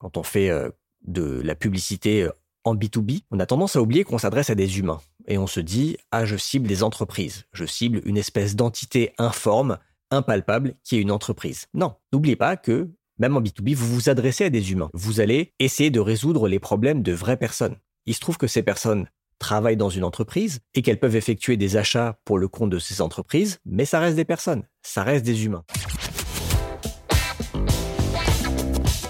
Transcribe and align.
quand 0.00 0.16
on 0.16 0.24
fait 0.24 0.50
euh, 0.50 0.70
de 1.06 1.40
la 1.42 1.54
publicité 1.54 2.24
euh, 2.24 2.30
en 2.64 2.74
B2B, 2.74 3.22
on 3.30 3.38
a 3.38 3.46
tendance 3.46 3.76
à 3.76 3.82
oublier 3.82 4.02
qu'on 4.02 4.18
s'adresse 4.18 4.50
à 4.50 4.54
des 4.54 4.78
humains. 4.78 5.00
Et 5.28 5.38
on 5.38 5.46
se 5.46 5.60
dit, 5.60 5.96
ah, 6.10 6.24
je 6.24 6.36
cible 6.36 6.66
des 6.66 6.82
entreprises. 6.82 7.44
Je 7.52 7.64
cible 7.64 8.02
une 8.04 8.16
espèce 8.16 8.56
d'entité 8.56 9.12
informe, 9.18 9.78
impalpable, 10.10 10.74
qui 10.82 10.96
est 10.96 11.00
une 11.00 11.12
entreprise. 11.12 11.66
Non, 11.72 11.94
n'oubliez 12.12 12.36
pas 12.36 12.56
que, 12.56 12.90
même 13.18 13.36
en 13.36 13.40
B2B, 13.40 13.74
vous 13.74 13.94
vous 13.94 14.08
adressez 14.08 14.44
à 14.44 14.50
des 14.50 14.72
humains. 14.72 14.90
Vous 14.92 15.20
allez 15.20 15.52
essayer 15.58 15.90
de 15.90 16.00
résoudre 16.00 16.48
les 16.48 16.58
problèmes 16.58 17.02
de 17.02 17.12
vraies 17.12 17.36
personnes. 17.36 17.76
Il 18.06 18.14
se 18.14 18.20
trouve 18.20 18.38
que 18.38 18.46
ces 18.46 18.62
personnes 18.62 19.06
travaillent 19.38 19.76
dans 19.76 19.90
une 19.90 20.04
entreprise 20.04 20.60
et 20.74 20.82
qu'elles 20.82 21.00
peuvent 21.00 21.16
effectuer 21.16 21.56
des 21.56 21.76
achats 21.76 22.18
pour 22.24 22.38
le 22.38 22.48
compte 22.48 22.70
de 22.70 22.78
ces 22.78 23.00
entreprises, 23.00 23.58
mais 23.64 23.84
ça 23.84 24.00
reste 24.00 24.16
des 24.16 24.24
personnes, 24.24 24.64
ça 24.82 25.02
reste 25.02 25.24
des 25.24 25.44
humains. 25.44 25.64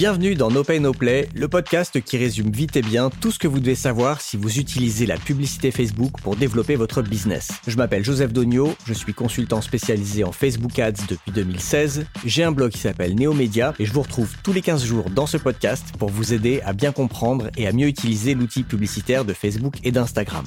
Bienvenue 0.00 0.34
dans 0.34 0.50
No 0.50 0.64
Pay 0.64 0.80
No 0.80 0.94
Play, 0.94 1.28
le 1.34 1.46
podcast 1.46 2.00
qui 2.00 2.16
résume 2.16 2.50
vite 2.50 2.74
et 2.74 2.80
bien 2.80 3.10
tout 3.10 3.30
ce 3.30 3.38
que 3.38 3.46
vous 3.46 3.60
devez 3.60 3.74
savoir 3.74 4.22
si 4.22 4.38
vous 4.38 4.58
utilisez 4.58 5.04
la 5.04 5.18
publicité 5.18 5.70
Facebook 5.70 6.12
pour 6.22 6.36
développer 6.36 6.74
votre 6.74 7.02
business. 7.02 7.50
Je 7.66 7.76
m'appelle 7.76 8.02
Joseph 8.02 8.32
Dogno, 8.32 8.74
je 8.86 8.94
suis 8.94 9.12
consultant 9.12 9.60
spécialisé 9.60 10.24
en 10.24 10.32
Facebook 10.32 10.78
Ads 10.78 11.04
depuis 11.06 11.32
2016. 11.32 12.06
J'ai 12.24 12.42
un 12.42 12.50
blog 12.50 12.70
qui 12.70 12.78
s'appelle 12.78 13.14
Neomedia 13.14 13.74
et 13.78 13.84
je 13.84 13.92
vous 13.92 14.00
retrouve 14.00 14.32
tous 14.42 14.54
les 14.54 14.62
15 14.62 14.82
jours 14.86 15.10
dans 15.10 15.26
ce 15.26 15.36
podcast 15.36 15.84
pour 15.98 16.08
vous 16.08 16.32
aider 16.32 16.62
à 16.64 16.72
bien 16.72 16.92
comprendre 16.92 17.50
et 17.58 17.68
à 17.68 17.72
mieux 17.72 17.88
utiliser 17.88 18.32
l'outil 18.32 18.62
publicitaire 18.62 19.26
de 19.26 19.34
Facebook 19.34 19.74
et 19.84 19.92
d'Instagram. 19.92 20.46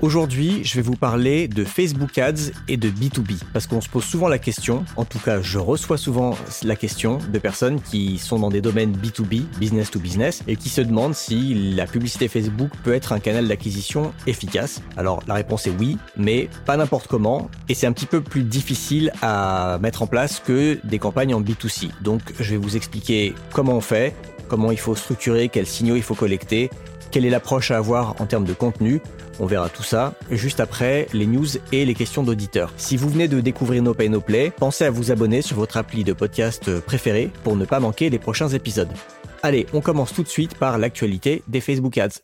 Aujourd'hui, 0.00 0.64
je 0.64 0.74
vais 0.74 0.82
vous 0.82 0.96
parler 0.96 1.46
de 1.46 1.64
Facebook 1.64 2.18
Ads 2.18 2.50
et 2.68 2.76
de 2.76 2.88
B2B 2.88 3.40
parce 3.52 3.66
qu'on 3.66 3.80
se 3.80 3.88
pose 3.88 4.04
souvent 4.04 4.28
la 4.28 4.38
question, 4.38 4.84
en 4.96 5.04
tout 5.04 5.18
cas 5.18 5.40
je 5.40 5.58
reçois 5.58 5.96
souvent 5.96 6.36
la 6.64 6.76
question 6.76 7.18
de 7.32 7.38
personnes 7.38 7.80
qui 7.80 8.18
sont 8.18 8.38
dans 8.38 8.50
des 8.50 8.60
domaines 8.60 8.96
B2B, 8.96 9.42
business 9.58 9.90
to 9.90 10.00
business, 10.00 10.42
et 10.48 10.56
qui 10.56 10.68
se 10.68 10.80
demandent 10.80 11.14
si 11.14 11.74
la 11.74 11.86
publicité 11.86 12.28
Facebook 12.28 12.70
peut 12.82 12.94
être 12.94 13.12
un 13.12 13.20
canal 13.20 13.46
d'acquisition 13.46 14.12
efficace. 14.26 14.82
Alors 14.96 15.22
la 15.28 15.34
réponse 15.34 15.66
est 15.66 15.74
oui, 15.78 15.98
mais 16.16 16.48
pas 16.66 16.76
n'importe 16.76 17.06
comment, 17.06 17.48
et 17.68 17.74
c'est 17.74 17.86
un 17.86 17.92
petit 17.92 18.06
peu 18.06 18.20
plus 18.20 18.42
difficile 18.42 19.12
à 19.22 19.78
mettre 19.80 20.02
en 20.02 20.06
place 20.06 20.40
que 20.44 20.78
des 20.84 20.98
campagnes 20.98 21.34
en 21.34 21.40
B2C. 21.40 21.90
Donc 22.02 22.22
je 22.40 22.50
vais 22.50 22.56
vous 22.56 22.76
expliquer 22.76 23.34
comment 23.52 23.74
on 23.74 23.80
fait, 23.80 24.16
comment 24.48 24.70
il 24.70 24.78
faut 24.78 24.94
structurer, 24.94 25.48
quels 25.48 25.66
signaux 25.66 25.96
il 25.96 26.02
faut 26.02 26.14
collecter, 26.14 26.70
quelle 27.12 27.24
est 27.24 27.30
l'approche 27.30 27.70
à 27.70 27.76
avoir 27.76 28.20
en 28.20 28.26
termes 28.26 28.46
de 28.46 28.54
contenu 28.54 29.00
on 29.40 29.46
verra 29.46 29.68
tout 29.68 29.82
ça 29.82 30.14
juste 30.30 30.60
après 30.60 31.06
les 31.12 31.26
news 31.26 31.46
et 31.72 31.84
les 31.84 31.94
questions 31.94 32.22
d'auditeurs. 32.22 32.72
Si 32.76 32.96
vous 32.96 33.08
venez 33.08 33.28
de 33.28 33.40
découvrir 33.40 33.82
No 33.82 33.94
Pay 33.94 34.08
No 34.08 34.20
Play, 34.20 34.50
pensez 34.50 34.84
à 34.84 34.90
vous 34.90 35.10
abonner 35.10 35.42
sur 35.42 35.56
votre 35.56 35.78
appli 35.78 36.04
de 36.04 36.12
podcast 36.12 36.80
préféré 36.80 37.30
pour 37.42 37.56
ne 37.56 37.64
pas 37.64 37.80
manquer 37.80 38.10
les 38.10 38.18
prochains 38.18 38.48
épisodes. 38.48 38.92
Allez, 39.42 39.66
on 39.72 39.80
commence 39.80 40.12
tout 40.12 40.22
de 40.22 40.28
suite 40.28 40.54
par 40.54 40.78
l'actualité 40.78 41.42
des 41.48 41.60
Facebook 41.60 41.98
Ads. 41.98 42.20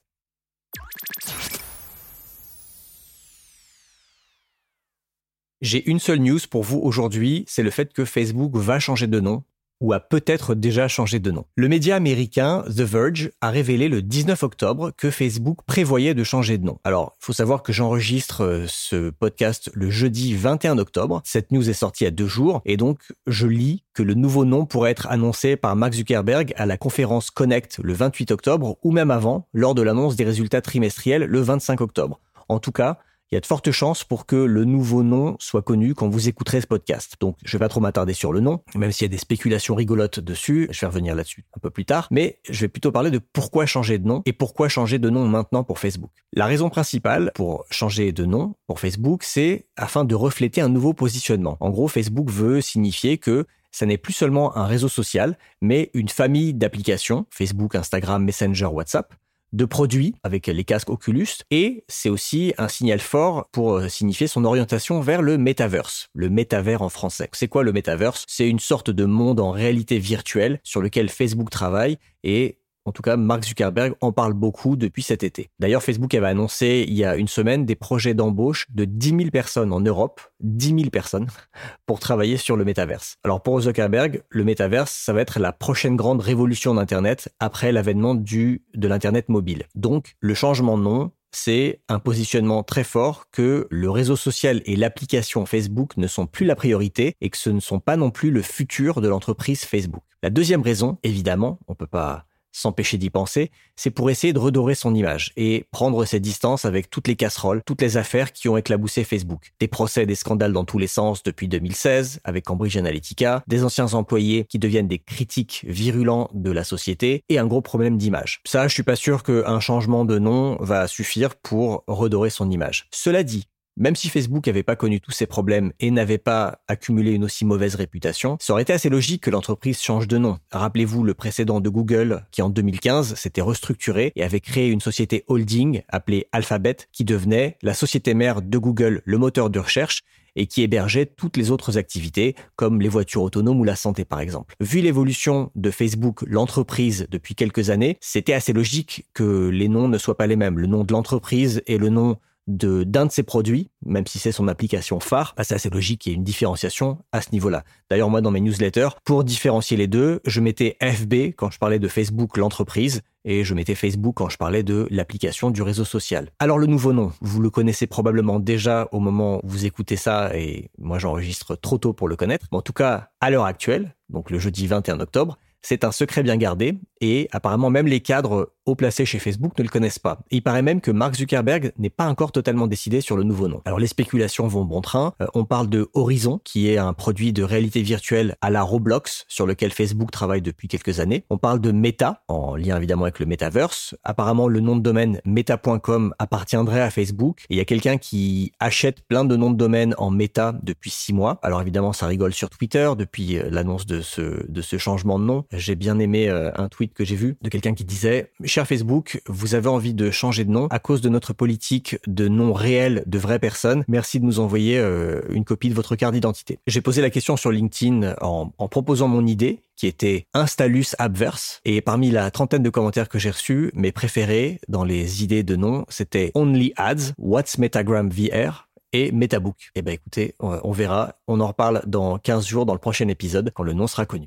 J'ai 5.61 5.89
une 5.91 5.99
seule 5.99 6.21
news 6.21 6.39
pour 6.49 6.63
vous 6.63 6.79
aujourd'hui, 6.79 7.45
c'est 7.49 7.65
le 7.65 7.71
fait 7.71 7.93
que 7.93 8.05
Facebook 8.05 8.55
va 8.55 8.79
changer 8.79 9.09
de 9.09 9.19
nom 9.19 9.43
ou 9.81 9.93
a 9.93 10.01
peut-être 10.01 10.55
déjà 10.55 10.89
changé 10.89 11.19
de 11.19 11.31
nom. 11.31 11.45
Le 11.57 11.69
média 11.69 11.97
américain 11.97 12.65
The 12.67 12.81
Verge 12.81 13.31
a 13.41 13.51
révélé 13.51 13.89
le 13.89 14.03
19 14.03 14.43
octobre 14.43 14.93
que 14.97 15.11
Facebook 15.11 15.59
prévoyait 15.67 16.15
de 16.15 16.25
changer 16.25 16.59
de 16.59 16.65
nom. 16.65 16.79
Alors, 16.85 17.17
il 17.21 17.25
faut 17.25 17.33
savoir 17.33 17.63
que 17.63 17.73
j'enregistre 17.73 18.45
euh, 18.45 18.65
ce 18.67 19.11
podcast 19.11 19.71
le 19.75 19.91
jeudi 19.91 20.35
21 20.35 20.79
octobre. 20.79 21.23
Cette 21.25 21.53
news 21.53 21.69
est 21.69 21.75
sortie 21.75 22.07
à 22.07 22.11
deux 22.11 22.27
jours 22.27 22.63
et 22.65 22.77
donc 22.77 23.01
je 23.27 23.47
lis 23.47 23.85
que 23.95 24.03
le 24.03 24.15
nouveau 24.15 24.45
nom 24.45 24.67
pourrait 24.67 24.91
être 24.91 25.07
annoncé 25.09 25.57
par 25.57 25.77
Mark 25.77 25.93
Zuckerberg 25.93 26.53
à 26.57 26.67
la 26.67 26.77
conférence 26.77 27.31
Connect 27.31 27.79
le 27.83 27.93
28 27.93 28.31
octobre 28.31 28.79
ou 28.83 28.93
même 28.93 29.11
avant, 29.11 29.49
lors 29.53 29.75
de 29.75 29.83
l'annonce 29.83 30.17
des 30.17 30.25
résultats 30.25 30.61
trimestriels 30.61 31.25
le 31.25 31.41
25 31.41 31.81
octobre. 31.81 32.21
En 32.49 32.59
tout 32.59 32.73
cas, 32.73 32.99
il 33.31 33.35
y 33.35 33.39
a 33.39 33.41
de 33.41 33.47
fortes 33.47 33.71
chances 33.71 34.05
pour 34.05 34.25
que 34.25 34.37
le 34.37 34.65
nouveau 34.65 35.03
nom 35.03 35.37
soit 35.39 35.63
connu 35.63 35.95
quand 35.95 36.09
vous 36.09 36.29
écouterez 36.29 36.63
ce 36.63 36.67
podcast. 36.67 37.17
Donc, 37.21 37.37
je 37.45 37.53
vais 37.53 37.59
pas 37.59 37.69
trop 37.69 37.81
m'attarder 37.81 38.15
sur 38.15 38.33
le 38.33 38.41
nom, 38.41 38.63
même 38.75 38.91
s'il 38.91 39.05
y 39.05 39.11
a 39.11 39.11
des 39.11 39.19
spéculations 39.19 39.75
rigolotes 39.75 40.21
dessus. 40.21 40.69
Je 40.71 40.81
vais 40.81 40.87
revenir 40.87 41.15
là-dessus 41.15 41.45
un 41.55 41.61
peu 41.61 41.71
plus 41.71 41.85
tard. 41.85 42.09
Mais 42.11 42.41
je 42.49 42.61
vais 42.61 42.69
plutôt 42.69 42.91
parler 42.91 43.11
de 43.11 43.19
pourquoi 43.19 43.67
changer 43.67 43.99
de 43.99 44.07
nom 44.07 44.23
et 44.25 44.33
pourquoi 44.33 44.69
changer 44.69 44.99
de 44.99 45.11
nom 45.11 45.27
maintenant 45.29 45.63
pour 45.63 45.79
Facebook. 45.79 46.11
La 46.33 46.47
raison 46.47 46.71
principale 46.71 47.33
pour 47.35 47.67
changer 47.71 48.13
de 48.13 48.25
nom 48.25 48.55
pour 48.67 48.81
Facebook, 48.81 49.23
c'est 49.25 49.67
afin 49.77 50.05
de 50.05 50.15
refléter 50.15 50.63
un 50.63 50.69
nouveau 50.71 50.95
positionnement. 50.95 51.59
En 51.61 51.71
gros, 51.71 51.89
Facebook 51.89 52.31
veut 52.31 52.63
signifier 52.63 53.19
que 53.19 53.47
ça 53.71 53.85
n'est 53.85 53.99
plus 53.99 54.15
seulement 54.15 54.57
un 54.57 54.67
réseau 54.67 54.89
social, 54.89 55.37
mais 55.61 55.91
une 55.93 56.09
famille 56.09 56.55
d'applications, 56.55 57.27
Facebook, 57.31 57.75
Instagram, 57.75 58.25
Messenger, 58.25 58.67
WhatsApp, 58.67 59.15
de 59.53 59.65
produits 59.65 60.15
avec 60.23 60.47
les 60.47 60.65
casques 60.65 60.91
Oculus 60.91 61.29
et 61.51 61.85
c'est 61.89 62.09
aussi 62.09 62.55
un 62.59 62.69
signal 62.69 63.01
fort 63.01 63.49
pour 63.53 63.75
euh, 63.75 63.89
signifier 63.89 64.27
son 64.27 64.45
orientation 64.45 65.01
vers 65.01 65.23
le 65.23 65.39
metaverse, 65.39 66.09
le 66.15 66.29
métavers 66.29 66.83
en 66.83 66.89
français. 66.89 67.29
C'est 67.33 67.49
quoi 67.49 67.63
le 67.63 67.73
metaverse 67.73 68.25
C'est 68.29 68.49
une 68.49 68.59
sorte 68.59 68.91
de 68.91 69.05
monde 69.05 69.41
en 69.41 69.51
réalité 69.51 69.99
virtuelle 69.99 70.61
sur 70.65 70.81
lequel 70.81 71.09
Facebook 71.09 71.51
travaille 71.51 71.99
et 72.25 72.59
en 72.89 72.93
tout 72.93 73.03
cas, 73.03 73.19
Mark 73.19 73.45
Zuckerberg 73.45 73.95
en 74.01 74.13
parle 74.13 74.33
beaucoup 74.33 74.75
depuis 74.75 75.03
cet 75.03 75.23
été. 75.23 75.51
D'ailleurs, 75.59 75.83
Facebook 75.83 76.15
avait 76.15 76.29
annoncé 76.29 76.87
il 76.89 76.95
y 76.95 77.05
a 77.05 77.17
une 77.17 77.29
semaine 77.29 77.67
des 77.67 77.75
projets 77.75 78.15
d'embauche 78.15 78.67
de 78.71 78.87
10 78.87 79.09
000 79.11 79.31
personnes 79.31 79.75
en 79.75 79.81
Europe, 79.81 80.23
10 80.41 80.69
000 80.69 80.91
personnes, 80.91 81.27
pour 81.87 82.01
travailler 82.01 82.39
sur 82.39 82.57
le 82.57 82.65
métaverse. 82.65 83.17
Alors 83.25 83.43
pour 83.43 83.61
Zuckerberg, 83.61 84.23
le 84.31 84.45
métaverse, 84.45 84.91
ça 84.91 85.13
va 85.13 85.21
être 85.21 85.39
la 85.39 85.53
prochaine 85.53 85.97
grande 85.97 86.23
révolution 86.23 86.75
d'Internet 86.75 87.29
après 87.41 87.73
l'avènement 87.73 88.15
du 88.15 88.63
de 88.75 88.89
l'Internet 88.89 89.29
mobile. 89.29 89.65
Donc, 89.75 90.15
le 90.21 90.33
changement 90.33 90.79
de 90.79 90.83
nom, 90.83 91.13
c'est 91.31 91.83
un 91.89 91.99
positionnement 91.99 92.63
très 92.63 92.85
fort 92.85 93.27
que 93.31 93.67
le 93.71 93.91
réseau 93.91 94.17
social 94.17 94.63
et 94.65 94.77
l'application 94.77 95.45
Facebook 95.45 95.97
ne 95.99 96.07
sont 96.07 96.27
plus 96.27 96.47
la 96.47 96.57
priorité 96.57 97.17
et 97.21 97.29
que 97.29 97.37
ce 97.37 97.51
ne 97.51 97.61
sont 97.61 97.81
pas 97.81 97.97
non 97.97 98.11
plus 98.11 98.31
le 98.31 98.41
futur 98.41 99.03
de 99.03 99.09
l'entreprise 99.09 99.65
Facebook. 99.65 100.03
La 100.23 100.31
deuxième 100.31 100.63
raison, 100.63 100.99
évidemment, 101.03 101.59
on 101.69 101.75
peut 101.75 101.87
pas 101.87 102.25
s'empêcher 102.59 102.99
d'y 102.99 103.11
penser, 103.11 103.51
c'est 103.77 103.91
pour 103.91 104.11
essayer 104.11 104.33
de 104.33 104.39
redorer 104.39 104.75
son 104.75 104.95
image 104.95 105.33
et 105.37 105.67
prendre 105.71 106.05
ses 106.05 106.21
distances 106.21 106.65
avec 106.65 106.91
toutes 106.91 107.09
les 107.09 107.17
casseroles, 107.17 107.63
toutes 107.65 107.83
les 107.83 107.97
affaires 107.97 108.33
qui 108.33 108.49
ont 108.49 108.57
éclaboussé 108.57 109.05
Facebook. 109.05 109.53
Des 109.61 109.69
procès, 109.69 110.07
des 110.07 110.15
scandales 110.15 110.53
dans 110.53 110.65
tous 110.65 110.79
les 110.79 110.87
sens 110.87 111.23
depuis 111.23 111.49
2016 111.49 112.21
avec 112.25 112.45
Cambridge 112.45 112.77
Analytica, 112.77 113.43
des 113.47 113.65
anciens 113.65 113.95
employés 113.95 114.45
qui 114.45 114.59
deviennent 114.59 114.89
des 114.89 114.99
critiques 114.99 115.65
virulents 115.67 116.29
de 116.35 116.51
la 116.51 116.65
société 116.65 117.23
et 117.29 117.39
un 117.39 117.47
gros 117.47 117.63
problème 117.63 117.97
d'image. 117.97 118.41
Ça, 118.45 118.67
je 118.69 118.75
suis 118.75 118.83
pas 118.83 118.97
sûr 118.97 119.23
qu'un 119.23 119.61
changement 119.61 120.05
de 120.05 120.19
nom 120.19 120.57
va 120.61 120.89
suffire 120.89 121.37
pour 121.37 121.85
redorer 121.87 122.31
son 122.31 122.51
image. 122.51 122.89
Cela 122.91 123.23
dit, 123.23 123.47
même 123.79 123.97
si 123.97 124.09
Facebook 124.09 124.47
n'avait 124.47 124.63
pas 124.63 124.77
connu 124.77 125.01
tous 125.01 125.13
ces 125.13 125.27
problèmes 125.27 125.73
et 125.81 125.91
n'avait 125.91 126.19
pas 126.19 126.61
accumulé 126.69 127.13
une 127.13 127.25
aussi 127.25 127.45
mauvaise 127.45 127.77
réputation, 127.77 128.37
ça 128.41 128.53
aurait 128.53 128.63
été 128.63 128.73
assez 128.73 128.89
logique 128.89 129.23
que 129.23 129.31
l'entreprise 129.31 129.81
change 129.81 130.09
de 130.09 130.19
nom. 130.19 130.39
Rappelez-vous 130.51 131.05
le 131.05 131.15
précédent 131.15 131.61
de 131.61 131.69
Google 131.69 132.27
qui 132.33 132.43
en 132.43 132.51
2015 132.51 133.15
s'était 133.15 133.41
restructuré 133.41 134.13
et 134.17 134.25
avait 134.25 134.41
créé 134.41 134.69
une 134.69 134.81
société 134.81 135.25
holding 135.29 135.83
appelée 135.89 136.27
Alphabet 136.33 136.77
qui 136.93 137.05
devenait 137.05 137.57
la 137.63 137.75
société 137.75 138.15
mère 138.15 138.43
de 138.43 138.59
Google, 138.59 139.01
le 139.05 139.19
moteur 139.19 139.49
de 139.49 139.61
recherche 139.61 140.03
et 140.37 140.47
qui 140.47 140.63
hébergeait 140.63 141.07
toutes 141.07 141.37
les 141.37 141.51
autres 141.51 141.79
activités, 141.79 142.37
comme 142.57 142.81
les 142.81 142.89
voitures 142.89 143.23
autonomes 143.23 143.61
ou 143.61 143.65
la 143.65 143.77
santé 143.77 144.05
par 144.05 144.21
exemple. 144.21 144.55
Vu 144.61 144.81
l'évolution 144.81 145.51
de 145.57 145.71
Facebook, 145.71 146.23
l'entreprise, 146.27 147.07
depuis 147.11 147.35
quelques 147.35 147.71
années, 147.71 147.99
c'était 148.01 148.35
assez 148.35 148.53
logique 148.53 149.07
que 149.15 149.49
les 149.49 149.69
noms 149.69 149.89
ne 149.89 149.99
soient 149.99 150.17
pas 150.17 150.27
les 150.27 150.37
mêmes. 150.37 150.59
Le 150.59 150.67
nom 150.67 150.85
de 150.85 150.93
l'entreprise 150.93 151.63
et 151.67 151.79
le 151.79 151.89
nom 151.89 152.17
de 152.49 152.83
d'un 152.83 153.07
de 153.07 153.13
ses 153.13 153.23
produits, 153.23 153.71
même 153.85 154.07
si 154.07 154.19
c'est 154.19 154.33
son 154.33 154.49
application 154.49 154.99
phare, 154.99 155.35
bah, 155.37 155.45
c'est 155.45 155.55
assez 155.55 155.71
logique 155.71 156.01
qu'il 156.01 156.13
y 156.13 156.15
ait 156.15 156.19
une 156.19 156.25
différenciation 156.25 156.99
à 157.13 157.21
ce 157.21 157.31
niveau-là. 157.31 157.63
D'ailleurs, 157.91 158.11
moi, 158.11 158.21
dans 158.21 158.31
mes 158.31 158.41
newsletters, 158.41 158.89
pour 159.05 159.23
différencier 159.23 159.77
les 159.77 159.87
deux, 159.87 160.21
je 160.25 160.41
mettais 160.41 160.77
FB 160.83 161.35
quand 161.37 161.51
je 161.51 161.59
parlais 161.59 161.79
de 161.79 161.87
Facebook, 161.89 162.37
l'entreprise, 162.37 163.03
et 163.25 163.45
je 163.45 163.55
mettais 163.55 163.75
Facebook 163.75 164.15
quand 164.17 164.31
je 164.31 164.39
parlais 164.39 164.63
de 164.63 164.89
l'application 164.91 165.51
du 165.51 165.61
réseau 165.61 165.85
social. 165.85 166.31
Alors 166.39 166.59
le 166.59 166.67
nouveau 166.67 166.93
nom, 166.95 167.13
vous 167.21 167.41
le 167.41 167.51
connaissez 167.51 167.87
probablement 167.87 168.41
déjà 168.41 168.89
au 168.91 169.01
moment 169.01 169.41
où 169.45 169.49
vous 169.49 169.67
écoutez 169.67 169.97
ça, 169.97 170.35
et 170.35 170.71
moi 170.79 170.99
j'enregistre 170.99 171.55
trop 171.55 171.77
tôt 171.77 171.93
pour 171.93 172.09
le 172.09 172.17
connaître. 172.17 172.47
Mais 172.51 172.59
en 172.59 172.63
tout 172.63 172.73
cas, 172.73 173.11
à 173.21 173.31
l'heure 173.31 173.45
actuelle, 173.45 173.95
donc 174.09 174.31
le 174.31 174.39
jeudi 174.39 174.67
21 174.67 175.01
octobre, 175.01 175.39
c'est 175.61 175.85
un 175.85 175.93
secret 175.93 176.23
bien 176.23 176.37
gardé 176.37 176.79
et 177.01 177.29
apparemment 177.33 177.71
même 177.71 177.87
les 177.87 178.01
cadres 178.01 178.53
placés 178.75 179.05
chez 179.05 179.19
Facebook 179.19 179.57
ne 179.59 179.63
le 179.63 179.69
connaissent 179.69 179.99
pas. 179.99 180.21
Il 180.31 180.43
paraît 180.43 180.63
même 180.63 180.81
que 180.81 180.91
Mark 180.91 181.15
Zuckerberg 181.15 181.73
n'est 181.79 181.91
pas 181.91 182.07
encore 182.07 182.33
totalement 182.33 182.67
décidé 182.67 183.01
sur 183.01 183.17
le 183.17 183.23
nouveau 183.23 183.49
nom. 183.49 183.63
Alors 183.65 183.79
les 183.79 183.87
spéculations 183.87 184.47
vont 184.47 184.65
bon 184.65 184.81
train. 184.81 185.15
Euh, 185.21 185.27
on 185.35 185.45
parle 185.45 185.69
de 185.69 185.89
Horizon, 185.95 186.41
qui 186.45 186.71
est 186.71 186.79
un 186.79 186.93
produit 186.93 187.33
de 187.33 187.43
réalité 187.43 187.83
virtuelle 187.83 188.37
à 188.41 188.51
la 188.51 188.63
Roblox, 188.63 189.25
sur 189.29 189.47
lequel 189.47 189.73
Facebook 189.73 190.11
travaille 190.11 190.43
depuis 190.43 190.69
quelques 190.69 191.01
années. 191.01 191.25
On 191.31 191.39
parle 191.39 191.61
de 191.61 191.73
Meta, 191.73 192.23
en 192.29 192.57
lien 192.57 192.77
évidemment 192.77 193.05
avec 193.05 193.19
le 193.19 193.27
Metaverse. 193.27 193.95
Apparemment, 194.05 194.49
le 194.49 194.61
nom 194.61 194.77
de 194.77 194.83
domaine 194.83 195.21
meta.com 195.25 196.15
appartiendrait 196.19 196.81
à 196.81 196.91
Facebook. 196.91 197.45
Il 197.51 197.57
y 197.57 197.61
a 197.61 197.65
quelqu'un 197.65 197.99
qui 197.99 198.53
achète 198.61 199.03
plein 199.03 199.25
de 199.25 199.37
noms 199.37 199.51
de 199.51 199.57
domaine 199.57 199.95
en 199.99 200.11
Meta 200.11 200.55
depuis 200.63 200.91
six 200.91 201.13
mois. 201.13 201.39
Alors 201.43 201.61
évidemment, 201.61 201.93
ça 201.93 202.07
rigole 202.07 202.33
sur 202.33 202.51
Twitter 202.51 202.91
depuis 202.97 203.39
euh, 203.39 203.49
l'annonce 203.51 203.87
de 203.87 204.01
ce, 204.01 204.51
de 204.51 204.63
ce 204.63 204.79
changement 204.79 205.19
de 205.19 205.25
nom. 205.25 205.45
J'ai 205.53 205.75
bien 205.75 205.99
aimé 205.99 206.29
euh, 206.29 206.51
un 206.57 206.69
tweet 206.69 206.95
que 206.95 207.05
j'ai 207.05 207.17
vu 207.17 207.37
de 207.43 207.49
quelqu'un 207.49 207.75
qui 207.75 207.85
disait, 207.85 208.33
cher 208.59 208.67
Facebook, 208.67 209.23
vous 209.29 209.55
avez 209.55 209.69
envie 209.69 209.95
de 209.95 210.11
changer 210.11 210.45
de 210.45 210.51
nom 210.51 210.67
à 210.71 210.81
cause 210.81 211.01
de 211.01 211.09
notre 211.09 211.33
politique 211.33 211.97
de 212.09 212.27
nom 212.27 212.53
réel 212.53 213.05
de 213.07 213.17
vraies 213.17 213.39
personnes. 213.39 213.85
Merci 213.87 214.19
de 214.19 214.25
nous 214.25 214.41
envoyer 214.41 214.79
euh, 214.79 215.21
une 215.31 215.45
copie 215.45 215.69
de 215.69 215.75
votre 215.75 215.95
carte 215.95 216.15
d'identité. 216.15 216.59
J'ai 216.67 216.81
posé 216.81 217.01
la 217.01 217.11
question 217.11 217.37
sur 217.37 217.53
LinkedIn 217.53 218.17
en, 218.21 218.49
proposant 218.69 219.07
mon 219.07 219.25
idée 219.29 219.61
qui 219.77 219.87
était 219.87 220.27
Installus 220.35 220.87
Abverse. 220.99 221.61
Et 221.65 221.81
parmi 221.83 222.11
la 222.11 222.33
trentaine 222.33 222.65
de 222.65 222.69
commentaires 222.69 223.09
que 223.09 223.21
j'ai 223.21 223.31
reçus, 223.31 223.71
mes 223.75 223.93
préférés 223.93 224.59
dans 224.67 224.83
les 224.83 225.23
idées 225.23 225.45
de 225.45 225.55
nom, 225.55 225.85
c'était 225.89 226.33
Only 226.35 226.73
Ads, 226.77 227.13
What's 227.17 227.59
Metagram 227.59 228.11
VR, 228.11 228.69
et 228.93 229.13
Metabook. 229.13 229.71
Eh 229.77 229.83
ben 229.83 229.93
écoutez, 229.93 230.35
on 230.41 230.73
verra, 230.73 231.15
on 231.29 231.39
en 231.39 231.47
reparle 231.47 231.81
dans 231.87 232.19
15 232.19 232.45
jours 232.45 232.67
dans 232.67 232.75
le 232.75 232.81
prochain 232.81 233.07
épisode 233.07 233.53
quand 233.55 233.63
le 233.63 233.75
nom 233.75 233.87
sera 233.87 234.05
connu. 234.05 234.27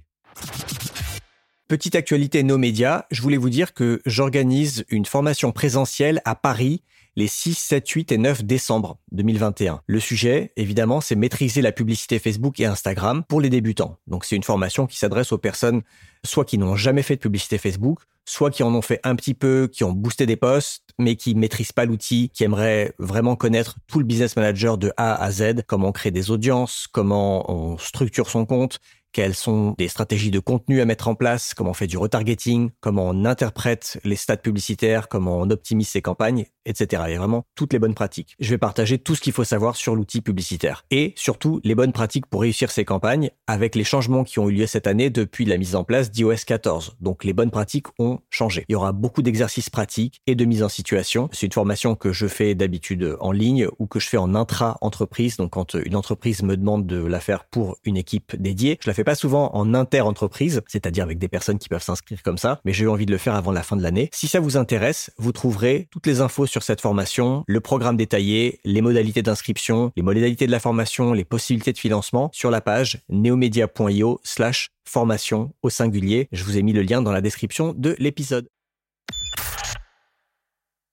Petite 1.71 1.95
actualité 1.95 2.43
nos 2.43 2.57
médias, 2.57 3.05
je 3.11 3.21
voulais 3.21 3.37
vous 3.37 3.49
dire 3.49 3.73
que 3.73 4.01
j'organise 4.05 4.83
une 4.89 5.05
formation 5.05 5.53
présentielle 5.53 6.21
à 6.25 6.35
Paris 6.35 6.83
les 7.15 7.27
6, 7.27 7.57
7, 7.57 7.87
8 7.87 8.11
et 8.11 8.17
9 8.17 8.43
décembre 8.43 8.97
2021. 9.13 9.81
Le 9.87 9.99
sujet, 10.01 10.51
évidemment, 10.57 10.99
c'est 10.99 11.15
maîtriser 11.15 11.61
la 11.61 11.71
publicité 11.71 12.19
Facebook 12.19 12.59
et 12.59 12.65
Instagram 12.65 13.23
pour 13.25 13.39
les 13.39 13.49
débutants. 13.49 13.97
Donc 14.05 14.25
c'est 14.25 14.35
une 14.35 14.43
formation 14.43 14.85
qui 14.85 14.97
s'adresse 14.97 15.31
aux 15.31 15.37
personnes 15.37 15.81
soit 16.25 16.43
qui 16.43 16.57
n'ont 16.57 16.75
jamais 16.75 17.03
fait 17.03 17.15
de 17.15 17.21
publicité 17.21 17.57
Facebook, 17.57 17.99
soit 18.25 18.51
qui 18.51 18.63
en 18.63 18.75
ont 18.75 18.81
fait 18.81 18.99
un 19.03 19.15
petit 19.15 19.33
peu, 19.33 19.69
qui 19.71 19.83
ont 19.83 19.91
boosté 19.91 20.25
des 20.25 20.35
posts, 20.35 20.83
mais 20.99 21.15
qui 21.15 21.35
maîtrisent 21.35 21.71
pas 21.71 21.85
l'outil, 21.85 22.29
qui 22.33 22.43
aimeraient 22.43 22.93
vraiment 22.99 23.35
connaître 23.35 23.77
tout 23.87 23.99
le 23.99 24.05
business 24.05 24.35
manager 24.35 24.77
de 24.77 24.91
A 24.97 25.15
à 25.15 25.31
Z, 25.31 25.63
comment 25.67 25.93
on 25.95 26.09
des 26.11 26.31
audiences, 26.31 26.87
comment 26.91 27.49
on 27.49 27.77
structure 27.77 28.29
son 28.29 28.45
compte, 28.45 28.79
quelles 29.11 29.35
sont 29.35 29.75
des 29.77 29.87
stratégies 29.87 30.31
de 30.31 30.39
contenu 30.39 30.81
à 30.81 30.85
mettre 30.85 31.07
en 31.07 31.15
place, 31.15 31.53
comment 31.53 31.71
on 31.71 31.73
fait 31.73 31.87
du 31.87 31.97
retargeting, 31.97 32.71
comment 32.79 33.09
on 33.09 33.25
interprète 33.25 33.99
les 34.03 34.15
stats 34.15 34.37
publicitaires, 34.37 35.07
comment 35.07 35.39
on 35.39 35.49
optimise 35.49 35.89
ses 35.89 36.01
campagnes, 36.01 36.45
etc. 36.65 37.03
Il 37.07 37.13
y 37.13 37.15
a 37.15 37.19
vraiment 37.19 37.43
toutes 37.55 37.73
les 37.73 37.79
bonnes 37.79 37.93
pratiques. 37.93 38.35
Je 38.39 38.49
vais 38.49 38.57
partager 38.57 38.97
tout 38.97 39.15
ce 39.15 39.21
qu'il 39.21 39.33
faut 39.33 39.43
savoir 39.43 39.75
sur 39.75 39.95
l'outil 39.95 40.21
publicitaire 40.21 40.85
et 40.91 41.13
surtout 41.15 41.59
les 41.63 41.75
bonnes 41.75 41.93
pratiques 41.93 42.25
pour 42.25 42.41
réussir 42.41 42.71
ces 42.71 42.85
campagnes 42.85 43.29
avec 43.47 43.75
les 43.75 43.83
changements 43.83 44.23
qui 44.23 44.39
ont 44.39 44.49
eu 44.49 44.53
lieu 44.53 44.67
cette 44.67 44.87
année 44.87 45.09
depuis 45.09 45.45
la 45.45 45.57
mise 45.57 45.75
en 45.75 45.83
place 45.83 46.11
d'iOS 46.11 46.45
14. 46.45 46.97
Donc 46.99 47.23
les 47.23 47.33
bonnes 47.33 47.51
pratiques 47.51 47.87
ont 47.99 48.19
changé. 48.29 48.65
Il 48.69 48.73
y 48.73 48.75
aura 48.75 48.91
beaucoup 48.91 49.21
d'exercices 49.21 49.69
pratiques 49.69 50.21
et 50.27 50.35
de 50.35 50.45
mise 50.45 50.63
en 50.63 50.69
situation. 50.69 51.29
C'est 51.31 51.45
une 51.45 51.51
formation 51.51 51.95
que 51.95 52.13
je 52.13 52.27
fais 52.27 52.55
d'habitude 52.55 53.17
en 53.19 53.31
ligne 53.31 53.67
ou 53.79 53.87
que 53.87 53.99
je 53.99 54.07
fais 54.07 54.17
en 54.17 54.35
intra-entreprise. 54.35 55.37
Donc 55.37 55.51
quand 55.51 55.73
une 55.73 55.95
entreprise 55.95 56.43
me 56.43 56.57
demande 56.57 56.85
de 56.85 56.97
la 56.97 57.19
faire 57.19 57.45
pour 57.45 57.77
une 57.83 57.97
équipe 57.97 58.35
dédiée, 58.39 58.77
je 58.81 58.89
la 58.89 58.93
fais 58.93 59.03
pas 59.03 59.15
souvent 59.15 59.55
en 59.55 59.73
inter-entreprise, 59.73 60.61
c'est-à-dire 60.67 61.03
avec 61.03 61.17
des 61.17 61.27
personnes 61.27 61.59
qui 61.59 61.69
peuvent 61.69 61.83
s'inscrire 61.83 62.21
comme 62.23 62.37
ça, 62.37 62.59
mais 62.65 62.73
j'ai 62.73 62.85
eu 62.85 62.89
envie 62.89 63.05
de 63.05 63.11
le 63.11 63.17
faire 63.17 63.35
avant 63.35 63.51
la 63.51 63.63
fin 63.63 63.75
de 63.75 63.83
l'année. 63.83 64.09
Si 64.13 64.27
ça 64.27 64.39
vous 64.39 64.57
intéresse, 64.57 65.11
vous 65.17 65.31
trouverez 65.31 65.87
toutes 65.91 66.07
les 66.07 66.21
infos 66.21 66.45
sur 66.51 66.63
cette 66.63 66.81
formation, 66.81 67.43
le 67.47 67.61
programme 67.61 67.95
détaillé, 67.95 68.59
les 68.65 68.81
modalités 68.81 69.21
d'inscription, 69.21 69.91
les 69.95 70.03
modalités 70.03 70.47
de 70.47 70.51
la 70.51 70.59
formation, 70.59 71.13
les 71.13 71.23
possibilités 71.23 71.71
de 71.71 71.77
financement 71.77 72.29
sur 72.33 72.51
la 72.51 72.59
page 72.59 72.99
neomedia.io 73.09 74.19
slash 74.23 74.67
formation 74.85 75.53
au 75.61 75.69
singulier. 75.69 76.27
Je 76.33 76.43
vous 76.43 76.57
ai 76.57 76.61
mis 76.61 76.73
le 76.73 76.81
lien 76.81 77.01
dans 77.01 77.13
la 77.13 77.21
description 77.21 77.73
de 77.75 77.95
l'épisode. 77.99 78.49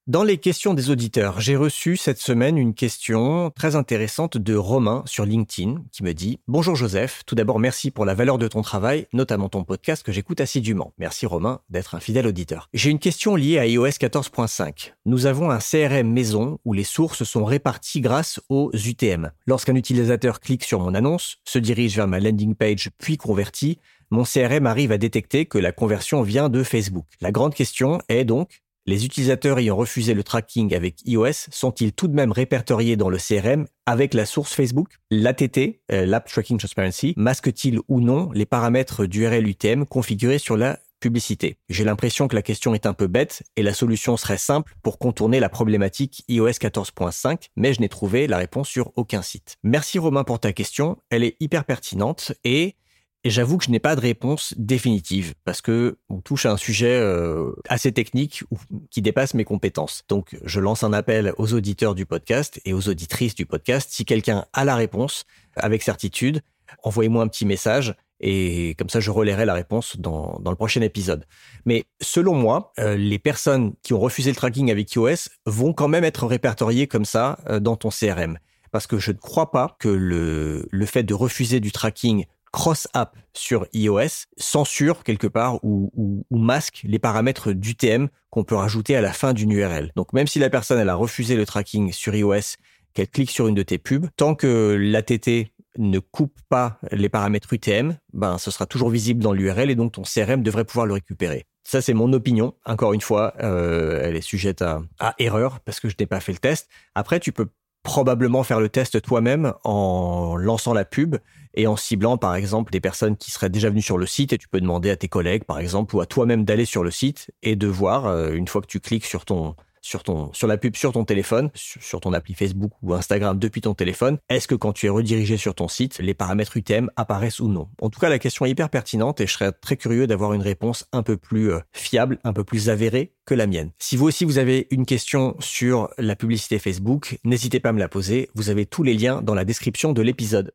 Dans 0.09 0.23
les 0.23 0.39
questions 0.39 0.73
des 0.73 0.89
auditeurs, 0.89 1.39
j'ai 1.39 1.55
reçu 1.55 1.99
cette 1.99 2.19
semaine 2.19 2.57
une 2.57 2.73
question 2.73 3.51
très 3.55 3.77
intéressante 3.77 4.39
de 4.39 4.55
Romain 4.55 5.03
sur 5.05 5.27
LinkedIn 5.27 5.83
qui 5.93 6.03
me 6.03 6.15
dit 6.15 6.41
Bonjour 6.49 6.75
Joseph, 6.75 7.25
tout 7.27 7.35
d'abord 7.35 7.59
merci 7.59 7.91
pour 7.91 8.07
la 8.07 8.15
valeur 8.15 8.39
de 8.39 8.49
ton 8.49 8.63
travail, 8.63 9.07
notamment 9.13 9.51
ton 9.51 9.65
podcast 9.65 10.03
que 10.03 10.11
j'écoute 10.11 10.41
assidûment. 10.41 10.95
Merci 10.97 11.27
Romain 11.27 11.61
d'être 11.69 11.95
un 11.95 12.01
fidèle 12.01 12.27
auditeur. 12.27 12.71
J'ai 12.73 12.89
une 12.89 13.01
question 13.01 13.37
liée 13.37 13.59
à 13.59 13.67
iOS 13.67 13.87
14.5. 13.87 14.95
Nous 15.05 15.27
avons 15.27 15.51
un 15.51 15.59
CRM 15.59 16.11
maison 16.11 16.59
où 16.65 16.73
les 16.73 16.85
sources 16.85 17.25
sont 17.25 17.45
réparties 17.45 18.01
grâce 18.01 18.41
aux 18.49 18.71
UTM. 18.73 19.31
Lorsqu'un 19.47 19.77
utilisateur 19.77 20.41
clique 20.41 20.65
sur 20.65 20.81
mon 20.81 20.95
annonce, 20.95 21.37
se 21.45 21.59
dirige 21.59 21.97
vers 21.97 22.09
ma 22.09 22.19
landing 22.19 22.55
page 22.55 22.89
puis 22.97 23.19
convertit, 23.19 23.79
mon 24.11 24.25
CRM 24.25 24.65
arrive 24.65 24.91
à 24.91 24.97
détecter 24.97 25.45
que 25.45 25.59
la 25.59 25.71
conversion 25.71 26.23
vient 26.23 26.49
de 26.49 26.63
Facebook. 26.63 27.05
La 27.21 27.31
grande 27.31 27.53
question 27.53 28.01
est 28.09 28.25
donc 28.25 28.63
les 28.89 29.05
utilisateurs 29.05 29.59
ayant 29.59 29.77
refusé 29.77 30.15
le 30.15 30.25
tracking 30.25 30.75
avec 30.75 31.07
iOS 31.07 31.51
sont-ils 31.51 31.93
tout 31.93 32.09
de 32.09 32.15
même 32.15 32.33
répertoriés 32.33 32.97
dans 32.97 33.11
le 33.11 33.19
CRM 33.19 33.67
avec 33.85 34.15
la 34.15 34.25
source 34.25 34.55
Facebook 34.55 34.95
L'ATT, 35.11 35.83
euh, 35.93 36.07
l'App 36.07 36.27
Tracking 36.27 36.57
Transparency, 36.57 37.13
masque-t-il 37.19 37.81
ou 37.89 38.01
non 38.01 38.31
les 38.33 38.47
paramètres 38.47 39.05
d'URL 39.05 39.47
UTM 39.47 39.85
configurés 39.85 40.39
sur 40.39 40.57
la 40.57 40.79
publicité? 41.01 41.59
J'ai 41.69 41.85
l'impression 41.85 42.29
que 42.29 42.35
la 42.35 42.41
question 42.41 42.75
est 42.75 42.87
un 42.87 42.95
peu 42.95 43.09
bête 43.09 43.43
et 43.57 43.63
la 43.63 43.75
solution 43.75 44.17
serait 44.17 44.39
simple 44.39 44.75
pour 44.83 44.99
contourner 44.99 45.39
la 45.39 45.51
problématique 45.51 46.25
iOS 46.29 46.49
14.5, 46.53 47.49
mais 47.57 47.75
je 47.75 47.83
n'ai 47.83 47.91
trouvé 47.91 48.27
la 48.27 48.39
réponse 48.39 48.71
sur 48.71 48.93
aucun 48.97 49.21
site. 49.21 49.57
Merci 49.63 49.99
Romain 49.99 50.25
pour 50.25 50.41
ta 50.41 50.55
question, 50.55 50.97
elle 51.11 51.25
est 51.25 51.37
hyper 51.41 51.67
pertinente 51.67 52.33
et 52.43 52.77
et 53.25 53.31
j'avoue 53.31 53.59
que 53.59 53.65
je 53.65 53.71
n'ai 53.71 53.81
pas 53.81 53.97
de 53.97 54.01
réponse 54.01 54.55
définitive 54.57 55.35
parce 55.45 55.61
que 55.61 55.99
on 56.09 56.21
touche 56.21 56.47
à 56.47 56.53
un 56.53 56.57
sujet 56.57 56.99
euh, 57.01 57.53
assez 57.69 57.93
technique 57.93 58.45
qui 58.91 59.03
dépasse 59.03 59.35
mes 59.35 59.45
compétences. 59.45 60.05
Donc, 60.09 60.39
je 60.45 60.61
lance 60.61 60.85
un 60.85 60.93
appel 60.93 61.33
aux 61.37 61.53
auditeurs 61.53 61.95
du 61.95 62.07
podcast 62.07 62.61
et 62.65 62.73
aux 62.73 62.89
auditrices 62.89 63.35
du 63.35 63.45
podcast. 63.45 63.91
Si 63.93 64.05
quelqu'un 64.05 64.47
a 64.53 64.65
la 64.65 64.77
réponse 64.77 65.25
avec 65.57 65.83
certitude, 65.83 66.43
envoyez-moi 66.85 67.23
un 67.25 67.29
petit 67.29 67.47
message 67.47 67.97
et 68.21 68.75
comme 68.79 68.89
ça, 68.89 69.01
je 69.01 69.11
relayerai 69.11 69.45
la 69.45 69.55
réponse 69.55 69.97
dans, 69.99 70.39
dans 70.41 70.51
le 70.51 70.57
prochain 70.57 70.81
épisode. 70.81 71.25
Mais 71.65 71.85
selon 72.01 72.35
moi, 72.35 72.73
euh, 72.79 72.97
les 72.97 73.19
personnes 73.19 73.75
qui 73.83 73.95
ont 73.95 74.01
refusé 74.01 74.31
le 74.31 74.37
tracking 74.37 74.71
avec 74.71 74.93
iOS 74.95 75.29
vont 75.47 75.73
quand 75.73 75.89
même 75.89 76.05
être 76.05 76.27
répertoriées 76.27 76.87
comme 76.89 77.05
ça 77.05 77.39
euh, 77.49 77.61
dans 77.61 77.77
ton 77.77 77.91
CRM. 77.91 78.39
Parce 78.71 78.87
que 78.87 78.99
je 78.99 79.13
ne 79.13 79.17
crois 79.17 79.51
pas 79.51 79.77
que 79.79 79.89
le, 79.89 80.69
le 80.71 80.87
fait 80.87 81.03
de 81.03 81.15
refuser 81.15 81.61
du 81.61 81.73
tracking 81.73 82.27
cross-app 82.53 83.17
sur 83.33 83.67
iOS 83.73 84.27
censure 84.37 85.05
quelque 85.05 85.27
part 85.27 85.59
ou, 85.63 86.25
masque 86.31 86.83
les 86.85 86.99
paramètres 86.99 87.53
d'UTM 87.53 88.09
qu'on 88.31 88.45
peut 88.45 88.55
rajouter 88.55 88.97
à 88.97 89.01
la 89.01 89.13
fin 89.13 89.33
d'une 89.33 89.53
URL. 89.53 89.93
Donc 89.97 90.13
même 90.13 90.27
si 90.27 90.39
la 90.39 90.51
personne 90.51 90.87
a 90.87 90.95
refusé 90.95 91.37
le 91.37 91.47
tracking 91.47 91.93
sur 91.93 92.15
iOS, 92.15 92.57
qu'elle 92.95 93.09
clique 93.09 93.31
sur 93.31 93.49
une 93.49 93.55
de 93.55 93.63
tes 93.63 93.79
pubs, 93.79 94.07
tant 94.17 94.35
que 94.35 94.77
l'ATT 94.81 95.51
ne 95.77 95.99
coupe 95.99 96.39
pas 96.49 96.79
les 96.91 97.09
paramètres 97.09 97.53
UTM, 97.53 97.97
ben 98.13 98.39
ce 98.39 98.51
sera 98.51 98.67
toujours 98.67 98.91
visible 98.91 99.23
dans 99.23 99.33
l'URL 99.33 99.71
et 99.71 99.75
donc 99.75 99.93
ton 99.93 100.03
CRM 100.03 100.43
devrait 100.43 100.65
pouvoir 100.65 100.87
le 100.87 100.95
récupérer. 100.95 101.47
Ça, 101.65 101.83
c'est 101.83 101.93
mon 101.93 102.13
opinion. 102.15 102.55
Encore 102.65 102.95
une 102.95 103.01
fois, 103.01 103.35
euh, 103.43 104.01
elle 104.03 104.17
est 104.17 104.23
sujette 104.23 104.63
à, 104.63 104.81
à 104.99 105.15
erreur 105.19 105.61
parce 105.61 105.81
que 105.81 105.89
je 105.89 105.97
n'ai 106.01 106.07
pas 106.07 106.19
fait 106.19 106.33
le 106.33 106.39
test. 106.39 106.69
Après, 106.95 107.21
tu 107.21 107.31
peux 107.31 107.49
probablement 107.83 108.43
faire 108.43 108.61
le 108.61 108.69
test 108.69 109.01
toi-même 109.03 109.53
en 109.65 110.37
lançant 110.37 110.73
la 110.75 110.85
pub 110.85 111.17
et 111.55 111.67
en 111.67 111.77
ciblant 111.77 112.17
par 112.17 112.35
exemple 112.35 112.73
des 112.73 112.81
personnes 112.81 113.17
qui 113.17 113.31
seraient 113.31 113.51
déjà 113.51 113.71
venues 113.71 113.83
sur 113.83 113.99
le 113.99 114.07
site 114.07 114.33
et 114.33 114.39
tu 114.39 114.49
peux 114.49 114.61
demander 114.61 114.91
à 114.91 114.97
tes 114.97 115.09
collègues 115.09 115.45
par 115.45 115.59
exemple 115.59 115.95
ou 115.97 116.01
à 116.01 116.07
toi-même 116.07 116.45
d'aller 116.45 116.65
sur 116.65 116.85
le 116.85 116.91
site 116.91 117.31
et 117.43 117.57
de 117.57 117.67
voir 117.67 118.07
euh, 118.07 118.33
une 118.33 118.49
fois 118.49 118.61
que 118.61 118.67
tu 118.67 118.81
cliques 118.81 119.07
sur 119.07 119.25
ton 119.25 119.55
sur 119.81 120.47
la 120.47 120.59
pub 120.59 120.77
sur 120.77 120.93
ton 120.93 121.05
téléphone, 121.05 121.51
sur, 121.55 122.01
ton 122.01 122.13
appli 122.13 122.35
Facebook 122.35 122.73
ou 122.83 122.95
Instagram 122.95 123.39
depuis 123.39 123.61
ton 123.61 123.75
téléphone, 123.75 124.19
est-ce 124.29 124.49
que 124.49 124.55
quand 124.55 124.73
tu 124.73 124.87
es 124.87 124.89
redirigé 124.89 125.37
sur 125.37 125.55
ton 125.55 125.69
site, 125.69 125.99
les 125.99 126.15
paramètres 126.15 126.57
UTM 126.57 126.91
apparaissent 126.97 127.41
ou 127.41 127.49
non? 127.49 127.69
En 127.81 127.91
tout 127.91 128.01
cas, 128.01 128.09
la 128.09 128.19
question 128.19 128.45
est 128.45 128.51
hyper 128.51 128.71
pertinente 128.71 129.21
et 129.21 129.27
je 129.27 129.33
serais 129.33 129.53
très 129.53 129.77
curieux 129.77 130.07
d'avoir 130.07 130.33
une 130.35 130.43
réponse 130.43 130.87
un 130.93 131.03
peu 131.03 131.17
plus 131.17 131.53
euh, 131.53 131.61
fiable, 131.73 132.19
un 132.25 132.33
peu 132.33 132.45
plus 132.45 132.69
avérée 132.69 133.15
que 133.25 133.35
la 133.35 133.47
mienne. 133.47 133.71
Si 133.79 133.97
vous 133.97 134.07
aussi 134.07 134.25
vous 134.25 134.39
avez 134.39 134.67
une 134.71 134.87
question 134.87 135.37
sur 135.41 135.91
la 135.99 136.17
publicité 136.17 136.59
Facebook, 136.59 137.19
n'hésitez 137.25 137.61
pas 137.61 137.71
à 137.71 137.73
me 137.73 137.79
la 137.79 137.89
poser, 137.89 138.31
vous 138.35 138.51
avez 138.51 138.67
tous 138.67 138.83
les 138.83 138.95
liens 138.95 139.23
dans 139.23 139.35
la 139.35 139.45
description 139.45 139.93
de 139.93 140.03
l'épisode. 140.03 140.53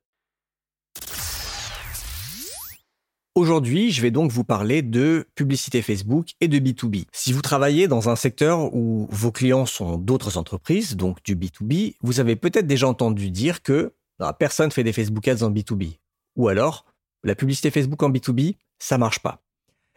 Aujourd'hui, 3.36 3.92
je 3.92 4.00
vais 4.04 4.12
donc 4.12 4.32
vous 4.32 4.44
parler 4.44 4.84
de 4.84 5.28
publicité 5.34 5.82
Facebook 5.82 6.34
et 6.40 6.48
de 6.48 6.60
B2B. 6.60 7.06
Si 7.12 7.34
vous 7.34 7.42
travaillez 7.42 7.88
dans 7.88 8.08
un 8.08 8.16
secteur 8.16 8.72
où 8.76 9.08
vos 9.10 9.32
clients 9.32 9.66
sont 9.66 9.98
d'autres 9.98 10.38
entreprises, 10.38 10.96
donc 10.96 11.18
du 11.24 11.36
B2B, 11.36 11.96
vous 12.04 12.20
avez 12.20 12.36
peut-être 12.36 12.68
déjà 12.68 12.88
entendu 12.88 13.32
dire 13.32 13.64
que 13.64 13.96
ah, 14.20 14.34
personne 14.34 14.70
fait 14.70 14.84
des 14.84 14.94
Facebook 14.94 15.28
Ads 15.28 15.42
en 15.42 15.50
B2B. 15.50 15.98
Ou 16.36 16.48
alors, 16.48 16.86
la 17.24 17.34
publicité 17.34 17.72
Facebook 17.72 18.04
en 18.04 18.12
B2B, 18.12 18.56
ça 18.78 19.00
marche 19.00 19.18
pas. 19.18 19.42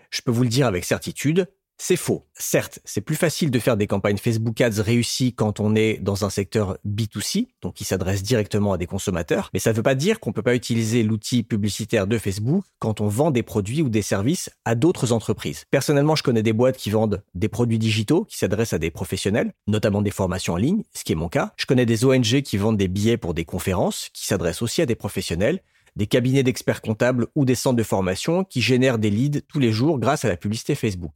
Je 0.09 0.23
peux 0.23 0.31
vous 0.31 0.45
le 0.45 0.49
dire 0.49 0.67
avec 0.67 0.87
certitude, 0.87 1.47
C'est 1.78 1.97
faux. 1.97 2.25
Certes, 2.33 2.78
c'est 2.87 3.02
plus 3.02 3.16
facile 3.16 3.50
de 3.50 3.59
faire 3.59 3.76
des 3.76 3.87
campagnes 3.87 4.16
Facebook 4.16 4.59
Ads 4.61 4.80
réussies 4.83 5.35
quand 5.35 5.61
on 5.61 5.75
est 5.75 5.99
dans 5.99 6.25
un 6.25 6.30
secteur 6.30 6.78
B2C, 6.87 7.49
donc 7.61 7.75
qui 7.75 7.85
s'adresse 7.85 8.23
directement 8.23 8.73
à 8.73 8.78
des 8.78 8.87
consommateurs, 8.87 9.50
mais 9.52 9.61
ça 9.61 9.73
ne 9.73 9.76
veut 9.76 9.83
pas 9.83 9.95
dire 9.95 10.18
qu'on 10.18 10.30
ne 10.30 10.35
peut 10.35 10.42
pas 10.42 10.54
utiliser 10.54 11.02
l'outil 11.02 11.42
publicitaire 11.42 12.06
de 12.06 12.16
Facebook 12.16 12.64
quand 12.78 13.02
on 13.02 13.09
vend 13.09 13.30
des 13.30 13.42
produits 13.42 13.83
ou 13.83 13.90
des 13.90 14.00
services 14.00 14.49
à 14.64 14.75
d'autres 14.75 15.12
entreprises. 15.12 15.64
Personnellement, 15.71 16.16
je 16.16 16.23
connais 16.23 16.42
des 16.42 16.54
boîtes 16.54 16.78
qui 16.78 16.88
vendent 16.88 17.23
des 17.35 17.49
produits 17.49 17.78
digitaux 17.78 18.25
qui 18.25 18.38
s'adressent 18.38 18.73
à 18.73 18.78
des 18.78 18.90
professionnels, 18.90 19.52
notamment 19.66 20.00
des 20.00 20.11
formations 20.11 20.54
en 20.54 20.59
ligne, 20.59 20.83
ce 20.95 21.04
qui 21.04 21.12
est 21.12 21.16
mon 21.16 21.28
cas. 21.28 21.52
Je 21.59 21.66
connais 21.66 21.87
des 21.87 22.06
ONG 22.06 22.40
qui 22.40 22.56
vendent 22.56 22.78
des 22.78 22.88
billets 22.88 23.18
pour 23.18 23.35
des 23.35 23.45
conférences 23.45 24.09
qui 24.14 24.26
s'adressent 24.26 24.62
aussi 24.62 24.80
à 24.80 24.87
des 24.87 24.95
professionnels 24.95 25.61
des 25.95 26.06
cabinets 26.06 26.42
d'experts 26.42 26.83
comptables 26.83 27.26
ou 27.35 27.47
des 27.47 27.54
centres 27.54 27.76
de 27.76 27.83
formation 27.83 28.45
qui 28.45 28.61
génèrent 28.61 28.99
des 28.99 29.09
leads 29.09 29.40
tous 29.49 29.59
les 29.59 29.73
jours 29.73 29.99
grâce 29.99 30.26
à 30.26 30.28
la 30.28 30.37
publicité 30.37 30.75
Facebook. 30.75 31.14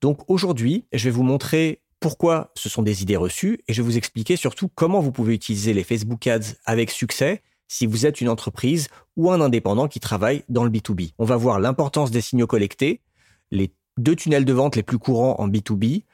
Donc 0.00 0.20
aujourd'hui, 0.28 0.86
je 0.92 1.04
vais 1.04 1.10
vous 1.10 1.22
montrer 1.22 1.82
pourquoi 2.00 2.50
ce 2.54 2.68
sont 2.68 2.82
des 2.82 3.02
idées 3.02 3.16
reçues 3.16 3.60
et 3.68 3.74
je 3.74 3.82
vais 3.82 3.86
vous 3.86 3.98
expliquer 3.98 4.36
surtout 4.36 4.68
comment 4.68 5.00
vous 5.00 5.12
pouvez 5.12 5.34
utiliser 5.34 5.74
les 5.74 5.84
Facebook 5.84 6.26
Ads 6.26 6.54
avec 6.64 6.90
succès 6.90 7.42
si 7.68 7.86
vous 7.86 8.06
êtes 8.06 8.20
une 8.20 8.28
entreprise 8.28 8.88
ou 9.16 9.30
un 9.30 9.40
indépendant 9.40 9.86
qui 9.86 10.00
travaille 10.00 10.42
dans 10.48 10.64
le 10.64 10.70
B2B. 10.70 11.12
On 11.18 11.24
va 11.24 11.36
voir 11.36 11.60
l'importance 11.60 12.10
des 12.10 12.20
signaux 12.20 12.46
collectés, 12.46 13.02
les 13.50 13.72
deux 13.98 14.16
tunnels 14.16 14.44
de 14.44 14.52
vente 14.52 14.76
les 14.76 14.82
plus 14.82 14.98
courants 14.98 15.36
en 15.38 15.48
B2B, 15.48 16.04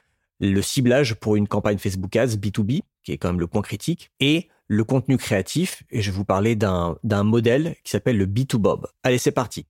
le 0.41 0.61
ciblage 0.61 1.15
pour 1.15 1.37
une 1.37 1.49
campagne 1.49 1.79
Facebook 1.79 2.15
Ads 2.15 2.37
B2B, 2.37 2.83
qui 3.05 3.13
est 3.13 3.19
quand 3.19 3.29
même 3.29 3.41
le 3.41 3.47
point 3.47 3.63
critique, 3.63 4.11
et 4.21 4.49
le 4.67 4.85
contenu 4.85 5.17
créatif. 5.17 5.83
Et 5.91 6.03
je 6.03 6.11
vais 6.11 6.17
vous 6.17 6.25
parler 6.25 6.57
d'un 6.57 7.25
modèle 7.25 7.77
qui 7.85 7.93
s'appelle 7.93 8.19
le 8.19 8.27
B2Bob. 8.27 8.87
Allez, 9.03 9.19
c'est 9.19 9.33
parti. 9.33 9.67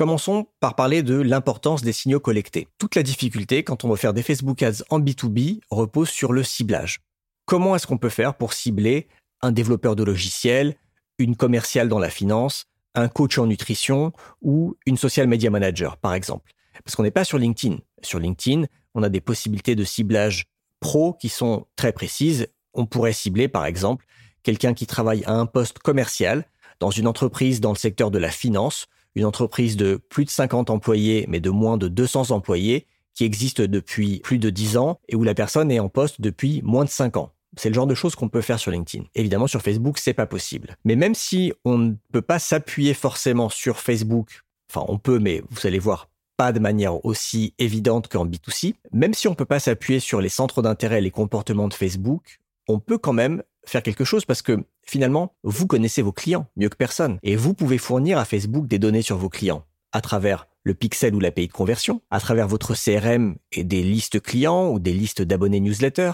Commençons 0.00 0.46
par 0.60 0.76
parler 0.76 1.02
de 1.02 1.16
l'importance 1.16 1.82
des 1.82 1.92
signaux 1.92 2.20
collectés. 2.20 2.68
Toute 2.78 2.94
la 2.94 3.02
difficulté 3.02 3.64
quand 3.64 3.84
on 3.84 3.90
veut 3.90 3.96
faire 3.96 4.14
des 4.14 4.22
Facebook 4.22 4.62
Ads 4.62 4.82
en 4.88 4.98
B2B 4.98 5.60
repose 5.70 6.08
sur 6.08 6.32
le 6.32 6.42
ciblage. 6.42 7.00
Comment 7.44 7.76
est-ce 7.76 7.86
qu'on 7.86 7.98
peut 7.98 8.08
faire 8.08 8.34
pour 8.34 8.54
cibler 8.54 9.08
un 9.42 9.52
développeur 9.52 9.96
de 9.96 10.02
logiciels, 10.02 10.74
une 11.18 11.36
commerciale 11.36 11.90
dans 11.90 11.98
la 11.98 12.08
finance, 12.08 12.64
un 12.94 13.08
coach 13.08 13.36
en 13.36 13.44
nutrition 13.44 14.12
ou 14.40 14.74
une 14.86 14.96
social 14.96 15.26
media 15.26 15.50
manager, 15.50 15.98
par 15.98 16.14
exemple? 16.14 16.50
Parce 16.82 16.96
qu'on 16.96 17.02
n'est 17.02 17.10
pas 17.10 17.24
sur 17.24 17.36
LinkedIn. 17.36 17.76
Sur 18.00 18.20
LinkedIn, 18.20 18.68
on 18.94 19.02
a 19.02 19.10
des 19.10 19.20
possibilités 19.20 19.74
de 19.74 19.84
ciblage 19.84 20.46
pro 20.80 21.12
qui 21.12 21.28
sont 21.28 21.66
très 21.76 21.92
précises. 21.92 22.46
On 22.72 22.86
pourrait 22.86 23.12
cibler, 23.12 23.48
par 23.48 23.66
exemple, 23.66 24.06
quelqu'un 24.44 24.72
qui 24.72 24.86
travaille 24.86 25.24
à 25.24 25.34
un 25.34 25.44
poste 25.44 25.78
commercial 25.78 26.46
dans 26.78 26.90
une 26.90 27.06
entreprise 27.06 27.60
dans 27.60 27.72
le 27.72 27.76
secteur 27.76 28.10
de 28.10 28.18
la 28.18 28.30
finance 28.30 28.86
une 29.14 29.24
entreprise 29.24 29.76
de 29.76 29.96
plus 30.08 30.24
de 30.24 30.30
50 30.30 30.70
employés, 30.70 31.26
mais 31.28 31.40
de 31.40 31.50
moins 31.50 31.76
de 31.76 31.88
200 31.88 32.30
employés, 32.30 32.86
qui 33.14 33.24
existe 33.24 33.60
depuis 33.60 34.20
plus 34.20 34.38
de 34.38 34.50
10 34.50 34.76
ans 34.76 35.00
et 35.08 35.16
où 35.16 35.22
la 35.22 35.34
personne 35.34 35.70
est 35.70 35.80
en 35.80 35.88
poste 35.88 36.20
depuis 36.20 36.62
moins 36.62 36.84
de 36.84 36.90
5 36.90 37.16
ans. 37.16 37.32
C'est 37.56 37.68
le 37.68 37.74
genre 37.74 37.86
de 37.86 37.94
choses 37.94 38.14
qu'on 38.14 38.28
peut 38.28 38.40
faire 38.40 38.60
sur 38.60 38.70
LinkedIn. 38.70 39.04
Évidemment, 39.14 39.48
sur 39.48 39.60
Facebook, 39.60 39.98
c'est 39.98 40.14
pas 40.14 40.26
possible. 40.26 40.76
Mais 40.84 40.94
même 40.94 41.16
si 41.16 41.52
on 41.64 41.78
ne 41.78 41.94
peut 42.12 42.22
pas 42.22 42.38
s'appuyer 42.38 42.94
forcément 42.94 43.48
sur 43.48 43.78
Facebook, 43.78 44.42
enfin, 44.70 44.86
on 44.88 44.98
peut, 44.98 45.18
mais 45.18 45.42
vous 45.50 45.66
allez 45.66 45.80
voir, 45.80 46.08
pas 46.36 46.52
de 46.52 46.60
manière 46.60 47.04
aussi 47.04 47.52
évidente 47.58 48.08
qu'en 48.08 48.24
B2C, 48.24 48.74
même 48.92 49.12
si 49.12 49.26
on 49.26 49.32
ne 49.32 49.36
peut 49.36 49.44
pas 49.44 49.60
s'appuyer 49.60 50.00
sur 50.00 50.20
les 50.20 50.28
centres 50.28 50.62
d'intérêt 50.62 50.98
et 50.98 51.02
les 51.02 51.10
comportements 51.10 51.68
de 51.68 51.74
Facebook, 51.74 52.38
on 52.68 52.78
peut 52.78 52.98
quand 52.98 53.12
même 53.12 53.42
faire 53.66 53.82
quelque 53.82 54.04
chose 54.04 54.24
parce 54.24 54.42
que 54.42 54.64
finalement, 54.82 55.34
vous 55.42 55.66
connaissez 55.66 56.02
vos 56.02 56.12
clients 56.12 56.46
mieux 56.56 56.68
que 56.68 56.76
personne 56.76 57.18
et 57.22 57.36
vous 57.36 57.54
pouvez 57.54 57.78
fournir 57.78 58.18
à 58.18 58.24
Facebook 58.24 58.66
des 58.66 58.78
données 58.78 59.02
sur 59.02 59.16
vos 59.16 59.28
clients 59.28 59.64
à 59.92 60.00
travers 60.00 60.46
le 60.62 60.74
pixel 60.74 61.14
ou 61.14 61.20
l'API 61.20 61.48
de 61.48 61.52
conversion, 61.52 62.02
à 62.10 62.20
travers 62.20 62.46
votre 62.46 62.74
CRM 62.74 63.36
et 63.52 63.64
des 63.64 63.82
listes 63.82 64.20
clients 64.20 64.70
ou 64.70 64.78
des 64.78 64.92
listes 64.92 65.22
d'abonnés 65.22 65.60
newsletter, 65.60 66.12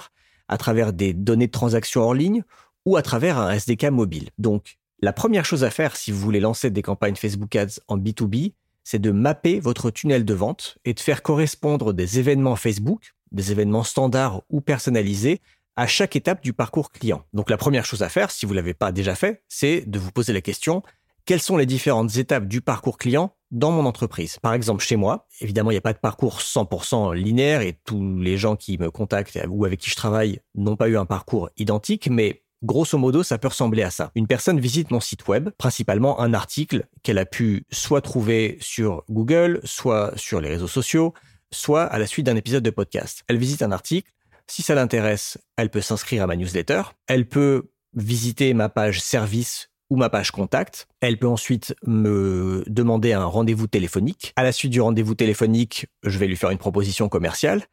à 0.49 0.57
travers 0.57 0.93
des 0.93 1.13
données 1.13 1.49
de 1.49 1.53
transactions 1.53 2.03
hors 2.03 2.15
ligne 2.15 2.43
ou 2.85 2.97
à 2.97 3.03
travers 3.03 3.39
un 3.39 3.51
SDK 3.51 3.87
mobile. 3.91 4.31
Donc, 4.39 4.79
la 5.01 5.13
première 5.13 5.45
chose 5.45 5.65
à 5.65 5.71
faire 5.71 5.97
si 5.97 6.13
vous 6.13 6.21
voulez 6.21 6.41
lancer 6.41 6.71
des 6.71 6.83
campagnes 6.83 7.17
Facebook 7.17 7.55
Ads 7.55 7.81
en 7.89 7.99
B2B, 7.99 8.53
c'est 8.85 9.01
de 9.01 9.11
mapper 9.11 9.59
votre 9.59 9.91
tunnel 9.91 10.25
de 10.25 10.35
vente 10.35 10.79
et 10.85 10.95
de 10.95 11.01
faire 11.01 11.23
correspondre 11.23 11.93
des 11.93 12.21
événements 12.21 12.57
Facebook, 12.57 13.15
des 13.33 13.51
événements 13.51 13.83
standards 13.83 14.43
ou 14.49 14.61
personnalisés, 14.61 15.41
à 15.77 15.87
chaque 15.87 16.17
étape 16.17 16.43
du 16.43 16.53
parcours 16.53 16.91
client. 16.91 17.23
Donc 17.33 17.51
la 17.51 17.57
première 17.57 17.85
chose 17.85 18.03
à 18.03 18.09
faire, 18.09 18.31
si 18.31 18.47
vous 18.47 18.55
l'avez 18.55 18.75
pas 18.75 18.93
déjà 18.93 19.15
fait, 19.15 19.43
c'est 19.49 19.83
de 19.87 19.99
vous 19.99 20.11
poser 20.11 20.33
la 20.33 20.41
question 20.41 20.83
quelles 21.27 21.43
sont 21.43 21.57
les 21.57 21.67
différentes 21.67 22.17
étapes 22.17 22.47
du 22.47 22.61
parcours 22.61 22.99
client 22.99 23.35
dans 23.51 23.73
mon 23.73 23.85
entreprise? 23.85 24.39
Par 24.39 24.55
exemple, 24.55 24.83
chez 24.83 24.95
moi, 24.95 25.27
évidemment, 25.41 25.73
il 25.73 25.75
n'y 25.75 25.79
a 25.79 25.83
pas 25.83 25.93
de 25.93 25.99
parcours 25.99 26.39
100% 26.39 27.15
linéaire 27.15 27.63
et 27.63 27.81
tous 27.85 28.21
les 28.21 28.39
gens 28.39 28.55
qui 28.55 28.79
me 28.79 28.93
contactent 28.93 29.39
ou 29.49 29.65
avec 29.65 29.81
qui 29.81 29.91
je 29.91 29.97
travaille 29.97 30.39
n'ont 30.55 30.77
pas 30.77 30.89
eu 30.89 30.97
un 30.97 31.05
parcours 31.05 31.51
identique, 31.57 32.09
mais 32.09 32.45
grosso 32.63 32.97
modo, 32.97 33.25
ça 33.25 33.39
peut 33.39 33.49
ressembler 33.49 33.83
à 33.83 33.91
ça. 33.91 34.13
Une 34.15 34.29
personne 34.29 34.61
visite 34.61 34.93
mon 34.93 35.01
site 35.01 35.27
web, 35.27 35.51
principalement 35.59 36.21
un 36.21 36.33
article 36.33 36.87
qu'elle 37.03 37.19
a 37.19 37.27
pu 37.27 37.65
soit 37.73 38.03
trouver 38.03 38.57
sur 38.61 39.03
Google, 39.11 39.61
soit 39.65 40.17
sur 40.17 40.41
les 40.41 40.49
réseaux 40.49 40.69
sociaux, 40.69 41.13
soit 41.51 41.83
à 41.83 41.99
la 41.99 42.07
suite 42.07 42.27
d'un 42.27 42.37
épisode 42.37 42.63
de 42.63 42.71
podcast. 42.71 43.25
Elle 43.27 43.39
visite 43.39 43.63
un 43.63 43.73
article, 43.73 44.13
si 44.49 44.63
ça 44.63 44.75
l'intéresse, 44.75 45.39
elle 45.57 45.71
peut 45.71 45.81
s'inscrire 45.81 46.23
à 46.23 46.27
ma 46.27 46.37
newsletter. 46.37 46.83
Elle 47.07 47.29
peut 47.29 47.71
visiter 47.95 48.55
ma 48.55 48.69
page 48.69 49.01
service 49.01 49.71
ou 49.91 49.97
ma 49.97 50.11
page 50.11 50.31
contact. 50.31 50.89
Elle 51.01 51.19
peut 51.19 51.29
ensuite 51.29 51.75
me 51.87 52.65
demander 52.67 53.13
un 53.13 53.25
rendez-vous 53.25 53.67
téléphonique. 53.67 54.33
À 54.37 54.43
la 54.43 54.53
suite 54.53 54.73
du 54.73 54.81
rendez-vous 54.81 55.15
téléphonique, 55.15 55.87
je 56.03 56.19
vais 56.19 56.27
lui 56.27 56.37
faire 56.37 56.51
une 56.51 56.59
proposition 56.59 57.09
commerciale. 57.09 57.65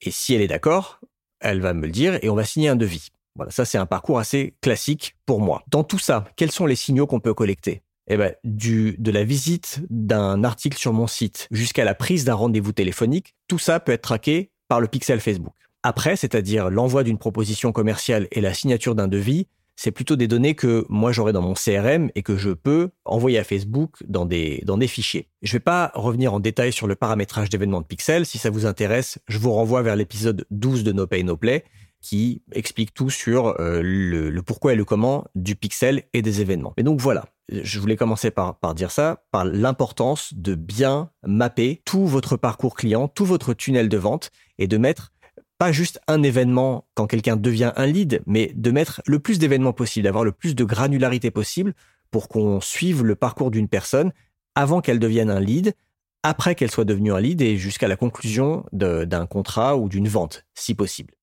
Et 0.00 0.10
si 0.10 0.34
elle 0.34 0.40
est 0.40 0.48
d'accord, 0.48 1.00
elle 1.40 1.60
va 1.60 1.74
me 1.74 1.86
le 1.86 1.92
dire 1.92 2.18
et 2.22 2.28
on 2.28 2.34
va 2.34 2.44
signer 2.44 2.68
un 2.68 2.76
devis. 2.76 3.08
Voilà, 3.36 3.50
ça 3.50 3.64
c'est 3.64 3.78
un 3.78 3.86
parcours 3.86 4.18
assez 4.18 4.54
classique 4.60 5.16
pour 5.26 5.40
moi. 5.40 5.62
Dans 5.68 5.82
tout 5.82 5.98
ça, 5.98 6.24
quels 6.36 6.52
sont 6.52 6.66
les 6.66 6.76
signaux 6.76 7.06
qu'on 7.06 7.20
peut 7.20 7.34
collecter? 7.34 7.82
Eh 8.06 8.16
ben, 8.16 8.34
du, 8.44 8.96
de 8.98 9.10
la 9.10 9.24
visite 9.24 9.80
d'un 9.88 10.44
article 10.44 10.76
sur 10.76 10.92
mon 10.92 11.06
site 11.06 11.48
jusqu'à 11.50 11.84
la 11.84 11.94
prise 11.94 12.24
d'un 12.24 12.34
rendez-vous 12.34 12.72
téléphonique, 12.72 13.34
tout 13.48 13.58
ça 13.58 13.80
peut 13.80 13.92
être 13.92 14.02
traqué 14.02 14.50
par 14.68 14.80
le 14.80 14.88
pixel 14.88 15.20
Facebook. 15.20 15.54
Après, 15.86 16.16
c'est-à-dire 16.16 16.70
l'envoi 16.70 17.04
d'une 17.04 17.18
proposition 17.18 17.70
commerciale 17.70 18.26
et 18.32 18.40
la 18.40 18.54
signature 18.54 18.94
d'un 18.94 19.06
devis, 19.06 19.48
c'est 19.76 19.90
plutôt 19.90 20.16
des 20.16 20.26
données 20.26 20.54
que 20.54 20.86
moi 20.88 21.12
j'aurai 21.12 21.34
dans 21.34 21.42
mon 21.42 21.52
CRM 21.52 22.10
et 22.14 22.22
que 22.22 22.38
je 22.38 22.50
peux 22.50 22.88
envoyer 23.04 23.38
à 23.38 23.44
Facebook 23.44 23.96
dans 24.08 24.24
des, 24.24 24.62
dans 24.64 24.78
des 24.78 24.86
fichiers. 24.86 25.28
Je 25.42 25.50
ne 25.50 25.52
vais 25.52 25.60
pas 25.60 25.92
revenir 25.94 26.32
en 26.32 26.40
détail 26.40 26.72
sur 26.72 26.86
le 26.86 26.94
paramétrage 26.94 27.50
d'événements 27.50 27.82
de 27.82 27.86
pixels. 27.86 28.24
Si 28.24 28.38
ça 28.38 28.48
vous 28.48 28.64
intéresse, 28.64 29.18
je 29.28 29.36
vous 29.36 29.52
renvoie 29.52 29.82
vers 29.82 29.94
l'épisode 29.94 30.46
12 30.50 30.84
de 30.84 30.92
No 30.92 31.06
Pay 31.06 31.22
No 31.22 31.36
Play 31.36 31.64
qui 32.00 32.42
explique 32.52 32.92
tout 32.92 33.08
sur 33.08 33.60
euh, 33.60 33.80
le, 33.82 34.28
le, 34.28 34.42
pourquoi 34.42 34.74
et 34.74 34.76
le 34.76 34.84
comment 34.84 35.24
du 35.34 35.54
pixel 35.56 36.04
et 36.12 36.20
des 36.20 36.42
événements. 36.42 36.74
Mais 36.76 36.82
donc 36.82 37.00
voilà, 37.00 37.24
je 37.50 37.80
voulais 37.80 37.96
commencer 37.96 38.30
par, 38.30 38.58
par 38.58 38.74
dire 38.74 38.90
ça, 38.90 39.24
par 39.30 39.46
l'importance 39.46 40.34
de 40.34 40.54
bien 40.54 41.10
mapper 41.26 41.80
tout 41.86 42.06
votre 42.06 42.36
parcours 42.36 42.74
client, 42.74 43.08
tout 43.08 43.24
votre 43.24 43.54
tunnel 43.54 43.88
de 43.88 43.96
vente 43.96 44.32
et 44.58 44.66
de 44.66 44.76
mettre 44.76 45.13
pas 45.58 45.72
juste 45.72 46.00
un 46.08 46.22
événement 46.22 46.86
quand 46.94 47.06
quelqu'un 47.06 47.36
devient 47.36 47.72
un 47.76 47.86
lead, 47.86 48.22
mais 48.26 48.52
de 48.54 48.70
mettre 48.70 49.02
le 49.06 49.18
plus 49.18 49.38
d'événements 49.38 49.72
possible, 49.72 50.04
d'avoir 50.04 50.24
le 50.24 50.32
plus 50.32 50.54
de 50.54 50.64
granularité 50.64 51.30
possible 51.30 51.74
pour 52.10 52.28
qu'on 52.28 52.60
suive 52.60 53.04
le 53.04 53.14
parcours 53.14 53.50
d'une 53.50 53.68
personne 53.68 54.12
avant 54.54 54.80
qu'elle 54.80 54.98
devienne 54.98 55.30
un 55.30 55.40
lead, 55.40 55.74
après 56.22 56.54
qu'elle 56.54 56.70
soit 56.70 56.84
devenue 56.84 57.12
un 57.12 57.20
lead 57.20 57.42
et 57.42 57.56
jusqu'à 57.56 57.88
la 57.88 57.96
conclusion 57.96 58.64
d'un 58.72 59.26
contrat 59.26 59.76
ou 59.76 59.88
d'une 59.88 60.08
vente, 60.08 60.44
si 60.54 60.74
possible. 60.74 61.14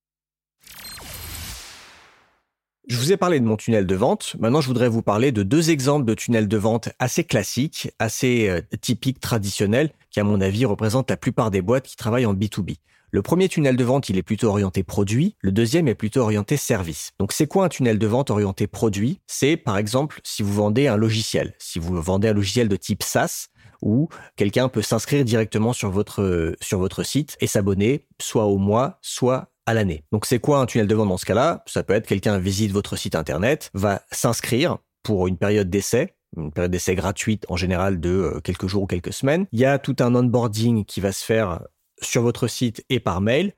Je 2.88 2.98
vous 2.98 3.12
ai 3.12 3.18
parlé 3.18 3.40
de 3.40 3.46
mon 3.46 3.58
tunnel 3.58 3.86
de 3.86 3.96
vente. 3.96 4.36
Maintenant, 4.40 4.60
je 4.60 4.68
voudrais 4.68 4.90
vous 4.90 5.02
parler 5.02 5.32
de 5.32 5.44
deux 5.44 5.70
exemples 5.70 6.06
de 6.06 6.14
tunnels 6.14 6.48
de 6.48 6.58
vente 6.58 6.90
assez 7.00 7.24
classiques, 7.24 7.92
assez 8.00 8.50
euh, 8.50 8.62
typiques, 8.82 9.20
traditionnels, 9.20 9.92
qui 10.10 10.20
à 10.20 10.24
mon 10.24 10.42
avis 10.42 10.66
représentent 10.66 11.10
la 11.10 11.16
plupart 11.16 11.52
des 11.52 11.62
boîtes 11.62 11.88
qui 11.88 11.96
travaillent 11.96 12.26
en 12.26 12.34
B2B. 12.34 12.78
Le 13.14 13.22
premier 13.22 13.50
tunnel 13.50 13.76
de 13.76 13.84
vente, 13.84 14.08
il 14.08 14.18
est 14.18 14.24
plutôt 14.24 14.48
orienté 14.48 14.84
produit. 14.84 15.36
Le 15.42 15.52
deuxième 15.52 15.90
est 15.90 15.96
plutôt 15.96 16.22
orienté 16.22 16.56
service. 16.56 17.12
Donc, 17.20 17.34
c'est 17.34 17.46
quoi 17.46 17.66
un 17.66 17.68
tunnel 17.70 18.00
de 18.00 18.08
vente 18.08 18.30
orienté 18.30 18.68
produit? 18.68 19.20
C'est, 19.28 19.58
par 19.58 19.78
exemple, 19.78 20.22
si 20.24 20.44
vous 20.44 20.54
vendez 20.54 20.88
un 20.88 20.96
logiciel. 20.96 21.54
Si 21.60 21.78
vous 21.78 22.02
vendez 22.02 22.30
un 22.30 22.34
logiciel 22.34 22.70
de 22.70 22.78
type 22.78 23.04
SaaS, 23.04 23.48
où 23.82 24.08
quelqu'un 24.38 24.70
peut 24.70 24.82
s'inscrire 24.82 25.26
directement 25.26 25.74
sur 25.74 25.92
votre, 25.92 26.56
sur 26.62 26.80
votre 26.80 27.04
site 27.04 27.36
et 27.42 27.48
s'abonner 27.48 28.08
soit 28.22 28.46
au 28.46 28.58
mois, 28.58 28.98
soit 29.02 29.52
à 29.66 29.74
l'année. 29.74 30.06
Donc, 30.14 30.26
c'est 30.26 30.40
quoi 30.40 30.60
un 30.60 30.66
tunnel 30.66 30.88
de 30.88 30.96
vente 30.96 31.10
dans 31.10 31.18
ce 31.18 31.26
cas-là? 31.26 31.64
Ça 31.66 31.84
peut 31.84 31.94
être 31.94 32.08
quelqu'un 32.08 32.40
visite 32.40 32.72
votre 32.72 32.96
site 32.96 33.16
internet, 33.16 33.72
va 33.74 34.04
s'inscrire 34.14 34.78
pour 35.04 35.28
une 35.28 35.36
période 35.36 35.70
d'essai, 35.70 36.16
une 36.38 36.54
période 36.54 36.72
d'essai 36.72 36.96
gratuite 36.96 37.46
en 37.50 37.58
général 37.58 38.00
de 38.00 38.10
euh, 38.10 38.40
quelques 38.40 38.68
jours 38.68 38.84
ou 38.84 38.88
quelques 38.88 39.12
semaines. 39.12 39.48
Il 39.52 39.60
y 39.60 39.66
a 39.66 39.80
tout 39.80 39.98
un 40.00 40.16
onboarding 40.16 40.86
qui 40.86 41.02
va 41.02 41.12
se 41.12 41.26
faire 41.26 41.60
sur 42.02 42.22
votre 42.22 42.48
site 42.48 42.84
et 42.90 43.00
par 43.00 43.22
mail. 43.22 43.54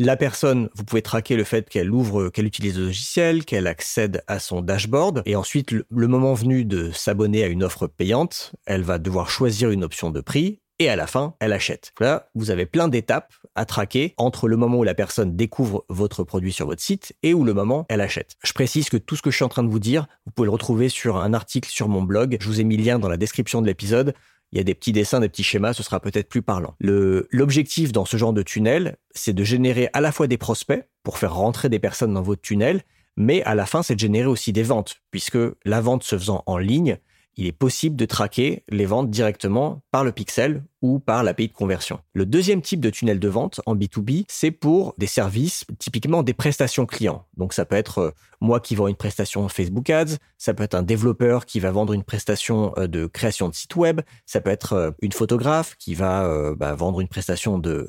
La 0.00 0.16
personne, 0.16 0.68
vous 0.76 0.84
pouvez 0.84 1.02
traquer 1.02 1.34
le 1.34 1.42
fait 1.42 1.68
qu'elle 1.68 1.90
ouvre, 1.90 2.28
qu'elle 2.28 2.46
utilise 2.46 2.78
le 2.78 2.84
logiciel, 2.84 3.44
qu'elle 3.44 3.66
accède 3.66 4.22
à 4.28 4.38
son 4.38 4.60
dashboard. 4.60 5.22
Et 5.26 5.34
ensuite, 5.34 5.72
le, 5.72 6.06
moment 6.06 6.34
venu 6.34 6.64
de 6.64 6.92
s'abonner 6.92 7.42
à 7.42 7.48
une 7.48 7.64
offre 7.64 7.88
payante, 7.88 8.52
elle 8.64 8.82
va 8.82 8.98
devoir 8.98 9.28
choisir 9.28 9.70
une 9.70 9.82
option 9.82 10.10
de 10.10 10.20
prix. 10.20 10.60
et 10.78 10.88
à 10.88 10.94
la 10.94 11.08
fin, 11.08 11.34
elle 11.40 11.52
achète. 11.52 11.92
Là, 11.98 12.30
vous 12.36 12.52
avez 12.52 12.64
plein 12.64 12.86
d'étapes 12.86 13.34
à 13.56 13.64
traquer 13.64 14.14
entre 14.18 14.46
le 14.46 14.56
moment 14.56 14.78
où 14.78 14.84
la 14.84 14.94
personne 14.94 15.34
découvre 15.34 15.84
votre 15.88 16.22
produit 16.22 16.52
sur 16.52 16.66
votre 16.66 16.80
site 16.80 17.16
et 17.24 17.34
où 17.34 17.42
le 17.42 17.52
moment 17.52 17.84
elle 17.88 18.00
achète. 18.00 18.36
Je 18.44 18.52
précise 18.52 18.88
que 18.88 18.96
tout 18.96 19.16
ce 19.16 19.22
que 19.22 19.32
je 19.32 19.36
suis 19.36 19.44
en 19.44 19.48
train 19.48 19.64
de 19.64 19.68
vous 19.68 19.80
dire, 19.80 20.06
vous 20.24 20.30
pouvez 20.30 20.46
le 20.46 20.52
retrouver 20.52 20.88
sur 20.88 21.16
un 21.16 21.34
article 21.34 21.68
sur 21.68 21.88
mon 21.88 22.02
blog. 22.02 22.36
Je 22.40 22.46
vous 22.46 22.60
ai 22.60 22.64
mis 22.64 22.76
le 22.76 22.84
lien 22.84 23.00
dans 23.00 23.08
la 23.08 23.16
description 23.16 23.60
de 23.60 23.66
l'épisode. 23.66 24.14
Il 24.52 24.58
y 24.58 24.60
a 24.60 24.64
des 24.64 24.74
petits 24.74 24.92
dessins, 24.92 25.20
des 25.20 25.28
petits 25.28 25.42
schémas, 25.42 25.74
ce 25.74 25.82
sera 25.82 26.00
peut-être 26.00 26.28
plus 26.28 26.42
parlant. 26.42 26.74
L'objectif 26.80 27.92
dans 27.92 28.04
ce 28.04 28.16
genre 28.16 28.32
de 28.32 28.42
tunnel, 28.42 28.96
c'est 29.14 29.34
de 29.34 29.44
générer 29.44 29.90
à 29.92 30.00
la 30.00 30.12
fois 30.12 30.26
des 30.26 30.38
prospects 30.38 30.88
pour 31.02 31.18
faire 31.18 31.34
rentrer 31.34 31.68
des 31.68 31.78
personnes 31.78 32.14
dans 32.14 32.22
votre 32.22 32.42
tunnel, 32.42 32.82
mais 33.16 33.42
à 33.42 33.54
la 33.54 33.66
fin, 33.66 33.82
c'est 33.82 33.94
de 33.94 34.00
générer 34.00 34.26
aussi 34.26 34.52
des 34.52 34.62
ventes, 34.62 34.96
puisque 35.10 35.38
la 35.64 35.80
vente 35.80 36.04
se 36.04 36.16
faisant 36.16 36.44
en 36.46 36.56
ligne, 36.56 36.98
il 37.36 37.46
est 37.46 37.52
possible 37.52 37.96
de 37.96 38.04
traquer 38.04 38.64
les 38.68 38.86
ventes 38.86 39.10
directement 39.10 39.82
par 39.90 40.04
le 40.04 40.12
pixel 40.12 40.64
ou 40.82 40.98
par 40.98 41.22
l'API 41.22 41.48
de 41.48 41.52
conversion. 41.52 42.00
Le 42.12 42.26
deuxième 42.26 42.62
type 42.62 42.80
de 42.80 42.90
tunnel 42.90 43.18
de 43.18 43.28
vente 43.28 43.60
en 43.66 43.74
B2B, 43.74 44.24
c'est 44.28 44.50
pour 44.50 44.94
des 44.98 45.06
services, 45.06 45.64
typiquement 45.78 46.22
des 46.22 46.34
prestations 46.34 46.86
clients. 46.86 47.24
Donc 47.36 47.52
ça 47.52 47.64
peut 47.64 47.76
être 47.76 47.98
euh, 47.98 48.10
moi 48.40 48.60
qui 48.60 48.74
vends 48.74 48.88
une 48.88 48.96
prestation 48.96 49.48
Facebook 49.48 49.90
Ads, 49.90 50.16
ça 50.36 50.54
peut 50.54 50.62
être 50.62 50.74
un 50.74 50.82
développeur 50.82 51.46
qui 51.46 51.60
va 51.60 51.70
vendre 51.70 51.92
une 51.92 52.04
prestation 52.04 52.72
euh, 52.78 52.86
de 52.86 53.06
création 53.06 53.48
de 53.48 53.54
site 53.54 53.74
web, 53.76 54.00
ça 54.26 54.40
peut 54.40 54.50
être 54.50 54.72
euh, 54.74 54.90
une 55.02 55.12
photographe 55.12 55.74
qui 55.78 55.94
va 55.94 56.54
bah, 56.54 56.74
vendre 56.74 57.00
une 57.00 57.08
prestation 57.08 57.58
de, 57.58 57.88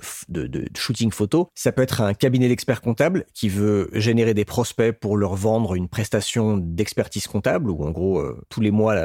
shooting 0.76 1.12
photo, 1.12 1.50
ça 1.56 1.72
peut 1.72 1.82
être 1.82 2.02
un 2.02 2.14
cabinet 2.14 2.48
d'experts 2.48 2.82
comptables 2.82 3.26
qui 3.34 3.50
veut 3.50 3.90
générer 3.94 4.34
des 4.34 4.46
prospects 4.46 4.92
pour 4.92 5.18
leur 5.18 5.36
vendre 5.36 5.76
une 5.76 5.88
prestation 5.88 6.58
d'expertise 6.58 7.28
comptable, 7.28 7.70
où 7.70 7.84
en 7.84 7.92
gros 7.92 8.24
tous 8.50 8.62
les 8.62 8.72
mois 8.72 8.96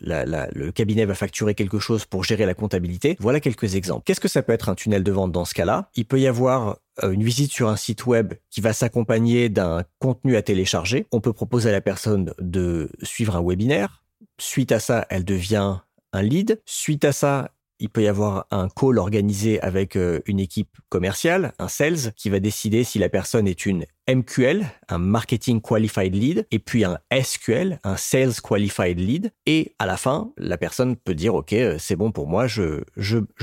le 0.00 0.70
cabinet 0.70 1.04
va 1.04 1.14
facturer 1.14 1.54
quelque 1.54 1.78
chose 1.78 2.04
pour 2.04 2.24
gérer 2.24 2.46
la 2.46 2.54
comptabilité. 2.54 3.16
Voilà 3.20 3.31
quelques 3.40 3.74
exemples. 3.74 4.02
Qu'est-ce 4.04 4.20
que 4.20 4.28
ça 4.28 4.42
peut 4.42 4.52
être 4.52 4.68
un 4.68 4.74
tunnel 4.74 5.02
de 5.02 5.12
vente 5.12 5.32
dans 5.32 5.44
ce 5.44 5.54
cas-là? 5.54 5.90
Il 5.94 6.04
peut 6.04 6.20
y 6.20 6.26
avoir 6.26 6.78
euh, 7.02 7.10
une 7.10 7.22
visite 7.22 7.52
sur 7.52 7.68
un 7.68 7.76
site 7.76 8.06
web 8.06 8.34
qui 8.50 8.60
va 8.60 8.72
s'accompagner 8.72 9.48
d'un 9.48 9.84
contenu 9.98 10.36
à 10.36 10.42
télécharger. 10.42 11.06
On 11.12 11.20
peut 11.20 11.32
proposer 11.32 11.70
à 11.70 11.72
la 11.72 11.80
personne 11.80 12.34
de 12.38 12.90
suivre 13.02 13.36
un 13.36 13.42
webinaire. 13.42 14.04
Suite 14.38 14.72
à 14.72 14.80
ça, 14.80 15.06
elle 15.10 15.24
devient 15.24 15.78
un 16.12 16.22
lead. 16.22 16.60
Suite 16.66 17.04
à 17.04 17.12
ça, 17.12 17.50
il 17.82 17.90
peut 17.90 18.04
y 18.04 18.08
avoir 18.08 18.46
un 18.52 18.68
call 18.68 18.96
organisé 18.98 19.60
avec 19.60 19.96
euh, 19.96 20.20
une 20.26 20.38
équipe 20.38 20.78
commerciale, 20.88 21.52
un 21.58 21.66
sales, 21.66 22.12
qui 22.16 22.30
va 22.30 22.38
décider 22.38 22.84
si 22.84 23.00
la 23.00 23.08
personne 23.08 23.48
est 23.48 23.66
une 23.66 23.86
MQL, 24.08 24.64
un 24.88 24.98
Marketing 24.98 25.60
Qualified 25.60 26.14
Lead, 26.14 26.46
et 26.52 26.60
puis 26.60 26.84
un 26.84 26.98
SQL, 27.12 27.80
un 27.82 27.96
Sales 27.96 28.40
Qualified 28.40 29.00
Lead. 29.00 29.32
Et 29.46 29.74
à 29.80 29.86
la 29.86 29.96
fin, 29.96 30.32
la 30.38 30.58
personne 30.58 30.94
peut 30.94 31.14
dire, 31.14 31.34
OK, 31.34 31.52
euh, 31.52 31.76
c'est 31.80 31.96
bon 31.96 32.12
pour 32.12 32.28
moi, 32.28 32.46
je, 32.46 32.82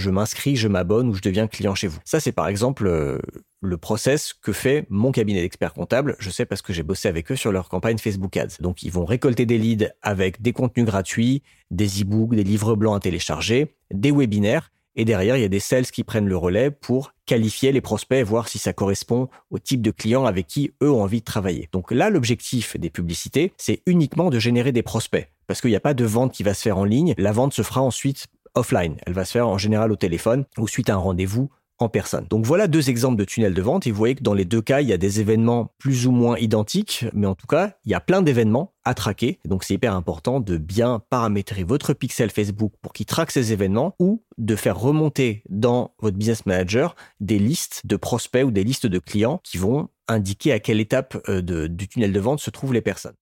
m'inscris, 0.10 0.56
je 0.56 0.70
m'abonne 0.70 1.10
ou 1.10 1.14
je 1.14 1.22
deviens 1.22 1.48
client 1.48 1.76
chez 1.76 1.88
vous. 1.88 2.00
Ça, 2.06 2.22
c'est 2.22 2.32
par 2.32 2.48
exemple 2.48 2.88
euh, 2.88 3.20
le 3.62 3.78
process 3.78 4.32
que 4.32 4.54
fait 4.54 4.86
mon 4.90 5.12
cabinet 5.12 5.42
d'experts 5.42 5.74
comptables. 5.74 6.16
Je 6.20 6.30
sais 6.30 6.46
parce 6.46 6.62
que 6.62 6.72
j'ai 6.72 6.84
bossé 6.84 7.10
avec 7.10 7.30
eux 7.30 7.36
sur 7.36 7.52
leur 7.52 7.68
campagne 7.68 7.98
Facebook 7.98 8.38
Ads. 8.38 8.62
Donc, 8.62 8.84
ils 8.84 8.92
vont 8.92 9.04
récolter 9.04 9.46
des 9.46 9.58
leads 9.58 9.90
avec 10.02 10.42
des 10.42 10.54
contenus 10.54 10.86
gratuits, 10.86 11.44
des 11.72 12.04
e-books, 12.04 12.36
des 12.36 12.46
livres 12.46 12.76
blancs 12.76 12.96
à 12.96 13.00
télécharger, 13.02 13.76
des 13.92 14.12
webinaires 14.12 14.72
et 14.96 15.06
derrière, 15.06 15.38
il 15.38 15.42
y 15.42 15.46
a 15.46 15.50
des 15.50 15.62
sales 15.62 15.86
qui 15.86 16.04
prennent 16.04 16.28
le 16.28 16.36
relais 16.36 16.72
pour 16.72 17.14
qualifier 17.26 17.72
les 17.72 17.80
prospects, 17.80 18.22
voir 18.26 18.50
si 18.50 18.58
ça 18.58 18.74
correspond 18.74 19.30
au 19.50 19.58
type 19.58 19.82
de 19.82 19.92
clients 19.92 20.26
avec 20.26 20.46
qui 20.46 20.74
eux 20.84 20.92
ont 20.92 21.04
envie 21.04 21.22
de 21.22 21.26
travailler. 21.26 21.70
Donc 21.72 21.92
là, 21.92 22.10
l'objectif 22.10 22.78
des 22.78 22.90
publicités, 22.90 23.54
c'est 23.56 23.82
uniquement 23.86 24.30
de 24.30 24.40
générer 24.40 24.74
des 24.74 24.84
prospects. 24.84 25.30
Parce 25.48 25.62
qu'il 25.62 25.70
n'y 25.70 25.78
a 25.78 25.80
pas 25.80 25.94
de 25.94 26.04
vente 26.04 26.34
qui 26.34 26.44
va 26.44 26.54
se 26.54 26.62
faire 26.62 26.78
en 26.78 26.84
ligne. 26.84 27.14
La 27.18 27.32
vente 27.32 27.54
se 27.54 27.62
fera 27.62 27.82
ensuite 27.82 28.28
offline. 28.56 28.98
Elle 29.06 29.14
va 29.14 29.24
se 29.24 29.32
faire 29.32 29.48
en 29.48 29.58
général 29.58 29.92
au 29.92 29.96
téléphone 29.96 30.44
ou 30.58 30.68
suite 30.68 30.90
à 30.90 30.96
un 30.96 30.98
rendez-vous 30.98 31.50
en 31.78 31.88
personne. 31.88 32.26
Donc 32.30 32.46
voilà 32.46 32.68
deux 32.68 32.90
exemples 32.90 33.18
de 33.18 33.24
tunnels 33.24 33.54
de 33.54 33.62
vente 33.62 33.88
et 33.88 33.92
vous 33.92 33.98
voyez 33.98 34.16
que 34.16 34.24
dans 34.24 34.34
les 34.34 34.46
deux 34.46 34.62
cas, 34.62 34.82
il 34.82 34.90
y 34.90 34.94
a 34.94 34.98
des 34.98 35.22
événements 35.22 35.72
plus 35.78 36.08
ou 36.08 36.12
moins 36.12 36.38
identiques, 36.38 37.06
mais 37.14 37.26
en 37.26 37.36
tout 37.36 37.48
cas, 37.48 37.78
il 37.86 37.92
y 37.92 37.96
a 37.96 38.02
plein 38.02 38.22
d'événements 38.22 38.74
traquer. 38.94 39.40
Donc 39.46 39.64
c'est 39.64 39.74
hyper 39.74 39.96
important 39.96 40.40
de 40.40 40.58
bien 40.58 41.02
paramétrer 41.10 41.64
votre 41.64 41.94
pixel 41.94 42.30
Facebook 42.30 42.74
pour 42.82 42.94
qu'il 42.94 43.06
traque 43.06 43.32
ces 43.32 43.54
événements 43.54 43.96
ou 44.00 44.24
de 44.38 44.56
faire 44.56 44.78
remonter 44.78 45.44
dans 45.50 45.94
votre 46.00 46.18
business 46.18 46.46
manager 46.46 46.96
des 47.20 47.40
listes 47.40 47.82
de 47.86 47.96
prospects 47.96 48.44
ou 48.44 48.52
des 48.52 48.64
listes 48.64 48.88
de 48.88 49.00
clients 49.00 49.40
qui 49.44 49.58
vont 49.58 49.90
indiquer 50.08 50.52
à 50.52 50.60
quelle 50.60 50.80
étape 50.80 51.18
euh, 51.30 51.68
du 51.68 51.88
tunnel 51.88 52.12
de 52.12 52.20
vente 52.20 52.40
se 52.40 52.50
trouvent 52.50 52.74
les 52.74 52.82
personnes. 52.82 53.16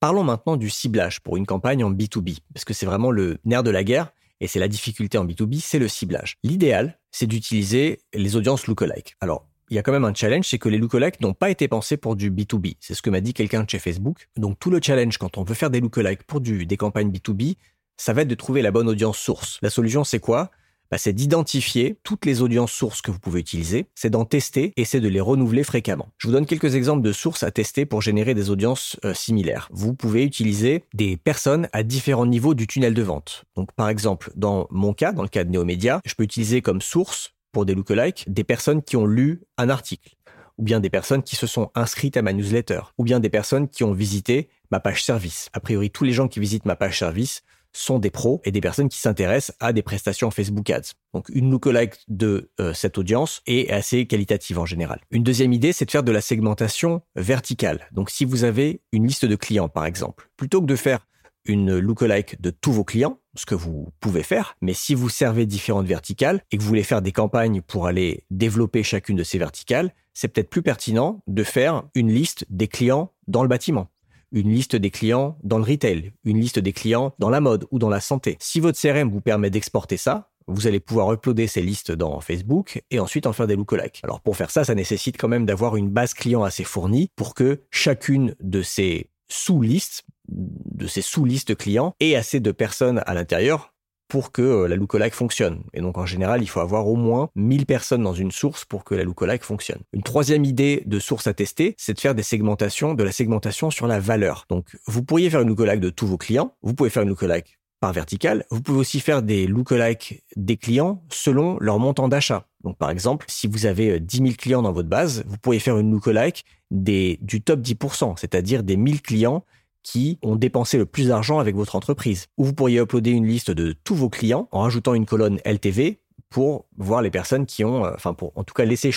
Parlons 0.00 0.24
maintenant 0.24 0.56
du 0.56 0.68
ciblage 0.68 1.20
pour 1.20 1.36
une 1.36 1.46
campagne 1.46 1.84
en 1.84 1.92
B2B, 1.92 2.38
parce 2.52 2.64
que 2.64 2.74
c'est 2.74 2.86
vraiment 2.86 3.12
le 3.12 3.38
nerf 3.44 3.62
de 3.62 3.70
la 3.70 3.84
guerre 3.84 4.12
et 4.40 4.48
c'est 4.48 4.58
la 4.58 4.66
difficulté 4.66 5.16
en 5.16 5.24
B2B, 5.24 5.60
c'est 5.60 5.78
le 5.78 5.86
ciblage. 5.86 6.38
L'idéal, 6.42 6.98
c'est 7.12 7.28
d'utiliser 7.28 8.00
les 8.12 8.34
audiences 8.34 8.66
lookalike. 8.66 9.14
Alors, 9.20 9.46
il 9.72 9.76
y 9.76 9.78
a 9.78 9.82
quand 9.82 9.92
même 9.92 10.04
un 10.04 10.12
challenge, 10.12 10.44
c'est 10.46 10.58
que 10.58 10.68
les 10.68 10.76
lookalike 10.76 11.22
n'ont 11.22 11.32
pas 11.32 11.48
été 11.48 11.66
pensés 11.66 11.96
pour 11.96 12.14
du 12.14 12.30
B2B. 12.30 12.76
C'est 12.78 12.92
ce 12.92 13.00
que 13.00 13.08
m'a 13.08 13.22
dit 13.22 13.32
quelqu'un 13.32 13.64
chez 13.66 13.78
Facebook. 13.78 14.28
Donc 14.36 14.58
tout 14.58 14.70
le 14.70 14.80
challenge 14.82 15.16
quand 15.16 15.38
on 15.38 15.44
veut 15.44 15.54
faire 15.54 15.70
des 15.70 15.80
lookalike 15.80 16.24
pour 16.24 16.42
des 16.42 16.76
campagnes 16.76 17.10
B2B, 17.10 17.56
ça 17.96 18.12
va 18.12 18.20
être 18.20 18.28
de 18.28 18.34
trouver 18.34 18.60
la 18.60 18.70
bonne 18.70 18.86
audience 18.86 19.16
source. 19.16 19.58
La 19.62 19.70
solution, 19.70 20.04
c'est 20.04 20.18
quoi? 20.18 20.50
Bah, 20.90 20.98
c'est 20.98 21.14
d'identifier 21.14 21.96
toutes 22.02 22.26
les 22.26 22.42
audiences 22.42 22.70
sources 22.70 23.00
que 23.00 23.10
vous 23.10 23.18
pouvez 23.18 23.40
utiliser, 23.40 23.86
c'est 23.94 24.10
d'en 24.10 24.26
tester 24.26 24.74
et 24.76 24.84
c'est 24.84 25.00
de 25.00 25.08
les 25.08 25.22
renouveler 25.22 25.64
fréquemment. 25.64 26.10
Je 26.18 26.26
vous 26.26 26.34
donne 26.34 26.44
quelques 26.44 26.74
exemples 26.74 27.00
de 27.00 27.12
sources 27.12 27.42
à 27.42 27.50
tester 27.50 27.86
pour 27.86 28.02
générer 28.02 28.34
des 28.34 28.50
audiences 28.50 29.00
euh, 29.06 29.14
similaires. 29.14 29.70
Vous 29.72 29.94
pouvez 29.94 30.22
utiliser 30.22 30.84
des 30.92 31.16
personnes 31.16 31.66
à 31.72 31.82
différents 31.82 32.26
niveaux 32.26 32.52
du 32.52 32.66
tunnel 32.66 32.92
de 32.92 33.02
vente. 33.02 33.46
Donc 33.56 33.72
par 33.72 33.88
exemple, 33.88 34.32
dans 34.36 34.66
mon 34.70 34.92
cas, 34.92 35.12
dans 35.12 35.22
le 35.22 35.30
cas 35.30 35.44
de 35.44 35.50
Neomédia, 35.50 36.02
je 36.04 36.12
peux 36.12 36.24
utiliser 36.24 36.60
comme 36.60 36.82
source 36.82 37.32
pour 37.52 37.64
des 37.66 37.74
lookalikes 37.74 38.24
des 38.28 38.44
personnes 38.44 38.82
qui 38.82 38.96
ont 38.96 39.06
lu 39.06 39.42
un 39.58 39.68
article 39.68 40.16
ou 40.58 40.64
bien 40.64 40.80
des 40.80 40.90
personnes 40.90 41.22
qui 41.22 41.36
se 41.36 41.46
sont 41.46 41.70
inscrites 41.74 42.16
à 42.16 42.22
ma 42.22 42.32
newsletter, 42.32 42.80
ou 42.98 43.04
bien 43.04 43.20
des 43.20 43.30
personnes 43.30 43.68
qui 43.68 43.84
ont 43.84 43.92
visité 43.92 44.48
ma 44.70 44.80
page 44.80 45.02
service. 45.02 45.48
A 45.52 45.60
priori, 45.60 45.90
tous 45.90 46.04
les 46.04 46.12
gens 46.12 46.28
qui 46.28 46.40
visitent 46.40 46.66
ma 46.66 46.76
page 46.76 46.98
service 46.98 47.42
sont 47.74 47.98
des 47.98 48.10
pros 48.10 48.40
et 48.44 48.52
des 48.52 48.60
personnes 48.60 48.88
qui 48.88 48.98
s'intéressent 48.98 49.56
à 49.58 49.72
des 49.72 49.82
prestations 49.82 50.30
Facebook 50.30 50.68
Ads. 50.68 50.92
Donc 51.14 51.30
une 51.30 51.50
lookalike 51.50 51.96
de 52.08 52.50
euh, 52.60 52.74
cette 52.74 52.98
audience 52.98 53.40
est 53.46 53.70
assez 53.70 54.06
qualitative 54.06 54.58
en 54.58 54.66
général. 54.66 55.00
Une 55.10 55.22
deuxième 55.22 55.52
idée, 55.52 55.72
c'est 55.72 55.86
de 55.86 55.90
faire 55.90 56.02
de 56.02 56.12
la 56.12 56.20
segmentation 56.20 57.02
verticale. 57.16 57.88
Donc 57.92 58.10
si 58.10 58.24
vous 58.26 58.44
avez 58.44 58.82
une 58.92 59.06
liste 59.06 59.24
de 59.24 59.36
clients 59.36 59.70
par 59.70 59.86
exemple, 59.86 60.28
plutôt 60.36 60.60
que 60.60 60.66
de 60.66 60.76
faire 60.76 61.06
une 61.44 61.78
lookalike 61.78 62.40
de 62.40 62.50
tous 62.50 62.72
vos 62.72 62.84
clients, 62.84 63.18
ce 63.34 63.46
que 63.46 63.54
vous 63.54 63.88
pouvez 64.00 64.22
faire, 64.22 64.56
mais 64.60 64.74
si 64.74 64.94
vous 64.94 65.08
servez 65.08 65.46
différentes 65.46 65.86
verticales 65.86 66.42
et 66.50 66.56
que 66.56 66.62
vous 66.62 66.68
voulez 66.68 66.82
faire 66.82 67.02
des 67.02 67.12
campagnes 67.12 67.62
pour 67.62 67.86
aller 67.86 68.24
développer 68.30 68.82
chacune 68.82 69.16
de 69.16 69.24
ces 69.24 69.38
verticales, 69.38 69.94
c'est 70.14 70.28
peut-être 70.28 70.50
plus 70.50 70.62
pertinent 70.62 71.22
de 71.26 71.42
faire 71.42 71.84
une 71.94 72.12
liste 72.12 72.44
des 72.50 72.68
clients 72.68 73.12
dans 73.26 73.42
le 73.42 73.48
bâtiment 73.48 73.88
une 74.32 74.50
liste 74.50 74.76
des 74.76 74.90
clients 74.90 75.38
dans 75.42 75.58
le 75.58 75.64
retail, 75.64 76.12
une 76.24 76.40
liste 76.40 76.58
des 76.58 76.72
clients 76.72 77.14
dans 77.18 77.30
la 77.30 77.40
mode 77.40 77.66
ou 77.70 77.78
dans 77.78 77.90
la 77.90 78.00
santé. 78.00 78.36
Si 78.40 78.60
votre 78.60 78.80
CRM 78.80 79.10
vous 79.10 79.20
permet 79.20 79.50
d'exporter 79.50 79.96
ça, 79.96 80.30
vous 80.48 80.66
allez 80.66 80.80
pouvoir 80.80 81.12
uploader 81.12 81.46
ces 81.46 81.62
listes 81.62 81.92
dans 81.92 82.20
Facebook 82.20 82.82
et 82.90 82.98
ensuite 82.98 83.26
en 83.26 83.32
faire 83.32 83.46
des 83.46 83.54
lookalikes. 83.56 84.00
Alors 84.02 84.20
pour 84.20 84.36
faire 84.36 84.50
ça, 84.50 84.64
ça 84.64 84.74
nécessite 84.74 85.16
quand 85.16 85.28
même 85.28 85.46
d'avoir 85.46 85.76
une 85.76 85.90
base 85.90 86.14
client 86.14 86.42
assez 86.42 86.64
fournie 86.64 87.10
pour 87.14 87.34
que 87.34 87.60
chacune 87.70 88.34
de 88.40 88.62
ces 88.62 89.10
sous-listes, 89.28 90.02
de 90.28 90.86
ces 90.86 91.02
sous-listes 91.02 91.56
clients 91.56 91.94
ait 92.00 92.14
assez 92.14 92.40
de 92.40 92.52
personnes 92.52 93.02
à 93.06 93.14
l'intérieur 93.14 93.72
pour 94.12 94.30
que 94.30 94.42
euh, 94.42 94.68
la 94.68 94.76
lookalike 94.76 95.14
fonctionne. 95.14 95.62
Et 95.72 95.80
donc 95.80 95.96
en 95.96 96.04
général, 96.04 96.42
il 96.42 96.46
faut 96.46 96.60
avoir 96.60 96.86
au 96.86 96.96
moins 96.96 97.30
1000 97.34 97.64
personnes 97.64 98.02
dans 98.02 98.12
une 98.12 98.30
source 98.30 98.66
pour 98.66 98.84
que 98.84 98.94
la 98.94 99.04
lookalike 99.04 99.42
fonctionne. 99.42 99.80
Une 99.94 100.02
troisième 100.02 100.44
idée 100.44 100.82
de 100.84 100.98
source 100.98 101.26
à 101.26 101.32
tester, 101.32 101.74
c'est 101.78 101.94
de 101.94 102.00
faire 102.00 102.14
des 102.14 102.22
segmentations, 102.22 102.92
de 102.92 103.02
la 103.02 103.10
segmentation 103.10 103.70
sur 103.70 103.86
la 103.86 104.00
valeur. 104.00 104.44
Donc 104.50 104.76
vous 104.86 105.02
pourriez 105.02 105.30
faire 105.30 105.40
une 105.40 105.48
lookalike 105.48 105.80
de 105.80 105.88
tous 105.88 106.06
vos 106.06 106.18
clients, 106.18 106.54
vous 106.60 106.74
pouvez 106.74 106.90
faire 106.90 107.04
une 107.04 107.08
lookalike 107.08 107.58
par 107.80 107.94
vertical, 107.94 108.44
vous 108.50 108.60
pouvez 108.60 108.78
aussi 108.78 109.00
faire 109.00 109.22
des 109.22 109.46
lookalike 109.46 110.22
des 110.36 110.58
clients 110.58 111.02
selon 111.10 111.56
leur 111.58 111.78
montant 111.78 112.08
d'achat. 112.08 112.46
Donc 112.64 112.76
par 112.76 112.90
exemple, 112.90 113.24
si 113.30 113.46
vous 113.46 113.64
avez 113.64 113.98
10 113.98 114.20
euh, 114.20 114.24
000 114.24 114.36
clients 114.36 114.60
dans 114.60 114.72
votre 114.72 114.90
base, 114.90 115.24
vous 115.26 115.38
pourriez 115.38 115.58
faire 115.58 115.78
une 115.78 115.90
lookalike 115.90 116.44
des, 116.70 117.18
du 117.22 117.40
top 117.40 117.60
10%, 117.60 118.18
c'est-à-dire 118.18 118.62
des 118.62 118.76
1000 118.76 119.00
clients 119.00 119.42
qui 119.82 120.18
ont 120.22 120.36
dépensé 120.36 120.78
le 120.78 120.86
plus 120.86 121.08
d'argent 121.08 121.38
avec 121.38 121.56
votre 121.56 121.76
entreprise. 121.76 122.26
Ou 122.38 122.44
vous 122.44 122.52
pourriez 122.52 122.78
uploader 122.78 123.10
une 123.10 123.26
liste 123.26 123.50
de 123.50 123.74
tous 123.84 123.94
vos 123.94 124.08
clients 124.08 124.48
en 124.52 124.60
rajoutant 124.60 124.94
une 124.94 125.06
colonne 125.06 125.38
LTV 125.44 125.98
pour 126.30 126.66
voir 126.76 127.02
les 127.02 127.10
personnes 127.10 127.46
qui 127.46 127.64
ont, 127.64 127.84
euh, 127.84 127.92
enfin 127.94 128.14
pour 128.14 128.32
en 128.36 128.44
tout 128.44 128.54
cas 128.54 128.64
laisser 128.64 128.90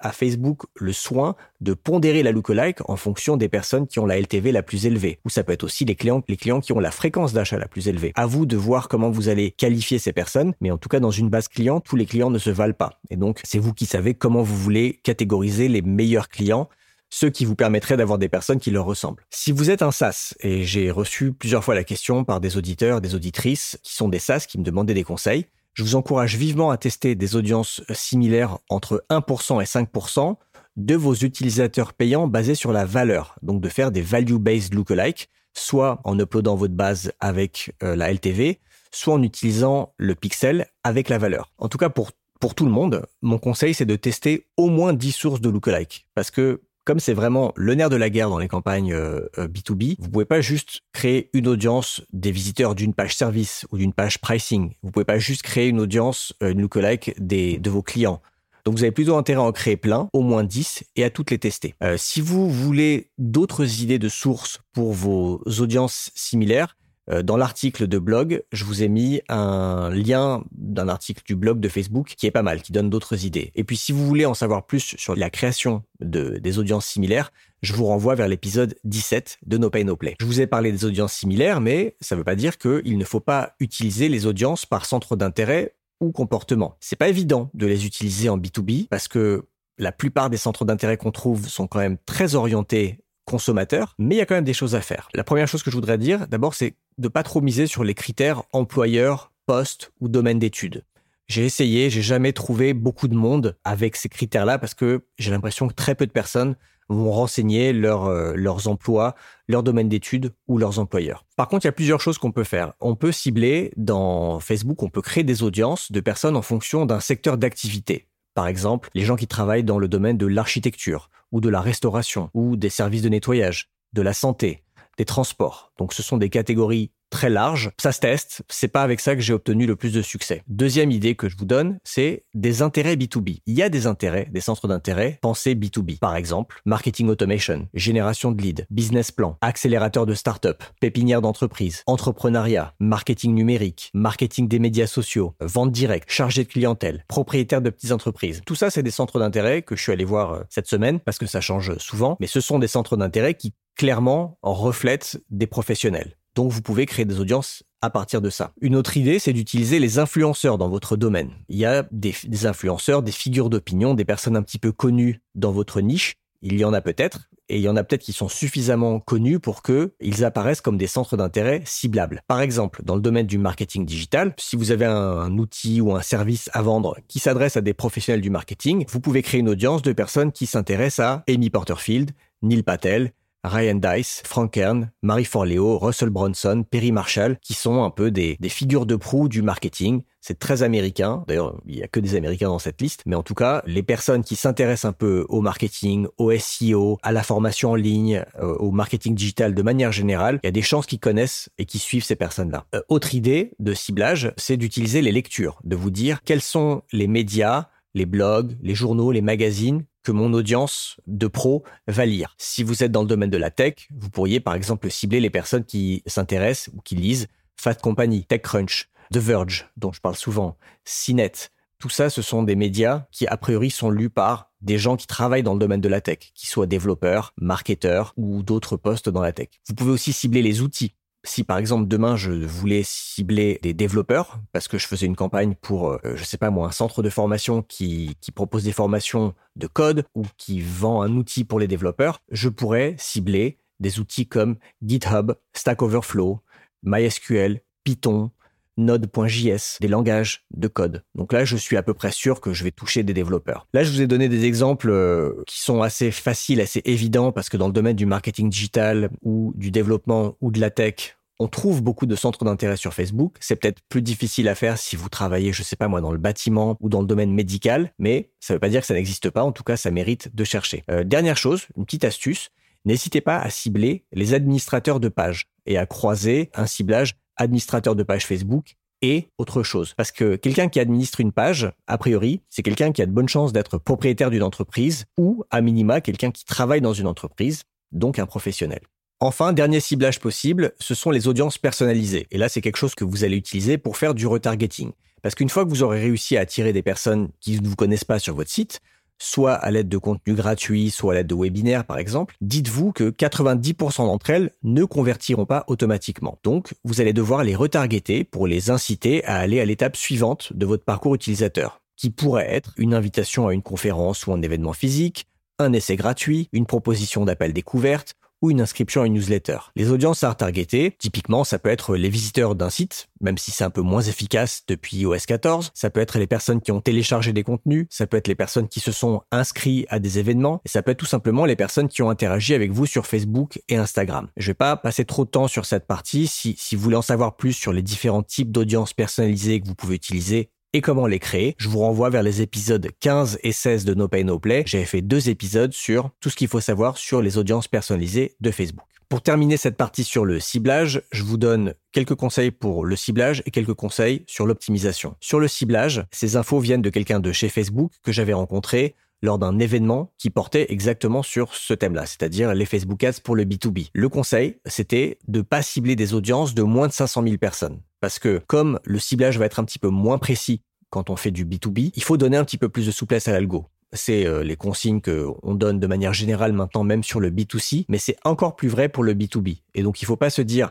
à 0.00 0.12
Facebook 0.12 0.64
le 0.74 0.92
soin 0.92 1.34
de 1.60 1.72
pondérer 1.72 2.22
la 2.22 2.32
lookalike 2.32 2.88
en 2.88 2.96
fonction 2.96 3.36
des 3.36 3.48
personnes 3.48 3.86
qui 3.86 3.98
ont 3.98 4.06
la 4.06 4.20
LTV 4.20 4.52
la 4.52 4.62
plus 4.62 4.86
élevée. 4.86 5.18
Ou 5.24 5.30
ça 5.30 5.44
peut 5.44 5.52
être 5.52 5.64
aussi 5.64 5.84
les 5.84 5.94
clients, 5.94 6.22
les 6.28 6.36
clients 6.36 6.60
qui 6.60 6.72
ont 6.72 6.80
la 6.80 6.90
fréquence 6.90 7.32
d'achat 7.32 7.58
la 7.58 7.68
plus 7.68 7.88
élevée. 7.88 8.12
À 8.14 8.26
vous 8.26 8.44
de 8.46 8.56
voir 8.56 8.88
comment 8.88 9.10
vous 9.10 9.28
allez 9.28 9.50
qualifier 9.50 9.98
ces 9.98 10.12
personnes, 10.12 10.52
mais 10.60 10.70
en 10.70 10.78
tout 10.78 10.88
cas 10.88 11.00
dans 11.00 11.10
une 11.10 11.30
base 11.30 11.48
client, 11.48 11.80
tous 11.80 11.96
les 11.96 12.06
clients 12.06 12.30
ne 12.30 12.38
se 12.38 12.50
valent 12.50 12.74
pas. 12.74 13.00
Et 13.10 13.16
donc 13.16 13.40
c'est 13.44 13.58
vous 13.58 13.72
qui 13.72 13.86
savez 13.86 14.14
comment 14.14 14.42
vous 14.42 14.56
voulez 14.56 15.00
catégoriser 15.02 15.68
les 15.68 15.82
meilleurs 15.82 16.28
clients 16.28 16.68
ce 17.14 17.26
qui 17.26 17.44
vous 17.44 17.54
permettrait 17.54 17.96
d'avoir 17.96 18.18
des 18.18 18.28
personnes 18.28 18.58
qui 18.58 18.72
leur 18.72 18.86
ressemblent. 18.86 19.22
Si 19.30 19.52
vous 19.52 19.70
êtes 19.70 19.82
un 19.82 19.92
SaaS, 19.92 20.34
et 20.40 20.64
j'ai 20.64 20.90
reçu 20.90 21.32
plusieurs 21.32 21.62
fois 21.62 21.76
la 21.76 21.84
question 21.84 22.24
par 22.24 22.40
des 22.40 22.56
auditeurs, 22.56 23.00
des 23.00 23.14
auditrices 23.14 23.78
qui 23.84 23.94
sont 23.94 24.08
des 24.08 24.18
SaaS 24.18 24.46
qui 24.48 24.58
me 24.58 24.64
demandaient 24.64 24.94
des 24.94 25.04
conseils, 25.04 25.46
je 25.74 25.84
vous 25.84 25.94
encourage 25.94 26.36
vivement 26.36 26.72
à 26.72 26.76
tester 26.76 27.14
des 27.14 27.36
audiences 27.36 27.82
similaires 27.92 28.58
entre 28.68 29.04
1% 29.10 29.62
et 29.62 29.64
5% 29.64 30.34
de 30.74 30.94
vos 30.96 31.14
utilisateurs 31.14 31.92
payants 31.92 32.26
basés 32.26 32.56
sur 32.56 32.72
la 32.72 32.84
valeur, 32.84 33.36
donc 33.42 33.60
de 33.60 33.68
faire 33.68 33.92
des 33.92 34.02
value-based 34.02 34.74
lookalike, 34.74 35.30
soit 35.56 36.00
en 36.02 36.18
uploadant 36.18 36.56
votre 36.56 36.74
base 36.74 37.12
avec 37.20 37.76
euh, 37.84 37.94
la 37.94 38.12
LTV, 38.12 38.58
soit 38.90 39.14
en 39.14 39.22
utilisant 39.22 39.94
le 39.98 40.16
pixel 40.16 40.66
avec 40.82 41.08
la 41.08 41.18
valeur. 41.18 41.52
En 41.58 41.68
tout 41.68 41.78
cas, 41.78 41.90
pour, 41.90 42.10
pour 42.40 42.56
tout 42.56 42.64
le 42.64 42.72
monde, 42.72 43.06
mon 43.22 43.38
conseil, 43.38 43.72
c'est 43.72 43.86
de 43.86 43.94
tester 43.94 44.48
au 44.56 44.68
moins 44.68 44.92
10 44.92 45.12
sources 45.12 45.40
de 45.40 45.48
lookalike. 45.48 46.08
Parce 46.16 46.32
que 46.32 46.60
comme 46.84 47.00
c'est 47.00 47.14
vraiment 47.14 47.52
le 47.56 47.74
nerf 47.74 47.90
de 47.90 47.96
la 47.96 48.10
guerre 48.10 48.28
dans 48.28 48.38
les 48.38 48.48
campagnes 48.48 48.94
B2B, 48.94 49.92
euh, 49.92 49.96
vous 49.98 50.10
pouvez 50.10 50.24
pas 50.24 50.40
juste 50.40 50.82
créer 50.92 51.30
une 51.32 51.48
audience 51.48 52.02
des 52.12 52.30
visiteurs 52.30 52.74
d'une 52.74 52.94
page 52.94 53.16
service 53.16 53.66
ou 53.72 53.78
d'une 53.78 53.92
page 53.92 54.20
pricing. 54.20 54.74
Vous 54.82 54.90
pouvez 54.90 55.04
pas 55.04 55.18
juste 55.18 55.42
créer 55.42 55.68
une 55.68 55.80
audience, 55.80 56.34
euh, 56.42 56.52
une 56.52 56.60
lookalike 56.60 57.14
des, 57.18 57.58
de 57.58 57.70
vos 57.70 57.82
clients. 57.82 58.20
Donc 58.64 58.76
vous 58.76 58.82
avez 58.82 58.92
plutôt 58.92 59.16
intérêt 59.16 59.40
à 59.40 59.44
en 59.44 59.52
créer 59.52 59.76
plein, 59.76 60.08
au 60.12 60.22
moins 60.22 60.42
10, 60.42 60.84
et 60.96 61.04
à 61.04 61.10
toutes 61.10 61.30
les 61.30 61.38
tester. 61.38 61.74
Euh, 61.82 61.96
si 61.98 62.20
vous 62.20 62.48
voulez 62.50 63.10
d'autres 63.18 63.82
idées 63.82 63.98
de 63.98 64.08
sources 64.08 64.60
pour 64.72 64.92
vos 64.92 65.42
audiences 65.58 66.10
similaires, 66.14 66.76
euh, 66.78 66.83
dans 67.22 67.36
l'article 67.36 67.86
de 67.86 67.98
blog, 67.98 68.42
je 68.52 68.64
vous 68.64 68.82
ai 68.82 68.88
mis 68.88 69.20
un 69.28 69.90
lien 69.90 70.42
d'un 70.52 70.88
article 70.88 71.22
du 71.26 71.36
blog 71.36 71.60
de 71.60 71.68
Facebook 71.68 72.14
qui 72.16 72.26
est 72.26 72.30
pas 72.30 72.42
mal, 72.42 72.62
qui 72.62 72.72
donne 72.72 72.88
d'autres 72.88 73.26
idées. 73.26 73.52
Et 73.54 73.64
puis 73.64 73.76
si 73.76 73.92
vous 73.92 74.06
voulez 74.06 74.24
en 74.24 74.34
savoir 74.34 74.66
plus 74.66 74.94
sur 74.96 75.14
la 75.14 75.30
création 75.30 75.82
de, 76.00 76.38
des 76.38 76.58
audiences 76.58 76.86
similaires, 76.86 77.30
je 77.64 77.72
vous 77.72 77.86
renvoie 77.86 78.14
vers 78.14 78.28
l'épisode 78.28 78.76
17 78.84 79.38
de 79.46 79.58
No 79.58 79.70
Pay 79.70 79.84
No 79.84 79.96
Play. 79.96 80.16
Je 80.20 80.26
vous 80.26 80.40
ai 80.40 80.46
parlé 80.46 80.70
des 80.70 80.84
audiences 80.84 81.14
similaires, 81.14 81.60
mais 81.60 81.96
ça 82.00 82.14
ne 82.14 82.20
veut 82.20 82.24
pas 82.24 82.36
dire 82.36 82.58
qu'il 82.58 82.98
ne 82.98 83.04
faut 83.04 83.20
pas 83.20 83.54
utiliser 83.60 84.08
les 84.08 84.26
audiences 84.26 84.66
par 84.66 84.86
centre 84.86 85.16
d'intérêt 85.16 85.74
ou 86.00 86.12
comportement. 86.12 86.76
C'est 86.80 86.96
pas 86.96 87.08
évident 87.08 87.50
de 87.54 87.66
les 87.66 87.86
utiliser 87.86 88.28
en 88.28 88.38
B2B 88.38 88.88
parce 88.88 89.08
que 89.08 89.46
la 89.78 89.92
plupart 89.92 90.30
des 90.30 90.36
centres 90.36 90.64
d'intérêt 90.64 90.96
qu'on 90.96 91.10
trouve 91.10 91.48
sont 91.48 91.66
quand 91.66 91.80
même 91.80 91.96
très 92.06 92.34
orientés 92.34 93.00
consommateurs, 93.24 93.94
mais 93.98 94.16
il 94.16 94.18
y 94.18 94.20
a 94.20 94.26
quand 94.26 94.34
même 94.34 94.44
des 94.44 94.52
choses 94.52 94.74
à 94.74 94.80
faire. 94.80 95.08
La 95.14 95.24
première 95.24 95.48
chose 95.48 95.62
que 95.62 95.70
je 95.70 95.76
voudrais 95.76 95.98
dire, 95.98 96.26
d'abord, 96.28 96.54
c'est 96.54 96.74
de 96.98 97.08
pas 97.08 97.22
trop 97.22 97.40
miser 97.40 97.66
sur 97.66 97.84
les 97.84 97.94
critères 97.94 98.42
employeur, 98.52 99.32
poste 99.46 99.92
ou 100.00 100.08
domaine 100.08 100.38
d'études. 100.38 100.84
J'ai 101.26 101.44
essayé, 101.44 101.88
j'ai 101.88 102.02
jamais 102.02 102.32
trouvé 102.32 102.74
beaucoup 102.74 103.08
de 103.08 103.14
monde 103.14 103.56
avec 103.64 103.96
ces 103.96 104.08
critères-là 104.08 104.58
parce 104.58 104.74
que 104.74 105.06
j'ai 105.18 105.30
l'impression 105.30 105.68
que 105.68 105.74
très 105.74 105.94
peu 105.94 106.06
de 106.06 106.12
personnes 106.12 106.54
vont 106.90 107.10
renseigner 107.12 107.72
euh, 107.72 108.34
leurs 108.36 108.68
emplois, 108.68 109.14
leur 109.48 109.62
domaine 109.62 109.88
d'études 109.88 110.34
ou 110.48 110.58
leurs 110.58 110.78
employeurs. 110.78 111.24
Par 111.36 111.48
contre, 111.48 111.64
il 111.64 111.68
y 111.68 111.70
a 111.70 111.72
plusieurs 111.72 112.00
choses 112.00 112.18
qu'on 112.18 112.32
peut 112.32 112.44
faire. 112.44 112.74
On 112.80 112.94
peut 112.94 113.12
cibler 113.12 113.72
dans 113.76 114.38
Facebook, 114.38 114.82
on 114.82 114.90
peut 114.90 115.00
créer 115.00 115.24
des 115.24 115.42
audiences 115.42 115.92
de 115.92 116.00
personnes 116.00 116.36
en 116.36 116.42
fonction 116.42 116.84
d'un 116.84 117.00
secteur 117.00 117.38
d'activité. 117.38 118.06
Par 118.34 118.48
exemple, 118.48 118.90
les 118.94 119.04
gens 119.04 119.14
qui 119.14 119.28
travaillent 119.28 119.64
dans 119.64 119.78
le 119.78 119.86
domaine 119.86 120.18
de 120.18 120.26
l'architecture 120.26 121.08
ou 121.30 121.40
de 121.40 121.48
la 121.48 121.60
restauration 121.60 122.30
ou 122.34 122.56
des 122.56 122.68
services 122.68 123.02
de 123.02 123.08
nettoyage, 123.08 123.68
de 123.92 124.02
la 124.02 124.12
santé, 124.12 124.63
des 124.98 125.04
transports. 125.04 125.72
Donc 125.78 125.92
ce 125.92 126.02
sont 126.02 126.16
des 126.16 126.30
catégories 126.30 126.90
très 127.14 127.30
larges. 127.30 127.70
Ça 127.80 127.92
se 127.92 128.00
teste. 128.00 128.42
C'est 128.48 128.66
pas 128.68 128.82
avec 128.82 128.98
ça 128.98 129.14
que 129.14 129.22
j'ai 129.22 129.32
obtenu 129.32 129.66
le 129.66 129.76
plus 129.76 129.92
de 129.92 130.02
succès. 130.02 130.42
Deuxième 130.48 130.90
idée 130.90 131.14
que 131.14 131.28
je 131.28 131.36
vous 131.36 131.44
donne, 131.44 131.78
c'est 131.84 132.24
des 132.34 132.60
intérêts 132.60 132.96
B2B. 132.96 133.38
Il 133.46 133.54
y 133.54 133.62
a 133.62 133.68
des 133.68 133.86
intérêts, 133.86 134.28
des 134.32 134.40
centres 134.40 134.66
d'intérêt 134.66 135.20
pensés 135.22 135.54
B2B. 135.54 136.00
Par 136.00 136.16
exemple, 136.16 136.60
marketing 136.64 137.08
automation, 137.08 137.68
génération 137.72 138.32
de 138.32 138.42
leads, 138.42 138.64
business 138.68 139.12
plan, 139.12 139.38
accélérateur 139.42 140.06
de 140.06 140.14
start-up, 140.14 140.64
pépinière 140.80 141.22
d'entreprise, 141.22 141.84
entrepreneuriat, 141.86 142.74
marketing 142.80 143.32
numérique, 143.32 143.90
marketing 143.94 144.48
des 144.48 144.58
médias 144.58 144.88
sociaux, 144.88 145.36
vente 145.40 145.70
directe, 145.70 146.10
chargé 146.10 146.42
de 146.42 146.48
clientèle, 146.48 147.04
propriétaire 147.06 147.62
de 147.62 147.70
petites 147.70 147.92
entreprises. 147.92 148.42
Tout 148.44 148.56
ça, 148.56 148.70
c'est 148.70 148.82
des 148.82 148.90
centres 148.90 149.20
d'intérêt 149.20 149.62
que 149.62 149.76
je 149.76 149.82
suis 149.82 149.92
allé 149.92 150.04
voir 150.04 150.32
euh, 150.32 150.42
cette 150.50 150.66
semaine 150.66 150.98
parce 150.98 151.18
que 151.18 151.26
ça 151.26 151.40
change 151.40 151.78
souvent, 151.78 152.16
mais 152.18 152.26
ce 152.26 152.40
sont 152.40 152.58
des 152.58 152.66
centres 152.66 152.96
d'intérêt 152.96 153.34
qui 153.34 153.54
clairement 153.76 154.38
reflètent 154.42 155.20
des 155.30 155.46
professionnels. 155.46 156.16
Donc 156.34 156.50
vous 156.50 156.62
pouvez 156.62 156.86
créer 156.86 157.04
des 157.04 157.20
audiences 157.20 157.62
à 157.80 157.90
partir 157.90 158.20
de 158.20 158.30
ça. 158.30 158.52
Une 158.60 158.76
autre 158.76 158.96
idée, 158.96 159.18
c'est 159.18 159.32
d'utiliser 159.32 159.78
les 159.78 159.98
influenceurs 159.98 160.58
dans 160.58 160.68
votre 160.68 160.96
domaine. 160.96 161.30
Il 161.48 161.58
y 161.58 161.66
a 161.66 161.86
des, 161.92 162.46
influenceurs, 162.46 163.02
des 163.02 163.12
figures 163.12 163.50
d'opinion, 163.50 163.94
des 163.94 164.04
personnes 164.06 164.36
un 164.36 164.42
petit 164.42 164.58
peu 164.58 164.72
connues 164.72 165.20
dans 165.34 165.52
votre 165.52 165.80
niche. 165.80 166.14
Il 166.40 166.58
y 166.58 166.64
en 166.64 166.72
a 166.72 166.80
peut-être, 166.80 167.28
et 167.48 167.56
il 167.56 167.62
y 167.62 167.68
en 167.68 167.76
a 167.76 167.84
peut-être 167.84 168.02
qui 168.02 168.12
sont 168.12 168.28
suffisamment 168.28 169.00
connus 169.00 169.38
pour 169.38 169.62
que 169.62 169.94
ils 170.00 170.24
apparaissent 170.24 170.60
comme 170.60 170.78
des 170.78 170.86
centres 170.86 171.16
d'intérêt 171.16 171.62
ciblables. 171.64 172.22
Par 172.26 172.40
exemple, 172.40 172.82
dans 172.84 172.96
le 172.96 173.00
domaine 173.00 173.26
du 173.26 173.38
marketing 173.38 173.84
digital, 173.84 174.34
si 174.38 174.56
vous 174.56 174.70
avez 174.70 174.86
un 174.86 175.36
outil 175.38 175.80
ou 175.80 175.94
un 175.94 176.02
service 176.02 176.50
à 176.52 176.62
vendre 176.62 176.96
qui 177.06 177.18
s'adresse 177.18 177.56
à 177.56 177.60
des 177.60 177.74
professionnels 177.74 178.22
du 178.22 178.30
marketing, 178.30 178.86
vous 178.88 179.00
pouvez 179.00 179.22
créer 179.22 179.40
une 179.40 179.48
audience 179.48 179.82
de 179.82 179.92
personnes 179.92 180.32
qui 180.32 180.46
s'intéressent 180.46 181.06
à 181.06 181.24
Amy 181.28 181.50
Porterfield, 181.50 182.12
Neil 182.42 182.62
Patel, 182.62 183.12
Ryan 183.44 183.74
Dice, 183.74 184.22
Frank 184.24 184.52
Kern, 184.52 184.90
Marie 185.02 185.24
Forleo, 185.24 185.78
Russell 185.78 186.10
Bronson, 186.10 186.64
Perry 186.68 186.92
Marshall, 186.92 187.38
qui 187.42 187.52
sont 187.54 187.84
un 187.84 187.90
peu 187.90 188.10
des, 188.10 188.38
figures 188.48 188.86
de 188.86 188.96
proue 188.96 189.28
du 189.28 189.42
marketing. 189.42 190.02
C'est 190.20 190.38
très 190.38 190.62
américain. 190.62 191.24
D'ailleurs, 191.28 191.60
il 191.66 191.76
y 191.76 191.82
a 191.82 191.88
que 191.88 192.00
des 192.00 192.14
Américains 192.14 192.48
dans 192.48 192.58
cette 192.58 192.80
liste. 192.80 193.02
Mais 193.04 193.14
en 193.14 193.22
tout 193.22 193.34
cas, 193.34 193.62
les 193.66 193.82
personnes 193.82 194.24
qui 194.24 194.36
s'intéressent 194.36 194.88
un 194.88 194.92
peu 194.92 195.26
au 195.28 195.42
marketing, 195.42 196.06
au 196.16 196.32
SEO, 196.32 196.98
à 197.02 197.12
la 197.12 197.22
formation 197.22 197.72
en 197.72 197.74
ligne, 197.74 198.24
euh, 198.40 198.54
au 198.54 198.70
marketing 198.70 199.14
digital 199.14 199.54
de 199.54 199.62
manière 199.62 199.92
générale, 199.92 200.40
il 200.42 200.46
y 200.46 200.48
a 200.48 200.52
des 200.52 200.62
chances 200.62 200.86
qu'ils 200.86 201.00
connaissent 201.00 201.50
et 201.58 201.66
qui 201.66 201.78
suivent 201.78 202.04
ces 202.04 202.16
personnes-là. 202.16 202.64
Euh, 202.74 202.80
autre 202.88 203.14
idée 203.14 203.52
de 203.58 203.74
ciblage, 203.74 204.32
c'est 204.38 204.56
d'utiliser 204.56 205.02
les 205.02 205.12
lectures, 205.12 205.60
de 205.64 205.76
vous 205.76 205.90
dire 205.90 206.22
quels 206.24 206.40
sont 206.40 206.82
les 206.92 207.06
médias, 207.06 207.68
les 207.94 208.06
blogs, 208.06 208.56
les 208.62 208.74
journaux, 208.74 209.12
les 209.12 209.20
magazines 209.20 209.84
que 210.04 210.12
mon 210.12 210.32
audience 210.34 211.00
de 211.06 211.26
pro 211.26 211.64
va 211.88 212.06
lire. 212.06 212.36
Si 212.38 212.62
vous 212.62 212.84
êtes 212.84 212.92
dans 212.92 213.02
le 213.02 213.08
domaine 213.08 213.30
de 213.30 213.38
la 213.38 213.50
tech, 213.50 213.88
vous 213.90 214.10
pourriez 214.10 214.38
par 214.38 214.54
exemple 214.54 214.90
cibler 214.90 215.18
les 215.18 215.30
personnes 215.30 215.64
qui 215.64 216.02
s'intéressent 216.06 216.72
ou 216.74 216.80
qui 216.82 216.94
lisent 216.94 217.26
Fast 217.56 217.80
Company, 217.80 218.24
TechCrunch, 218.24 218.90
The 219.12 219.16
Verge, 219.18 219.70
dont 219.76 219.92
je 219.92 220.00
parle 220.00 220.16
souvent, 220.16 220.56
CNET. 220.84 221.32
Tout 221.78 221.88
ça, 221.88 222.10
ce 222.10 222.22
sont 222.22 222.42
des 222.42 222.54
médias 222.54 223.06
qui, 223.10 223.26
a 223.26 223.36
priori, 223.36 223.70
sont 223.70 223.90
lus 223.90 224.10
par 224.10 224.50
des 224.60 224.78
gens 224.78 224.96
qui 224.96 225.06
travaillent 225.06 225.42
dans 225.42 225.52
le 225.52 225.58
domaine 225.58 225.80
de 225.80 225.88
la 225.88 226.00
tech, 226.00 226.32
qui 226.34 226.46
soient 226.46 226.66
développeurs, 226.66 227.32
marketeurs 227.36 228.14
ou 228.16 228.42
d'autres 228.42 228.76
postes 228.76 229.08
dans 229.08 229.20
la 229.20 229.32
tech. 229.32 229.48
Vous 229.68 229.74
pouvez 229.74 229.90
aussi 229.90 230.12
cibler 230.12 230.42
les 230.42 230.62
outils 230.62 230.94
si 231.24 231.42
par 231.42 231.58
exemple 231.58 231.88
demain 231.88 232.16
je 232.16 232.30
voulais 232.30 232.82
cibler 232.84 233.58
des 233.62 233.74
développeurs 233.74 234.38
parce 234.52 234.68
que 234.68 234.78
je 234.78 234.86
faisais 234.86 235.06
une 235.06 235.16
campagne 235.16 235.54
pour 235.60 235.92
euh, 235.92 235.98
je 236.14 236.22
sais 236.22 236.36
pas 236.36 236.50
moi 236.50 236.68
un 236.68 236.72
centre 236.72 237.02
de 237.02 237.10
formation 237.10 237.62
qui, 237.62 238.16
qui 238.20 238.30
propose 238.30 238.64
des 238.64 238.72
formations 238.72 239.34
de 239.56 239.66
code 239.66 240.04
ou 240.14 240.24
qui 240.36 240.60
vend 240.60 241.02
un 241.02 241.16
outil 241.16 241.44
pour 241.44 241.58
les 241.58 241.66
développeurs, 241.68 242.20
je 242.30 242.48
pourrais 242.48 242.94
cibler 242.98 243.58
des 243.80 243.98
outils 243.98 244.28
comme 244.28 244.56
GitHub, 244.82 245.32
Stack 245.52 245.82
Overflow, 245.82 246.40
MySQL, 246.84 247.60
Python, 247.82 248.30
Node.js, 248.76 249.78
des 249.80 249.88
langages 249.88 250.44
de 250.54 250.68
code. 250.68 251.04
Donc 251.14 251.32
là, 251.32 251.44
je 251.44 251.56
suis 251.56 251.76
à 251.76 251.82
peu 251.82 251.94
près 251.94 252.10
sûr 252.10 252.40
que 252.40 252.52
je 252.52 252.64
vais 252.64 252.70
toucher 252.70 253.02
des 253.02 253.14
développeurs. 253.14 253.66
Là, 253.72 253.84
je 253.84 253.90
vous 253.90 254.00
ai 254.00 254.06
donné 254.06 254.28
des 254.28 254.44
exemples 254.44 254.90
euh, 254.90 255.42
qui 255.46 255.60
sont 255.60 255.82
assez 255.82 256.10
faciles, 256.10 256.60
assez 256.60 256.82
évidents, 256.84 257.32
parce 257.32 257.48
que 257.48 257.56
dans 257.56 257.66
le 257.66 257.72
domaine 257.72 257.96
du 257.96 258.06
marketing 258.06 258.50
digital 258.50 259.10
ou 259.22 259.52
du 259.56 259.70
développement 259.70 260.36
ou 260.40 260.50
de 260.50 260.60
la 260.60 260.70
tech, 260.70 261.16
on 261.40 261.48
trouve 261.48 261.82
beaucoup 261.82 262.06
de 262.06 262.16
centres 262.16 262.44
d'intérêt 262.44 262.76
sur 262.76 262.94
Facebook. 262.94 263.36
C'est 263.40 263.56
peut-être 263.56 263.80
plus 263.88 264.02
difficile 264.02 264.48
à 264.48 264.54
faire 264.54 264.78
si 264.78 264.96
vous 264.96 265.08
travaillez, 265.08 265.52
je 265.52 265.62
sais 265.62 265.76
pas 265.76 265.88
moi, 265.88 266.00
dans 266.00 266.12
le 266.12 266.18
bâtiment 266.18 266.76
ou 266.80 266.88
dans 266.88 267.00
le 267.00 267.06
domaine 267.06 267.32
médical, 267.32 267.92
mais 267.98 268.30
ça 268.40 268.54
veut 268.54 268.60
pas 268.60 268.68
dire 268.68 268.80
que 268.80 268.86
ça 268.86 268.94
n'existe 268.94 269.30
pas. 269.30 269.42
En 269.42 269.52
tout 269.52 269.64
cas, 269.64 269.76
ça 269.76 269.90
mérite 269.90 270.34
de 270.34 270.44
chercher. 270.44 270.84
Euh, 270.90 271.04
dernière 271.04 271.36
chose, 271.36 271.66
une 271.76 271.84
petite 271.84 272.04
astuce. 272.04 272.50
N'hésitez 272.84 273.20
pas 273.20 273.38
à 273.38 273.50
cibler 273.50 274.04
les 274.12 274.34
administrateurs 274.34 275.00
de 275.00 275.08
pages 275.08 275.48
et 275.66 275.78
à 275.78 275.86
croiser 275.86 276.50
un 276.54 276.66
ciblage 276.66 277.14
administrateur 277.36 277.96
de 277.96 278.02
page 278.02 278.26
Facebook 278.26 278.76
et 279.02 279.28
autre 279.38 279.62
chose. 279.62 279.94
Parce 279.96 280.12
que 280.12 280.36
quelqu'un 280.36 280.68
qui 280.68 280.80
administre 280.80 281.20
une 281.20 281.32
page, 281.32 281.70
a 281.86 281.98
priori, 281.98 282.42
c'est 282.48 282.62
quelqu'un 282.62 282.92
qui 282.92 283.02
a 283.02 283.06
de 283.06 283.12
bonnes 283.12 283.28
chances 283.28 283.52
d'être 283.52 283.78
propriétaire 283.78 284.30
d'une 284.30 284.42
entreprise 284.42 285.04
ou, 285.18 285.44
à 285.50 285.60
minima, 285.60 286.00
quelqu'un 286.00 286.30
qui 286.30 286.44
travaille 286.44 286.80
dans 286.80 286.94
une 286.94 287.06
entreprise, 287.06 287.64
donc 287.92 288.18
un 288.18 288.26
professionnel. 288.26 288.80
Enfin, 289.20 289.52
dernier 289.52 289.80
ciblage 289.80 290.20
possible, 290.20 290.72
ce 290.78 290.94
sont 290.94 291.10
les 291.10 291.28
audiences 291.28 291.58
personnalisées. 291.58 292.26
Et 292.30 292.38
là, 292.38 292.48
c'est 292.48 292.60
quelque 292.60 292.76
chose 292.76 292.94
que 292.94 293.04
vous 293.04 293.24
allez 293.24 293.36
utiliser 293.36 293.78
pour 293.78 293.96
faire 293.96 294.14
du 294.14 294.26
retargeting. 294.26 294.92
Parce 295.22 295.34
qu'une 295.34 295.48
fois 295.48 295.64
que 295.64 295.70
vous 295.70 295.82
aurez 295.82 296.00
réussi 296.00 296.36
à 296.36 296.40
attirer 296.40 296.72
des 296.72 296.82
personnes 296.82 297.30
qui 297.40 297.58
ne 297.60 297.66
vous 297.66 297.76
connaissent 297.76 298.04
pas 298.04 298.18
sur 298.18 298.34
votre 298.34 298.50
site, 298.50 298.80
soit 299.18 299.54
à 299.54 299.70
l'aide 299.70 299.88
de 299.88 299.98
contenus 299.98 300.36
gratuits, 300.36 300.90
soit 300.90 301.12
à 301.12 301.16
l'aide 301.16 301.26
de 301.26 301.34
webinaires 301.34 301.84
par 301.84 301.98
exemple, 301.98 302.36
dites-vous 302.40 302.92
que 302.92 303.10
90% 303.10 304.06
d'entre 304.06 304.30
elles 304.30 304.50
ne 304.62 304.84
convertiront 304.84 305.46
pas 305.46 305.64
automatiquement. 305.66 306.38
Donc, 306.44 306.74
vous 306.84 307.00
allez 307.00 307.12
devoir 307.12 307.44
les 307.44 307.54
retargeter 307.54 308.24
pour 308.24 308.46
les 308.46 308.70
inciter 308.70 309.24
à 309.24 309.36
aller 309.36 309.60
à 309.60 309.64
l'étape 309.64 309.96
suivante 309.96 310.52
de 310.52 310.66
votre 310.66 310.84
parcours 310.84 311.14
utilisateur, 311.14 311.80
qui 311.96 312.10
pourrait 312.10 312.52
être 312.52 312.72
une 312.76 312.94
invitation 312.94 313.48
à 313.48 313.54
une 313.54 313.62
conférence 313.62 314.26
ou 314.26 314.32
un 314.32 314.42
événement 314.42 314.72
physique, 314.72 315.26
un 315.58 315.72
essai 315.72 315.96
gratuit, 315.96 316.48
une 316.52 316.66
proposition 316.66 317.24
d'appel 317.24 317.52
découverte, 317.52 318.14
ou 318.44 318.50
une 318.50 318.60
inscription 318.60 319.00
à 319.00 319.06
une 319.06 319.14
newsletter. 319.14 319.56
Les 319.74 319.90
audiences 319.90 320.22
à 320.22 320.28
retargeter, 320.28 320.94
typiquement, 320.98 321.44
ça 321.44 321.58
peut 321.58 321.70
être 321.70 321.96
les 321.96 322.10
visiteurs 322.10 322.54
d'un 322.54 322.68
site, 322.68 323.08
même 323.22 323.38
si 323.38 323.52
c'est 323.52 323.64
un 323.64 323.70
peu 323.70 323.80
moins 323.80 324.02
efficace 324.02 324.64
depuis 324.68 324.98
iOS 324.98 325.16
14. 325.26 325.70
Ça 325.72 325.88
peut 325.88 326.00
être 326.00 326.18
les 326.18 326.26
personnes 326.26 326.60
qui 326.60 326.70
ont 326.70 326.82
téléchargé 326.82 327.32
des 327.32 327.42
contenus, 327.42 327.86
ça 327.88 328.06
peut 328.06 328.18
être 328.18 328.28
les 328.28 328.34
personnes 328.34 328.68
qui 328.68 328.80
se 328.80 328.92
sont 328.92 329.22
inscrits 329.32 329.86
à 329.88 329.98
des 329.98 330.18
événements, 330.18 330.60
et 330.66 330.68
ça 330.68 330.82
peut 330.82 330.90
être 330.90 330.98
tout 330.98 331.06
simplement 331.06 331.46
les 331.46 331.56
personnes 331.56 331.88
qui 331.88 332.02
ont 332.02 332.10
interagi 332.10 332.52
avec 332.52 332.70
vous 332.70 332.84
sur 332.84 333.06
Facebook 333.06 333.62
et 333.70 333.76
Instagram. 333.76 334.28
Je 334.36 334.48
vais 334.48 334.54
pas 334.54 334.76
passer 334.76 335.06
trop 335.06 335.24
de 335.24 335.30
temps 335.30 335.48
sur 335.48 335.64
cette 335.64 335.86
partie. 335.86 336.26
Si, 336.26 336.54
si 336.58 336.76
vous 336.76 336.82
voulez 336.82 336.96
en 336.96 337.02
savoir 337.02 337.36
plus 337.36 337.54
sur 337.54 337.72
les 337.72 337.82
différents 337.82 338.22
types 338.22 338.52
d'audiences 338.52 338.92
personnalisées 338.92 339.62
que 339.62 339.66
vous 339.66 339.74
pouvez 339.74 339.94
utiliser, 339.94 340.50
et 340.74 340.80
comment 340.80 341.06
les 341.06 341.20
créer. 341.20 341.54
Je 341.56 341.68
vous 341.68 341.78
renvoie 341.78 342.10
vers 342.10 342.22
les 342.22 342.42
épisodes 342.42 342.88
15 343.00 343.38
et 343.42 343.52
16 343.52 343.86
de 343.86 343.94
No 343.94 344.08
Pay 344.08 344.24
No 344.24 344.38
Play. 344.38 344.64
J'avais 344.66 344.84
fait 344.84 345.00
deux 345.00 345.30
épisodes 345.30 345.72
sur 345.72 346.10
tout 346.20 346.28
ce 346.28 346.36
qu'il 346.36 346.48
faut 346.48 346.60
savoir 346.60 346.98
sur 346.98 347.22
les 347.22 347.38
audiences 347.38 347.68
personnalisées 347.68 348.34
de 348.40 348.50
Facebook. 348.50 348.84
Pour 349.08 349.22
terminer 349.22 349.56
cette 349.56 349.76
partie 349.76 350.02
sur 350.02 350.24
le 350.24 350.40
ciblage, 350.40 351.02
je 351.12 351.22
vous 351.22 351.36
donne 351.36 351.74
quelques 351.92 352.16
conseils 352.16 352.50
pour 352.50 352.84
le 352.84 352.96
ciblage 352.96 353.42
et 353.46 353.52
quelques 353.52 353.74
conseils 353.74 354.24
sur 354.26 354.46
l'optimisation. 354.46 355.14
Sur 355.20 355.38
le 355.38 355.46
ciblage, 355.46 356.04
ces 356.10 356.36
infos 356.36 356.58
viennent 356.58 356.82
de 356.82 356.90
quelqu'un 356.90 357.20
de 357.20 357.30
chez 357.30 357.48
Facebook 357.48 357.92
que 358.02 358.10
j'avais 358.10 358.32
rencontré 358.32 358.96
lors 359.22 359.38
d'un 359.38 359.58
événement 359.58 360.12
qui 360.18 360.30
portait 360.30 360.66
exactement 360.70 361.22
sur 361.22 361.54
ce 361.54 361.72
thème-là, 361.72 362.06
c'est-à-dire 362.06 362.52
les 362.54 362.66
Facebook 362.66 363.02
Ads 363.04 363.20
pour 363.22 363.36
le 363.36 363.44
B2B. 363.44 363.90
Le 363.92 364.08
conseil, 364.08 364.58
c'était 364.66 365.18
de 365.28 365.40
pas 365.40 365.62
cibler 365.62 365.96
des 365.96 366.12
audiences 366.12 366.54
de 366.54 366.62
moins 366.62 366.88
de 366.88 366.92
500 366.92 367.22
000 367.22 367.38
personnes. 367.38 367.80
Parce 368.04 368.18
que 368.18 368.42
comme 368.46 368.78
le 368.84 368.98
ciblage 368.98 369.38
va 369.38 369.46
être 369.46 369.60
un 369.60 369.64
petit 369.64 369.78
peu 369.78 369.88
moins 369.88 370.18
précis 370.18 370.60
quand 370.90 371.08
on 371.08 371.16
fait 371.16 371.30
du 371.30 371.46
B2B, 371.46 371.90
il 371.96 372.02
faut 372.02 372.18
donner 372.18 372.36
un 372.36 372.44
petit 372.44 372.58
peu 372.58 372.68
plus 372.68 372.84
de 372.84 372.90
souplesse 372.90 373.28
à 373.28 373.32
l'algo. 373.32 373.64
C'est 373.94 374.26
euh, 374.26 374.44
les 374.44 374.56
consignes 374.56 375.00
qu'on 375.00 375.54
donne 375.54 375.80
de 375.80 375.86
manière 375.86 376.12
générale 376.12 376.52
maintenant 376.52 376.84
même 376.84 377.02
sur 377.02 377.18
le 377.18 377.30
B2C, 377.30 377.86
mais 377.88 377.96
c'est 377.96 378.18
encore 378.24 378.56
plus 378.56 378.68
vrai 378.68 378.90
pour 378.90 379.04
le 379.04 379.14
B2B. 379.14 379.62
Et 379.74 379.82
donc 379.82 380.02
il 380.02 380.04
ne 380.04 380.08
faut 380.08 380.18
pas 380.18 380.28
se 380.28 380.42
dire 380.42 380.70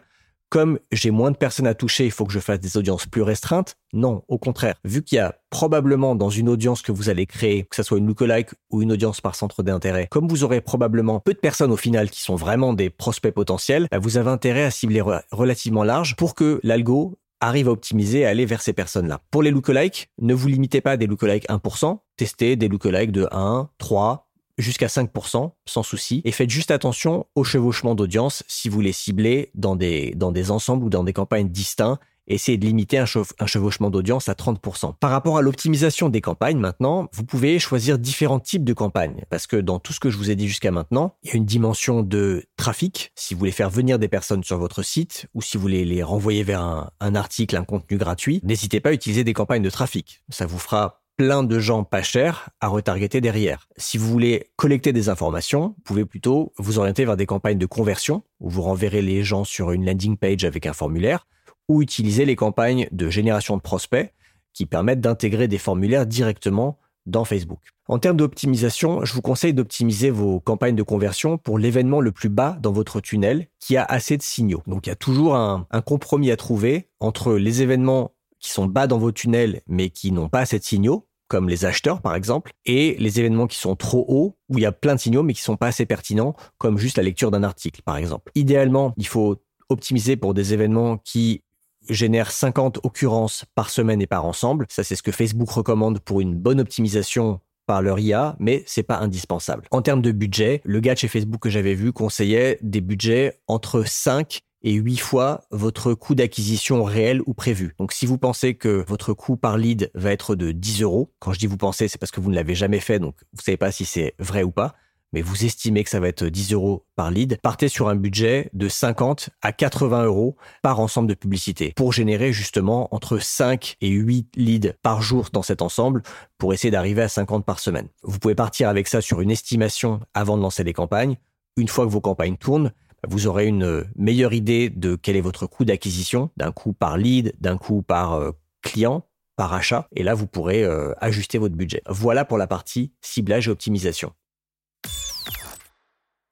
comme 0.53 0.77
j'ai 0.91 1.09
moins 1.09 1.31
de 1.31 1.35
personnes 1.35 1.65
à 1.65 1.73
toucher, 1.73 2.05
il 2.05 2.11
faut 2.11 2.25
que 2.25 2.31
je 2.31 2.39
fasse 2.39 2.59
des 2.59 2.77
audiences 2.77 3.07
plus 3.07 3.23
restreintes. 3.23 3.75
Non, 3.91 4.21
au 4.27 4.37
contraire. 4.37 4.75
Vu 4.83 5.01
qu'il 5.01 5.15
y 5.15 5.19
a 5.19 5.33
probablement 5.49 6.13
dans 6.13 6.29
une 6.29 6.47
audience 6.47 6.83
que 6.83 6.91
vous 6.91 7.09
allez 7.09 7.25
créer, 7.25 7.63
que 7.63 7.75
ce 7.75 7.81
soit 7.81 7.97
une 7.97 8.05
lookalike 8.05 8.49
ou 8.69 8.83
une 8.83 8.91
audience 8.91 9.19
par 9.19 9.33
centre 9.33 9.63
d'intérêt, 9.63 10.05
comme 10.11 10.27
vous 10.27 10.43
aurez 10.43 10.61
probablement 10.61 11.19
peu 11.19 11.33
de 11.33 11.39
personnes 11.39 11.71
au 11.71 11.75
final 11.75 12.11
qui 12.11 12.21
sont 12.21 12.35
vraiment 12.35 12.75
des 12.75 12.91
prospects 12.91 13.33
potentiels, 13.33 13.87
bah, 13.91 13.97
vous 13.97 14.17
avez 14.17 14.29
intérêt 14.29 14.63
à 14.63 14.69
cibler 14.69 15.01
relativement 15.31 15.83
large 15.83 16.15
pour 16.15 16.35
que 16.35 16.59
l'algo 16.61 17.17
arrive 17.47 17.67
à 17.67 17.71
optimiser 17.71 18.19
et 18.19 18.25
aller 18.25 18.45
vers 18.45 18.61
ces 18.61 18.73
personnes-là. 18.73 19.21
Pour 19.31 19.43
les 19.43 19.51
lookalikes, 19.51 20.09
ne 20.19 20.33
vous 20.33 20.47
limitez 20.47 20.81
pas 20.81 20.91
à 20.91 20.97
des 20.97 21.07
lookalikes 21.07 21.47
1%, 21.49 21.99
testez 22.17 22.55
des 22.55 22.67
lookalikes 22.67 23.11
de 23.11 23.27
1, 23.31 23.69
3, 23.77 24.29
jusqu'à 24.57 24.87
5% 24.87 25.51
sans 25.65 25.83
souci 25.83 26.21
et 26.25 26.31
faites 26.31 26.49
juste 26.49 26.71
attention 26.71 27.25
au 27.35 27.43
chevauchement 27.43 27.95
d'audience 27.95 28.43
si 28.47 28.69
vous 28.69 28.81
les 28.81 28.91
ciblez 28.91 29.49
dans 29.55 29.75
des, 29.75 30.13
dans 30.15 30.31
des 30.31 30.51
ensembles 30.51 30.85
ou 30.85 30.89
dans 30.89 31.03
des 31.03 31.13
campagnes 31.13 31.49
distincts 31.49 31.97
essayez 32.27 32.57
de 32.57 32.65
limiter 32.65 32.97
un, 32.97 33.05
chevauchement 33.05 33.89
d'audience 33.89 34.29
à 34.29 34.33
30%. 34.33 34.95
Par 34.99 35.11
rapport 35.11 35.37
à 35.37 35.41
l'optimisation 35.41 36.09
des 36.09 36.21
campagnes 36.21 36.57
maintenant, 36.57 37.07
vous 37.13 37.23
pouvez 37.23 37.59
choisir 37.59 37.99
différents 37.99 38.39
types 38.39 38.63
de 38.63 38.73
campagnes 38.73 39.23
parce 39.29 39.47
que 39.47 39.57
dans 39.57 39.79
tout 39.79 39.93
ce 39.93 39.99
que 39.99 40.09
je 40.09 40.17
vous 40.17 40.31
ai 40.31 40.35
dit 40.35 40.47
jusqu'à 40.47 40.71
maintenant, 40.71 41.15
il 41.23 41.29
y 41.29 41.33
a 41.33 41.35
une 41.35 41.45
dimension 41.45 42.01
de 42.01 42.45
trafic, 42.57 43.11
si 43.15 43.33
vous 43.33 43.39
voulez 43.39 43.51
faire 43.51 43.69
venir 43.69 43.99
des 43.99 44.07
personnes 44.07 44.43
sur 44.43 44.57
votre 44.57 44.83
site 44.83 45.27
ou 45.33 45.41
si 45.41 45.57
vous 45.57 45.61
voulez 45.61 45.85
les 45.85 46.03
renvoyer 46.03 46.43
vers 46.43 46.61
un, 46.61 46.91
un 46.99 47.15
article, 47.15 47.55
un 47.55 47.63
contenu 47.63 47.97
gratuit, 47.97 48.39
n'hésitez 48.43 48.79
pas 48.79 48.89
à 48.89 48.93
utiliser 48.93 49.23
des 49.23 49.33
campagnes 49.33 49.63
de 49.63 49.69
trafic. 49.69 50.23
Ça 50.29 50.45
vous 50.45 50.59
fera 50.59 51.03
plein 51.17 51.43
de 51.43 51.59
gens 51.59 51.83
pas 51.83 52.01
chers 52.01 52.49
à 52.59 52.67
retargeter 52.67 53.21
derrière. 53.21 53.67
Si 53.77 53.97
vous 53.97 54.09
voulez 54.09 54.51
collecter 54.55 54.93
des 54.93 55.09
informations, 55.09 55.75
vous 55.77 55.83
pouvez 55.83 56.05
plutôt 56.05 56.53
vous 56.57 56.79
orienter 56.79 57.05
vers 57.05 57.17
des 57.17 57.25
campagnes 57.25 57.59
de 57.59 57.65
conversion 57.65 58.23
où 58.39 58.49
vous 58.49 58.63
renverrez 58.63 59.01
les 59.01 59.23
gens 59.23 59.43
sur 59.43 59.71
une 59.71 59.85
landing 59.85 60.17
page 60.17 60.43
avec 60.43 60.65
un 60.65 60.73
formulaire 60.73 61.27
ou 61.67 61.81
utiliser 61.81 62.25
les 62.25 62.35
campagnes 62.35 62.87
de 62.91 63.09
génération 63.09 63.57
de 63.57 63.61
prospects 63.61 64.13
qui 64.53 64.65
permettent 64.65 65.01
d'intégrer 65.01 65.47
des 65.47 65.57
formulaires 65.57 66.05
directement 66.05 66.77
dans 67.05 67.25
Facebook. 67.25 67.59
En 67.87 67.99
termes 67.99 68.15
d'optimisation, 68.15 69.03
je 69.03 69.13
vous 69.13 69.21
conseille 69.21 69.53
d'optimiser 69.53 70.09
vos 70.09 70.39
campagnes 70.39 70.75
de 70.75 70.83
conversion 70.83 71.37
pour 71.37 71.59
l'événement 71.59 71.99
le 71.99 72.13
plus 72.13 72.29
bas 72.29 72.57
dans 72.61 72.71
votre 72.71 73.01
tunnel 73.01 73.47
qui 73.59 73.75
a 73.75 73.83
assez 73.83 74.15
de 74.15 74.23
signaux. 74.23 74.63
Donc 74.67 74.87
il 74.87 74.89
y 74.89 74.93
a 74.93 74.95
toujours 74.95 75.35
un, 75.35 75.67
un 75.69 75.81
compromis 75.81 76.31
à 76.31 76.37
trouver 76.37 76.87
entre 77.01 77.33
les 77.33 77.61
événements 77.61 78.13
qui 78.39 78.51
sont 78.51 78.67
bas 78.67 78.87
dans 78.87 78.99
vos 78.99 79.11
tunnels 79.11 79.61
mais 79.67 79.89
qui 79.89 80.11
n'ont 80.11 80.29
pas 80.29 80.39
assez 80.39 80.59
de 80.59 80.63
signaux, 80.63 81.07
comme 81.27 81.49
les 81.49 81.65
acheteurs 81.65 82.01
par 82.01 82.15
exemple, 82.15 82.53
et 82.65 82.95
les 82.99 83.19
événements 83.19 83.47
qui 83.47 83.57
sont 83.57 83.75
trop 83.75 84.05
hauts, 84.07 84.37
où 84.49 84.59
il 84.59 84.61
y 84.61 84.65
a 84.65 84.71
plein 84.71 84.95
de 84.95 84.99
signaux 84.99 85.23
mais 85.23 85.33
qui 85.33 85.41
sont 85.41 85.57
pas 85.57 85.67
assez 85.67 85.85
pertinents, 85.85 86.35
comme 86.57 86.77
juste 86.77 86.97
la 86.97 87.03
lecture 87.03 87.31
d'un 87.31 87.43
article 87.43 87.81
par 87.81 87.97
exemple. 87.97 88.31
Idéalement, 88.35 88.93
il 88.97 89.07
faut 89.07 89.41
optimiser 89.69 90.15
pour 90.15 90.33
des 90.33 90.53
événements 90.53 90.97
qui 90.97 91.43
génèrent 91.89 92.31
50 92.31 92.79
occurrences 92.83 93.45
par 93.55 93.69
semaine 93.69 94.01
et 94.01 94.07
par 94.07 94.25
ensemble. 94.25 94.65
Ça, 94.69 94.83
c'est 94.83 94.95
ce 94.95 95.03
que 95.03 95.11
Facebook 95.11 95.49
recommande 95.49 95.99
pour 95.99 96.21
une 96.21 96.35
bonne 96.35 96.59
optimisation 96.59 97.39
par 97.65 97.81
leur 97.81 97.99
IA, 97.99 98.35
mais 98.39 98.63
c'est 98.65 98.83
pas 98.83 98.97
indispensable. 98.97 99.67
En 99.71 99.81
termes 99.81 100.01
de 100.01 100.11
budget, 100.11 100.61
le 100.65 100.79
gars 100.79 100.95
chez 100.95 101.07
Facebook 101.07 101.41
que 101.41 101.49
j'avais 101.49 101.75
vu 101.75 101.93
conseillait 101.93 102.59
des 102.61 102.81
budgets 102.81 103.39
entre 103.47 103.87
5 103.87 104.41
et 104.63 104.73
8 104.73 104.97
fois 104.97 105.41
votre 105.51 105.93
coût 105.93 106.15
d'acquisition 106.15 106.83
réel 106.83 107.21
ou 107.25 107.33
prévu. 107.33 107.75
Donc 107.79 107.91
si 107.91 108.05
vous 108.05 108.17
pensez 108.17 108.55
que 108.55 108.83
votre 108.87 109.13
coût 109.13 109.35
par 109.35 109.57
lead 109.57 109.91
va 109.93 110.11
être 110.11 110.35
de 110.35 110.51
10 110.51 110.81
euros, 110.81 111.11
quand 111.19 111.33
je 111.33 111.39
dis 111.39 111.47
vous 111.47 111.57
pensez, 111.57 111.87
c'est 111.87 111.97
parce 111.97 112.11
que 112.11 112.21
vous 112.21 112.29
ne 112.29 112.35
l'avez 112.35 112.55
jamais 112.55 112.79
fait, 112.79 112.99
donc 112.99 113.15
vous 113.33 113.41
savez 113.41 113.57
pas 113.57 113.71
si 113.71 113.85
c'est 113.85 114.15
vrai 114.19 114.43
ou 114.43 114.51
pas, 114.51 114.75
mais 115.13 115.21
vous 115.21 115.45
estimez 115.45 115.83
que 115.83 115.89
ça 115.89 115.99
va 115.99 116.07
être 116.07 116.25
10 116.25 116.53
euros 116.53 116.85
par 116.95 117.11
lead, 117.11 117.37
partez 117.41 117.69
sur 117.69 117.87
un 117.87 117.95
budget 117.95 118.49
de 118.53 118.67
50 118.67 119.29
à 119.41 119.53
80 119.53 120.05
euros 120.05 120.35
par 120.61 120.79
ensemble 120.79 121.07
de 121.07 121.13
publicité 121.13 121.71
pour 121.75 121.93
générer 121.93 122.33
justement 122.33 122.93
entre 122.93 123.19
5 123.19 123.77
et 123.79 123.89
8 123.89 124.35
leads 124.35 124.73
par 124.81 125.01
jour 125.01 125.29
dans 125.31 125.43
cet 125.43 125.61
ensemble 125.61 126.01
pour 126.37 126.53
essayer 126.53 126.71
d'arriver 126.71 127.03
à 127.03 127.09
50 127.09 127.45
par 127.45 127.59
semaine. 127.59 127.87
Vous 128.01 128.19
pouvez 128.19 128.35
partir 128.35 128.67
avec 128.67 128.87
ça 128.87 129.01
sur 129.01 129.21
une 129.21 129.31
estimation 129.31 129.99
avant 130.13 130.35
de 130.35 130.41
lancer 130.41 130.63
des 130.63 130.73
campagnes. 130.73 131.17
Une 131.55 131.67
fois 131.67 131.85
que 131.85 131.91
vos 131.91 132.01
campagnes 132.01 132.37
tournent, 132.37 132.71
vous 133.07 133.27
aurez 133.27 133.47
une 133.47 133.85
meilleure 133.95 134.33
idée 134.33 134.69
de 134.69 134.95
quel 134.95 135.15
est 135.15 135.21
votre 135.21 135.45
coût 135.45 135.65
d'acquisition, 135.65 136.31
d'un 136.37 136.51
coût 136.51 136.73
par 136.73 136.97
lead, 136.97 137.33
d'un 137.39 137.57
coût 137.57 137.81
par 137.81 138.13
euh, 138.13 138.31
client, 138.61 139.05
par 139.35 139.53
achat, 139.53 139.87
et 139.95 140.03
là 140.03 140.13
vous 140.13 140.27
pourrez 140.27 140.63
euh, 140.63 140.93
ajuster 140.99 141.37
votre 141.37 141.55
budget. 141.55 141.81
Voilà 141.87 142.25
pour 142.25 142.37
la 142.37 142.47
partie 142.47 142.93
ciblage 143.01 143.47
et 143.47 143.51
optimisation. 143.51 144.13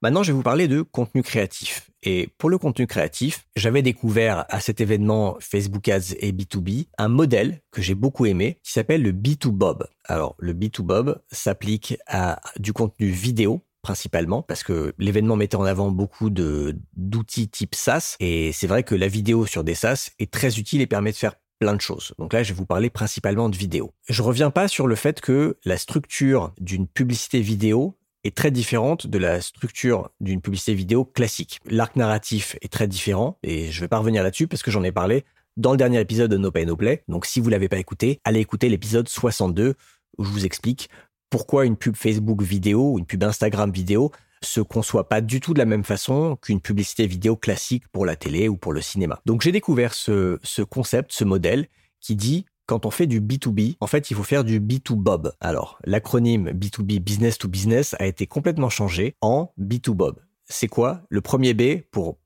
Maintenant, 0.02 0.24
je 0.24 0.32
vais 0.32 0.36
vous 0.36 0.42
parler 0.42 0.68
de 0.68 0.82
contenu 0.82 1.22
créatif. 1.22 1.92
Et 2.02 2.30
pour 2.40 2.50
le 2.50 2.58
contenu 2.58 2.88
créatif, 2.88 3.46
j'avais 3.56 3.84
découvert 3.84 4.46
à 4.50 4.60
cet 4.60 4.82
événement 4.82 5.38
Facebook 5.40 5.88
Ads 5.88 6.16
et 6.20 6.32
B2B 6.32 6.88
un 6.98 7.08
modèle 7.08 7.62
que 7.72 7.84
j'ai 7.84 7.94
beaucoup 7.94 8.26
aimé 8.26 8.58
qui 8.64 8.72
s'appelle 8.72 9.04
le 9.04 9.12
B2Bob. 9.12 9.86
Alors, 10.06 10.36
le 10.40 10.54
B2Bob 10.54 11.20
s'applique 11.32 11.98
à 12.08 12.42
du 12.58 12.74
contenu 12.74 13.08
vidéo 13.08 13.62
principalement 13.84 14.42
parce 14.42 14.64
que 14.64 14.94
l'événement 14.98 15.36
mettait 15.36 15.56
en 15.56 15.64
avant 15.64 15.92
beaucoup 15.92 16.32
de 16.32 16.78
d'outils 16.96 17.50
type 17.50 17.76
SaaS 17.76 18.16
et 18.20 18.52
c'est 18.52 18.68
vrai 18.68 18.84
que 18.84 18.96
la 18.96 19.08
vidéo 19.08 19.46
sur 19.46 19.64
des 19.64 19.76
SaaS 19.76 20.10
est 20.20 20.32
très 20.32 20.58
utile 20.58 20.82
et 20.82 20.88
permet 20.88 21.12
de 21.12 21.18
faire 21.18 21.36
plein 21.60 21.76
de 21.76 21.82
choses. 21.82 22.14
Donc 22.18 22.34
là, 22.34 22.42
je 22.42 22.54
vais 22.54 22.58
vous 22.58 22.66
parler 22.66 22.90
principalement 22.90 23.48
de 23.48 23.56
vidéo. 23.56 23.94
Je 24.10 24.24
reviens 24.24 24.50
pas 24.50 24.68
sur 24.68 24.88
le 24.88 24.96
fait 24.96 25.22
que 25.22 25.58
la 25.64 25.78
structure 25.78 26.54
d'une 26.60 26.88
publicité 26.88 27.40
vidéo 27.40 27.96
est 28.24 28.36
très 28.36 28.52
différente 28.52 29.08
de 29.08 29.18
la 29.18 29.42
structure 29.42 30.12
d'une 30.20 30.42
publicité 30.42 30.74
vidéo 30.74 31.06
classique. 31.06 31.60
L'arc 31.66 31.96
narratif 31.96 32.56
est 32.62 32.72
très 32.72 32.88
différent 32.88 33.38
et 33.44 33.72
je 33.72 33.82
vais 33.82 33.88
pas 33.88 33.98
revenir 33.98 34.24
là-dessus 34.24 34.48
parce 34.48 34.64
que 34.64 34.72
j'en 34.72 34.84
ai 34.84 34.92
parlé 34.92 35.26
dans 35.58 35.72
le 35.72 35.78
dernier 35.78 36.00
épisode 36.00 36.32
de 36.32 36.38
No 36.38 36.52
Pay 36.52 36.66
No 36.66 36.76
Play. 36.76 37.04
Donc 37.08 37.26
si 37.26 37.40
vous 37.40 37.50
l'avez 37.50 37.70
pas 37.70 37.78
écouté, 37.78 38.20
allez 38.24 38.40
écouter 38.40 38.70
l'épisode 38.70 39.08
62 39.08 39.76
où 40.18 40.24
je 40.24 40.30
vous 40.30 40.46
explique 40.46 40.90
pourquoi 41.30 41.66
une 41.66 41.78
pub 41.78 41.96
Facebook 41.96 42.42
vidéo 42.42 42.94
ou 42.94 43.00
une 43.00 43.06
pub 43.06 43.24
Instagram 43.24 43.72
vidéo 43.72 44.12
se 44.44 44.60
conçoit 44.60 45.08
pas 45.08 45.22
du 45.22 45.40
tout 45.40 45.54
de 45.54 45.60
la 45.60 45.66
même 45.66 45.84
façon 45.84 46.36
qu'une 46.42 46.62
publicité 46.62 47.06
vidéo 47.06 47.36
classique 47.36 47.88
pour 47.92 48.06
la 48.06 48.16
télé 48.16 48.48
ou 48.48 48.58
pour 48.58 48.74
le 48.74 48.82
cinéma. 48.82 49.22
Donc 49.26 49.42
j'ai 49.42 49.52
découvert 49.52 49.94
ce, 49.94 50.40
ce 50.44 50.62
concept, 50.62 51.12
ce 51.12 51.24
modèle 51.24 51.68
qui 52.00 52.16
dit 52.16 52.46
quand 52.66 52.86
on 52.86 52.92
fait 52.92 53.08
du 53.08 53.20
B2B, 53.22 53.76
en 53.80 53.88
fait, 53.88 54.12
il 54.12 54.16
faut 54.16 54.24
faire 54.24 54.44
du 54.44 54.60
B2Bob. 54.60 55.34
Alors, 55.40 55.80
l'acronyme 55.84 56.52
B2B, 56.52 57.00
Business 57.00 57.38
to 57.38 57.48
Business, 57.48 57.96
a 58.00 58.06
été 58.06 58.28
complètement 58.28 58.70
changé 58.70 59.16
en 59.22 59.52
B2Bob. 59.60 60.16
C'est 60.46 60.68
quoi 60.68 61.02
Le 61.10 61.22
premier 61.22 61.54
B 61.54 61.82
pour 61.92 62.18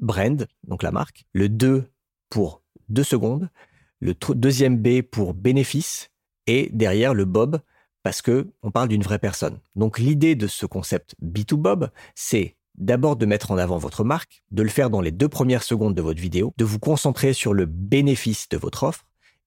brand, 0.00 0.46
donc 0.66 0.82
la 0.82 0.90
marque. 0.90 1.24
Le 1.32 1.48
2 1.48 1.84
pour 2.28 2.62
2 2.88 3.02
secondes. 3.02 3.48
Le 4.00 4.14
deuxième 4.34 4.76
B 4.76 5.02
pour 5.02 5.34
bénéfice. 5.34 6.10
Et 6.46 6.68
derrière 6.72 7.14
le 7.14 7.24
Bob, 7.24 7.60
parce 8.02 8.20
que 8.20 8.48
on 8.62 8.70
parle 8.70 8.88
d'une 8.88 9.02
vraie 9.02 9.18
personne. 9.18 9.58
Donc 9.76 9.98
l'idée 9.98 10.34
de 10.34 10.46
ce 10.46 10.66
concept 10.66 11.14
B2Bob, 11.22 11.88
c'est 12.14 12.56
d'abord 12.74 13.16
de 13.16 13.24
mettre 13.24 13.50
en 13.50 13.56
avant 13.56 13.78
votre 13.78 14.04
marque, 14.04 14.42
de 14.50 14.62
le 14.62 14.68
faire 14.68 14.90
dans 14.90 15.00
les 15.00 15.12
deux 15.12 15.28
premières 15.28 15.62
secondes 15.62 15.94
de 15.94 16.02
votre 16.02 16.20
vidéo, 16.20 16.52
de 16.58 16.64
vous 16.64 16.78
concentrer 16.78 17.32
sur 17.32 17.54
le 17.54 17.64
bénéfice 17.66 18.48
de 18.50 18.58
votre 18.58 18.82
offre 18.82 19.06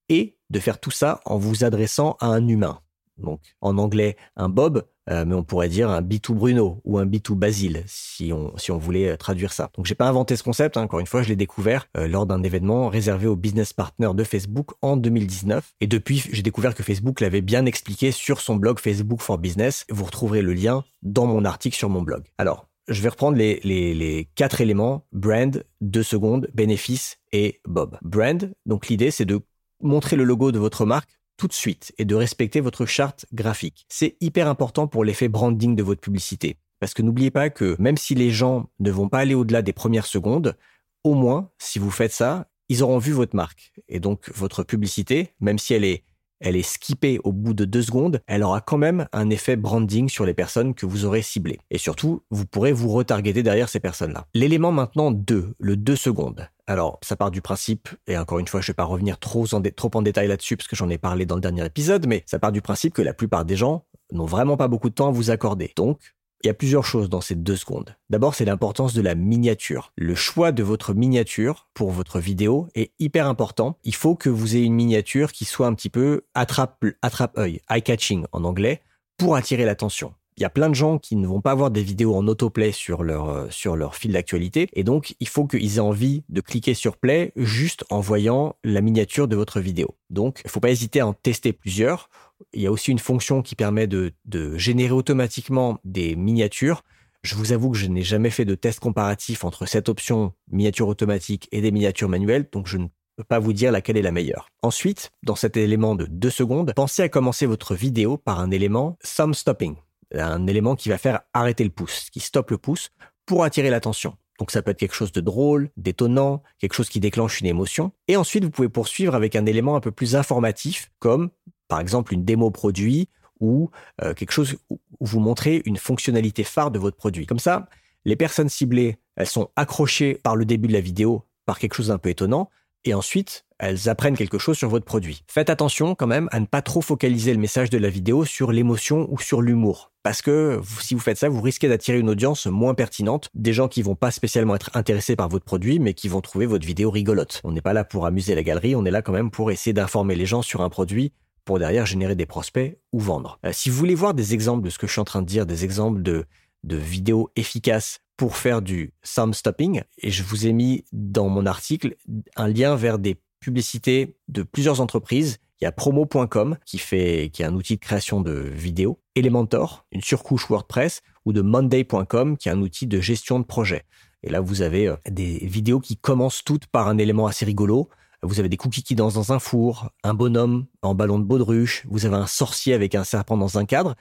et 0.10 0.38
de 0.50 0.60
faire 0.60 0.80
tout 0.80 0.92
ça 0.92 1.22
en 1.26 1.38
vous 1.38 1.64
adressant 1.64 2.18
à 2.20 2.28
un 2.28 2.48
humain. 2.48 2.80
Donc 3.18 3.42
en 3.62 3.78
anglais 3.78 4.16
un 4.36 4.50
Bob, 4.50 4.84
euh, 5.10 5.26
mais 5.26 5.36
on 5.36 5.44
pourrait 5.44 5.70
dire 5.70 5.90
un 5.90 6.02
B2 6.02 6.34
Bruno 6.34 6.82
ou 6.84 6.98
un 6.98 7.06
B2 7.06 7.34
Basile 7.34 7.84
si 7.88 8.32
on, 8.34 8.56
si 8.58 8.72
on 8.72 8.78
voulait 8.78 9.10
euh, 9.10 9.18
traduire 9.18 9.54
ça. 9.54 9.70
Donc 9.76 9.86
j'ai 9.86 9.96
pas 9.96 10.08
inventé 10.08 10.36
ce 10.36 10.44
concept, 10.44 10.78
hein. 10.78 10.84
encore 10.84 11.00
une 11.00 11.08
fois, 11.08 11.24
je 11.24 11.30
l'ai 11.30 11.36
découvert 11.36 11.88
euh, 11.98 12.08
lors 12.08 12.26
d'un 12.26 12.44
événement 12.44 12.90
réservé 12.90 13.28
aux 13.28 13.36
business 13.36 13.74
partners 13.74 14.14
de 14.14 14.24
Facebook 14.24 14.72
en 14.82 14.98
2019. 14.98 15.74
Et 15.82 15.88
depuis, 15.88 16.24
j'ai 16.32 16.44
découvert 16.44 16.76
que 16.76 16.84
Facebook 16.84 17.22
l'avait 17.22 17.42
bien 17.42 17.66
expliqué 17.66 18.12
sur 18.12 18.42
son 18.42 18.56
blog 18.56 18.80
Facebook 18.80 19.22
for 19.22 19.38
Business. 19.38 19.86
Vous 19.90 20.06
retrouverez 20.06 20.42
le 20.42 20.54
lien 20.54 20.84
dans 21.02 21.26
mon 21.26 21.46
article 21.46 21.78
sur 21.78 21.90
mon 21.90 22.02
blog. 22.02 22.24
Alors, 22.38 22.68
je 22.88 23.02
vais 23.02 23.10
reprendre 23.10 23.38
les, 23.38 23.60
les 23.64 24.30
quatre 24.36 24.62
éléments, 24.62 25.06
brand, 25.12 25.64
deux 25.82 26.04
secondes, 26.04 26.50
bénéfice 26.54 27.18
et 27.34 27.60
Bob. 27.66 27.98
Brand, 28.02 28.54
donc 28.66 28.88
l'idée 28.88 29.12
c'est 29.12 29.26
de 29.26 29.42
montrer 29.82 30.16
le 30.16 30.24
logo 30.24 30.52
de 30.52 30.60
votre 30.60 30.86
marque 30.86 31.20
tout 31.38 31.48
de 31.48 31.54
suite 31.54 31.94
et 31.98 32.06
de 32.06 32.16
respecter 32.16 32.60
votre 32.60 32.86
charte 32.86 33.26
graphique. 33.34 33.86
C'est 33.90 34.18
hyper 34.22 34.48
important 34.48 34.88
pour 34.88 35.04
l'effet 35.04 35.28
branding 35.28 35.76
de 35.76 35.84
votre 35.84 36.02
publicité. 36.02 36.58
Parce 36.80 36.94
que 36.94 37.02
n'oubliez 37.02 37.32
pas 37.32 37.50
que 37.50 37.76
même 37.80 37.98
si 37.98 38.16
les 38.16 38.32
gens 38.32 38.70
ne 38.80 38.92
vont 38.92 39.10
pas 39.10 39.20
aller 39.20 39.36
au-delà 39.36 39.62
des 39.62 39.74
premières 39.74 40.06
secondes, 40.06 40.56
au 41.04 41.14
moins, 41.14 41.50
si 41.58 41.80
vous 41.80 41.92
faites 41.92 42.12
ça, 42.12 42.48
ils 42.70 42.84
auront 42.84 42.98
vu 42.98 43.12
votre 43.12 43.36
marque. 43.36 43.72
Et 43.88 44.00
donc, 44.00 44.30
votre 44.36 44.64
publicité, 44.64 45.34
même 45.40 45.60
si 45.60 45.74
elle 45.74 45.86
est 45.86 46.04
elle 46.40 46.56
est 46.56 46.62
skippée 46.62 47.20
au 47.24 47.32
bout 47.32 47.56
de 47.56 47.66
deux 47.66 47.82
secondes, 47.82 48.22
elle 48.28 48.44
aura 48.44 48.62
quand 48.62 48.78
même 48.78 49.08
un 49.12 49.30
effet 49.32 49.56
branding 49.56 50.08
sur 50.08 50.26
les 50.26 50.36
personnes 50.36 50.76
que 50.76 50.86
vous 50.86 51.06
aurez 51.06 51.24
ciblées. 51.24 51.60
Et 51.72 51.80
surtout, 51.80 52.22
vous 52.30 52.46
pourrez 52.46 52.74
vous 52.74 52.90
retargeter 52.90 53.42
derrière 53.42 53.70
ces 53.70 53.80
personnes-là. 53.80 54.28
L'élément 54.36 54.72
maintenant 54.72 55.10
2, 55.10 55.56
le 55.58 55.78
2 55.78 55.96
secondes. 55.96 56.48
Alors, 56.68 57.00
ça 57.02 57.16
part 57.16 57.32
du 57.32 57.42
principe, 57.42 57.88
et 58.08 58.18
encore 58.18 58.40
une 58.40 58.48
fois, 58.48 58.60
je 58.60 58.66
ne 58.66 58.74
vais 58.74 58.76
pas 58.76 58.84
revenir 58.84 59.20
trop 59.20 59.46
en, 59.54 59.62
détail 60.02 60.28
là-dessus 60.28 60.58
parce 60.58 60.68
que 60.68 60.76
j'en 60.76 60.90
ai 60.90 60.98
parlé 60.98 61.26
dans 61.26 61.36
le 61.36 61.42
dernier 61.42 61.66
épisode, 61.66 62.06
mais 62.08 62.24
ça 62.26 62.40
part 62.40 62.52
du 62.52 62.62
principe 62.62 62.94
que 62.94 63.02
la 63.02 63.14
plupart 63.14 63.46
des 63.46 63.56
gens 63.56 63.86
n'ont 64.12 64.26
vraiment 64.26 64.58
pas 64.58 64.68
beaucoup 64.68 64.90
de 64.90 64.94
temps 64.94 65.08
à 65.08 65.12
vous 65.12 65.30
accorder. 65.30 65.72
Donc, 65.78 66.00
il 66.44 66.48
y 66.48 66.50
a 66.50 66.54
plusieurs 66.54 66.84
choses 66.84 67.10
dans 67.10 67.22
ces 67.22 67.36
deux 67.36 67.56
secondes. 67.56 67.96
D'abord, 68.10 68.36
c'est 68.36 68.46
l'importance 68.46 68.94
de 68.94 69.02
la 69.02 69.16
miniature. 69.16 69.94
Le 69.96 70.14
choix 70.14 70.52
de 70.52 70.62
votre 70.62 70.94
miniature 70.94 71.70
pour 71.74 71.92
votre 71.92 72.20
vidéo 72.20 72.68
est 72.76 72.92
hyper 73.00 73.28
important. 73.28 73.78
Il 73.86 73.96
faut 73.96 74.16
que 74.16 74.30
vous 74.30 74.56
ayez 74.56 74.66
une 74.66 74.76
miniature 74.76 75.32
qui 75.32 75.46
soit 75.46 75.68
un 75.68 75.74
petit 75.74 75.90
peu 75.90 76.26
attrape, 76.36 76.84
attrape 77.02 77.38
œil, 77.38 77.62
eye 77.70 77.82
catching 77.82 78.26
en 78.34 78.44
anglais, 78.44 78.82
pour 79.18 79.36
attirer 79.36 79.66
l'attention. 79.66 80.14
Il 80.38 80.44
y 80.44 80.46
a 80.46 80.52
plein 80.52 80.70
de 80.70 80.76
gens 80.76 81.00
qui 81.00 81.16
ne 81.16 81.26
vont 81.26 81.42
pas 81.42 81.52
avoir 81.52 81.72
des 81.72 81.82
vidéos 81.82 82.16
en 82.16 82.28
autoplay 82.28 82.72
sur 82.72 83.04
leur, 83.04 83.30
euh, 83.30 83.48
sur 83.50 83.76
leur 83.76 83.96
fil 83.96 84.12
d'actualité. 84.12 84.70
Et 84.74 84.84
donc, 84.84 85.16
il 85.20 85.28
faut 85.28 85.48
qu'ils 85.48 85.78
aient 85.78 85.80
envie 85.80 86.24
de 86.30 86.42
cliquer 86.42 86.76
sur 86.76 86.98
play 86.98 87.34
juste 87.36 87.84
en 87.90 88.02
voyant 88.02 88.56
la 88.64 88.82
miniature 88.82 89.28
de 89.28 89.36
votre 89.36 89.60
vidéo. 89.60 89.96
Donc, 90.12 90.42
il 90.44 90.48
ne 90.48 90.52
faut 90.52 90.60
pas 90.60 90.70
hésiter 90.70 91.00
à 91.00 91.08
en 91.08 91.14
tester 91.14 91.54
plusieurs. 91.54 92.10
Il 92.54 92.62
y 92.62 92.68
a 92.68 92.72
aussi 92.72 92.92
une 92.92 93.00
fonction 93.00 93.42
qui 93.42 93.56
permet 93.56 93.88
de, 93.88 94.14
de 94.26 94.56
générer 94.60 94.92
automatiquement 94.92 95.80
des 95.84 96.16
miniatures. 96.16 96.84
Je 97.24 97.34
vous 97.34 97.52
avoue 97.52 97.72
que 97.72 97.78
je 97.78 97.88
n'ai 97.88 98.04
jamais 98.04 98.30
fait 98.30 98.46
de 98.46 98.54
test 98.54 98.80
comparatif 98.80 99.44
entre 99.44 99.66
cette 99.66 99.90
option 99.90 100.34
miniature 100.52 100.88
automatique 100.88 101.48
et 101.52 101.62
des 101.62 101.72
miniatures 101.72 102.10
manuelles, 102.10 102.48
donc 102.52 102.68
je 102.68 102.78
ne 102.78 102.88
peux 103.18 103.24
pas 103.24 103.40
vous 103.40 103.54
dire 103.54 103.72
laquelle 103.72 103.98
est 103.98 104.04
la 104.04 104.12
meilleure. 104.12 104.50
Ensuite, 104.62 105.12
dans 105.24 105.36
cet 105.36 105.58
élément 105.58 105.96
de 105.96 106.06
2 106.06 106.30
secondes, 106.30 106.74
pensez 106.76 107.02
à 107.02 107.10
commencer 107.10 107.48
votre 107.48 107.74
vidéo 107.74 108.18
par 108.18 108.40
un 108.40 108.52
élément 108.52 108.98
thumb 109.04 109.34
stopping, 109.34 109.76
un 110.14 110.48
élément 110.48 110.76
qui 110.76 110.90
va 110.90 110.98
faire 110.98 111.22
arrêter 111.34 111.64
le 111.64 111.70
pouce, 111.70 112.10
qui 112.12 112.20
stoppe 112.20 112.52
le 112.52 112.58
pouce 112.58 112.90
pour 113.26 113.44
attirer 113.44 113.70
l'attention. 113.70 114.16
Donc 114.40 114.52
ça 114.52 114.62
peut 114.62 114.72
être 114.72 114.80
quelque 114.80 114.96
chose 114.96 115.12
de 115.12 115.22
drôle, 115.22 115.70
d'étonnant, 115.78 116.44
quelque 116.60 116.74
chose 116.74 116.90
qui 116.90 117.00
déclenche 117.00 117.42
une 117.42 117.48
émotion. 117.48 117.92
Et 118.08 118.16
ensuite, 118.16 118.44
vous 118.44 118.52
pouvez 118.52 118.70
poursuivre 118.70 119.16
avec 119.16 119.36
un 119.36 119.46
élément 119.46 119.76
un 119.76 119.80
peu 119.80 119.92
plus 119.92 120.16
informatif, 120.16 120.92
comme 121.00 121.30
par 121.68 121.80
exemple 121.80 122.14
une 122.14 122.24
démo 122.24 122.52
produit 122.52 123.10
ou 123.40 123.70
euh, 124.04 124.14
quelque 124.14 124.32
chose 124.32 124.58
où 124.70 124.80
vous 125.02 125.20
montrez 125.20 125.62
une 125.66 125.78
fonctionnalité 125.78 126.44
phare 126.44 126.72
de 126.72 126.80
votre 126.80 126.98
produit. 126.98 127.26
Comme 127.26 127.40
ça, 127.40 127.68
les 128.06 128.16
personnes 128.16 128.50
ciblées, 128.50 128.98
elles 129.16 129.28
sont 129.28 129.50
accrochées 129.56 130.16
par 130.16 130.36
le 130.36 130.46
début 130.46 130.68
de 130.68 130.74
la 130.74 130.82
vidéo 130.82 131.24
par 131.46 131.60
quelque 131.60 131.76
chose 131.76 131.88
d'un 131.88 131.98
peu 131.98 132.10
étonnant, 132.10 132.50
et 132.84 132.94
ensuite, 132.94 133.46
elles 133.60 133.90
apprennent 133.90 134.18
quelque 134.18 134.38
chose 134.38 134.58
sur 134.58 134.70
votre 134.70 134.86
produit. 134.86 135.24
Faites 135.28 135.50
attention 135.50 135.96
quand 135.96 136.08
même 136.08 136.30
à 136.32 136.40
ne 136.40 136.46
pas 136.46 136.62
trop 136.62 136.82
focaliser 136.82 137.34
le 137.34 137.40
message 137.40 137.70
de 137.70 137.78
la 137.78 137.90
vidéo 137.90 138.26
sur 138.26 138.52
l'émotion 138.52 139.08
ou 139.12 139.20
sur 139.20 139.42
l'humour. 139.42 139.92
Parce 140.04 140.22
que 140.22 140.62
si 140.80 140.94
vous 140.94 141.00
faites 141.02 141.18
ça, 141.18 141.28
vous 141.28 141.42
risquez 141.42 141.68
d'attirer 141.68 142.00
une 142.00 142.10
audience 142.10 142.46
moins 142.46 142.74
pertinente, 142.74 143.30
des 143.34 143.54
gens 143.54 143.68
qui 143.68 143.82
vont 143.82 143.96
pas 143.96 144.12
spécialement 144.12 144.56
être 144.56 144.72
intéressés 144.74 145.16
par 145.16 145.28
votre 145.28 145.46
produit, 145.46 145.80
mais 145.80 145.94
qui 145.94 146.08
vont 146.08 146.22
trouver 146.22 146.46
votre 146.46 146.66
vidéo 146.66 146.90
rigolote. 146.92 147.42
On 147.44 147.52
n'est 147.52 147.62
pas 147.62 147.74
là 147.74 147.84
pour 147.84 148.06
amuser 148.06 148.36
la 148.36 148.44
galerie, 148.44 148.76
on 148.76 148.86
est 148.86 148.92
là 148.92 149.02
quand 149.02 149.12
même 149.12 149.32
pour 149.32 149.52
essayer 149.52 149.74
d'informer 149.74 150.16
les 150.16 150.26
gens 150.26 150.42
sur 150.42 150.62
un 150.62 150.70
produit 150.70 151.12
pour 151.44 151.60
derrière 151.60 151.86
générer 151.86 152.16
des 152.16 152.26
prospects 152.26 152.78
ou 152.92 153.00
vendre. 153.00 153.40
Euh, 153.46 153.52
si 153.54 153.70
vous 153.70 153.78
voulez 153.78 153.96
voir 153.96 154.14
des 154.14 154.34
exemples 154.34 154.64
de 154.64 154.70
ce 154.70 154.78
que 154.78 154.86
je 154.86 154.92
suis 154.92 155.02
en 155.02 155.06
train 155.06 155.22
de 155.22 155.28
dire, 155.28 155.46
des 155.46 155.64
exemples 155.64 156.02
de, 156.02 156.26
de 156.64 156.76
vidéos 156.76 157.30
efficaces 157.36 158.00
pour 158.18 158.36
faire 158.36 158.62
du 158.62 158.94
thumb 159.04 159.34
stopping, 159.34 159.82
et 160.00 160.12
je 160.12 160.24
vous 160.24 160.48
ai 160.48 160.54
mis 160.54 160.84
dans 160.92 161.30
mon 161.30 161.46
article 161.46 161.96
un 162.36 162.48
lien 162.48 162.76
vers 162.76 163.00
des 163.00 163.16
publicités 163.40 164.16
de 164.28 164.44
plusieurs 164.44 164.82
entreprises. 164.82 165.38
Il 165.60 165.64
y 165.64 165.68
a 165.68 165.72
promo.com 165.72 166.58
qui 166.66 166.78
fait, 166.78 167.30
qui 167.34 167.42
est 167.42 167.46
un 167.46 167.56
outil 167.56 167.76
de 167.76 167.80
création 167.80 168.22
de 168.22 168.32
vidéos, 168.32 169.00
Elementor, 169.16 169.86
une 169.92 170.02
surcouche 170.02 170.50
WordPress, 170.50 171.02
ou 171.26 171.34
de 171.34 171.42
Monday.com 171.42 172.38
qui 172.38 172.50
est 172.50 172.52
un 172.52 172.62
outil 172.62 172.88
de 172.88 173.02
gestion 173.02 173.40
de 173.40 173.46
projet. 173.46 173.84
Et 174.24 174.30
là, 174.30 174.40
vous 174.40 174.62
avez 174.62 174.88
euh, 174.88 174.96
des 175.10 175.40
vidéos 175.40 175.80
qui 175.80 175.98
commencent 175.98 176.44
toutes 176.44 176.68
par 176.68 176.88
un 176.88 176.98
élément 176.98 177.28
assez 177.28 177.46
rigolo. 177.46 177.90
Vous 178.24 178.40
avez 178.40 178.50
des 178.50 178.58
cookies 178.58 178.84
qui 178.84 178.96
dansent 178.96 179.14
dans 179.14 179.32
un 179.32 179.40
four, 179.40 179.90
un 180.04 180.14
bonhomme 180.14 180.66
en 180.82 180.96
ballon 180.96 181.20
de 181.20 181.24
baudruche, 181.24 181.86
vous 181.88 182.06
avez 182.06 182.16
un 182.16 182.28
sorcier 182.28 182.74
avec 182.74 182.96
un 182.96 183.04
serpent 183.04 183.38
dans 183.38 183.60
un 183.60 183.66
cadre. 183.66 183.96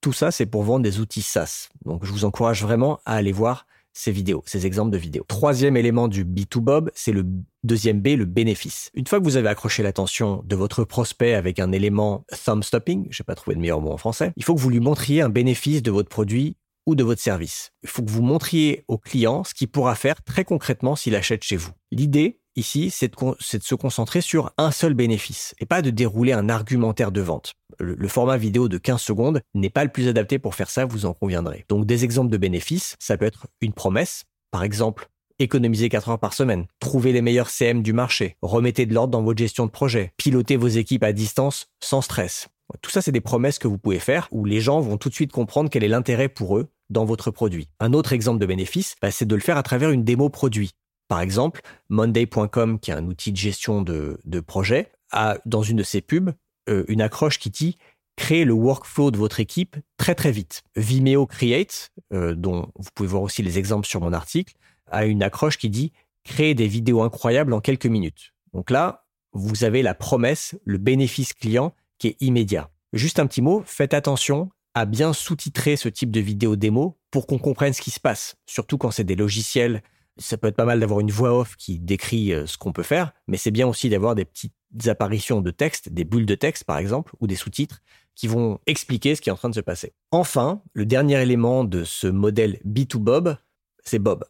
Tout 0.00 0.12
ça, 0.12 0.30
c'est 0.30 0.46
pour 0.46 0.64
vendre 0.64 0.82
des 0.82 0.98
outils 0.98 1.22
SaaS. 1.22 1.68
Donc, 1.84 2.04
je 2.04 2.10
vous 2.10 2.24
encourage 2.24 2.62
vraiment 2.62 3.00
à 3.04 3.14
aller 3.14 3.32
voir 3.32 3.66
ces 3.92 4.12
vidéos, 4.12 4.42
ces 4.46 4.66
exemples 4.66 4.90
de 4.90 4.98
vidéos. 4.98 5.24
Troisième 5.28 5.76
élément 5.76 6.08
du 6.08 6.24
B2Bob, 6.24 6.90
c'est 6.94 7.12
le 7.12 7.24
deuxième 7.64 8.00
B, 8.00 8.08
le 8.08 8.24
bénéfice. 8.24 8.90
Une 8.94 9.06
fois 9.06 9.18
que 9.18 9.24
vous 9.24 9.36
avez 9.36 9.48
accroché 9.48 9.82
l'attention 9.82 10.42
de 10.46 10.56
votre 10.56 10.84
prospect 10.84 11.34
avec 11.34 11.58
un 11.58 11.72
élément 11.72 12.24
thumb 12.44 12.62
stopping, 12.62 13.06
je 13.10 13.22
n'ai 13.22 13.24
pas 13.24 13.34
trouvé 13.34 13.56
de 13.56 13.60
meilleur 13.60 13.80
mot 13.80 13.92
en 13.92 13.96
français, 13.96 14.32
il 14.36 14.44
faut 14.44 14.54
que 14.54 14.60
vous 14.60 14.70
lui 14.70 14.80
montriez 14.80 15.22
un 15.22 15.28
bénéfice 15.28 15.82
de 15.82 15.90
votre 15.90 16.08
produit 16.08 16.56
ou 16.86 16.94
de 16.94 17.04
votre 17.04 17.20
service. 17.20 17.72
Il 17.82 17.88
faut 17.88 18.02
que 18.02 18.10
vous 18.10 18.22
montriez 18.22 18.84
au 18.88 18.98
client 18.98 19.44
ce 19.44 19.54
qu'il 19.54 19.68
pourra 19.68 19.94
faire 19.94 20.22
très 20.22 20.44
concrètement 20.44 20.96
s'il 20.96 21.14
achète 21.14 21.44
chez 21.44 21.56
vous. 21.56 21.70
L'idée, 21.90 22.39
ici, 22.56 22.90
c'est 22.90 23.08
de, 23.08 23.36
se 23.38 23.74
concentrer 23.74 24.20
sur 24.20 24.52
un 24.58 24.70
seul 24.70 24.94
bénéfice 24.94 25.54
et 25.60 25.66
pas 25.66 25.82
de 25.82 25.90
dérouler 25.90 26.32
un 26.32 26.48
argumentaire 26.48 27.12
de 27.12 27.20
vente. 27.20 27.54
Le, 27.78 28.08
format 28.08 28.36
vidéo 28.36 28.68
de 28.68 28.78
15 28.78 29.00
secondes 29.00 29.40
n'est 29.54 29.70
pas 29.70 29.84
le 29.84 29.90
plus 29.90 30.08
adapté 30.08 30.38
pour 30.38 30.54
faire 30.54 30.70
ça, 30.70 30.84
vous 30.84 31.06
en 31.06 31.14
conviendrez. 31.14 31.64
Donc 31.68 31.86
des 31.86 32.04
exemples 32.04 32.30
de 32.30 32.36
bénéfices, 32.36 32.96
ça 32.98 33.16
peut 33.16 33.24
être 33.24 33.46
une 33.60 33.72
promesse, 33.72 34.24
par 34.50 34.62
exemple 34.62 35.08
économiser 35.42 35.88
4 35.88 36.10
heures 36.10 36.18
par 36.18 36.34
semaine, 36.34 36.66
trouver 36.80 37.12
les 37.12 37.22
meilleurs 37.22 37.48
CM 37.48 37.82
du 37.82 37.94
marché, 37.94 38.36
remettez 38.42 38.84
de 38.84 38.92
l'ordre 38.92 39.12
dans 39.12 39.22
votre 39.22 39.38
gestion 39.38 39.64
de 39.64 39.70
projet, 39.70 40.12
piloter 40.18 40.56
vos 40.56 40.68
équipes 40.68 41.02
à 41.02 41.14
distance 41.14 41.68
sans 41.82 42.02
stress. 42.02 42.48
Tout 42.82 42.90
ça, 42.90 43.02
c'est 43.02 43.12
des 43.12 43.20
promesses 43.20 43.58
que 43.58 43.66
vous 43.66 43.78
pouvez 43.78 43.98
faire 43.98 44.28
où 44.30 44.44
les 44.44 44.60
gens 44.60 44.80
vont 44.80 44.96
tout 44.96 45.08
de 45.08 45.14
suite 45.14 45.32
comprendre 45.32 45.70
quel 45.70 45.82
est 45.82 45.88
l'intérêt 45.88 46.28
pour 46.28 46.58
eux 46.58 46.68
dans 46.88 47.04
votre 47.04 47.30
produit. 47.30 47.68
Un 47.80 47.92
autre 47.92 48.12
exemple 48.12 48.38
de 48.38 48.46
bénéfice, 48.46 48.96
bah, 49.00 49.10
c'est 49.10 49.24
de 49.24 49.34
le 49.34 49.40
faire 49.40 49.56
à 49.56 49.62
travers 49.62 49.90
une 49.90 50.04
démo 50.04 50.28
produit. 50.28 50.72
Par 51.10 51.22
exemple, 51.22 51.62
Monday.com, 51.88 52.78
qui 52.78 52.92
est 52.92 52.94
un 52.94 53.04
outil 53.06 53.32
de 53.32 53.36
gestion 53.36 53.82
de, 53.82 54.40
projet, 54.46 54.92
a 55.10 55.38
dans 55.44 55.64
une 55.64 55.78
de 55.78 55.82
ses 55.82 56.02
pubs 56.02 56.30
euh, 56.68 56.84
une 56.86 57.02
accroche 57.02 57.40
qui 57.40 57.50
dit 57.50 57.78
créer 58.14 58.44
le 58.44 58.52
workflow 58.52 59.10
de 59.10 59.16
votre 59.16 59.40
équipe 59.40 59.76
très 59.96 60.14
très 60.14 60.30
vite. 60.30 60.62
Vimeo 60.76 61.26
Create, 61.26 61.90
euh, 62.12 62.36
dont 62.36 62.70
vous 62.76 62.90
pouvez 62.94 63.08
voir 63.08 63.22
aussi 63.22 63.42
les 63.42 63.58
exemples 63.58 63.88
sur 63.88 64.00
mon 64.00 64.12
article, 64.12 64.54
a 64.86 65.04
une 65.04 65.24
accroche 65.24 65.58
qui 65.58 65.68
dit 65.68 65.92
créer 66.22 66.54
des 66.54 66.68
vidéos 66.68 67.02
incroyables 67.02 67.54
en 67.54 67.60
quelques 67.60 67.86
minutes. 67.86 68.32
Donc 68.52 68.70
là, 68.70 69.04
vous 69.32 69.64
avez 69.64 69.82
la 69.82 69.94
promesse, 69.94 70.54
le 70.64 70.78
bénéfice 70.78 71.32
client 71.32 71.74
qui 71.98 72.06
est 72.06 72.16
immédiat. 72.20 72.70
Juste 72.92 73.18
un 73.18 73.26
petit 73.26 73.42
mot, 73.42 73.64
faites 73.66 73.94
attention 73.94 74.50
à 74.74 74.84
bien 74.84 75.12
sous-titrer 75.12 75.74
ce 75.74 75.88
type 75.88 76.12
de 76.12 76.20
vidéo 76.20 76.54
démo 76.54 77.00
pour 77.10 77.26
qu'on 77.26 77.38
comprenne 77.38 77.72
ce 77.72 77.82
qui 77.82 77.90
se 77.90 77.98
passe, 77.98 78.36
surtout 78.46 78.78
quand 78.78 78.92
c'est 78.92 79.02
des 79.02 79.16
logiciels 79.16 79.82
ça 80.20 80.36
peut 80.36 80.48
être 80.48 80.56
pas 80.56 80.64
mal 80.64 80.80
d'avoir 80.80 81.00
une 81.00 81.10
voix 81.10 81.36
off 81.36 81.56
qui 81.56 81.78
décrit 81.78 82.32
euh, 82.32 82.46
ce 82.46 82.58
qu'on 82.58 82.72
peut 82.72 82.82
faire, 82.82 83.12
mais 83.26 83.36
c'est 83.36 83.50
bien 83.50 83.66
aussi 83.66 83.88
d'avoir 83.88 84.14
des 84.14 84.24
petites 84.24 84.54
apparitions 84.86 85.40
de 85.40 85.50
texte, 85.50 85.88
des 85.88 86.04
bulles 86.04 86.26
de 86.26 86.34
texte 86.34 86.64
par 86.64 86.78
exemple, 86.78 87.14
ou 87.20 87.26
des 87.26 87.36
sous-titres 87.36 87.82
qui 88.14 88.28
vont 88.28 88.60
expliquer 88.66 89.14
ce 89.14 89.20
qui 89.20 89.30
est 89.30 89.32
en 89.32 89.36
train 89.36 89.48
de 89.48 89.54
se 89.54 89.60
passer. 89.60 89.94
Enfin, 90.10 90.62
le 90.74 90.84
dernier 90.84 91.20
élément 91.20 91.64
de 91.64 91.84
ce 91.84 92.06
modèle 92.06 92.60
B2Bob, 92.66 93.36
c'est 93.82 93.98
Bob. 93.98 94.24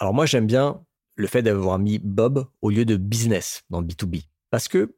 Alors 0.00 0.12
moi 0.12 0.26
j'aime 0.26 0.46
bien 0.46 0.82
le 1.14 1.26
fait 1.26 1.42
d'avoir 1.42 1.78
mis 1.78 1.98
Bob 1.98 2.46
au 2.60 2.70
lieu 2.70 2.84
de 2.84 2.96
business 2.96 3.64
dans 3.70 3.82
B2B, 3.82 4.24
parce 4.50 4.68
que 4.68 4.96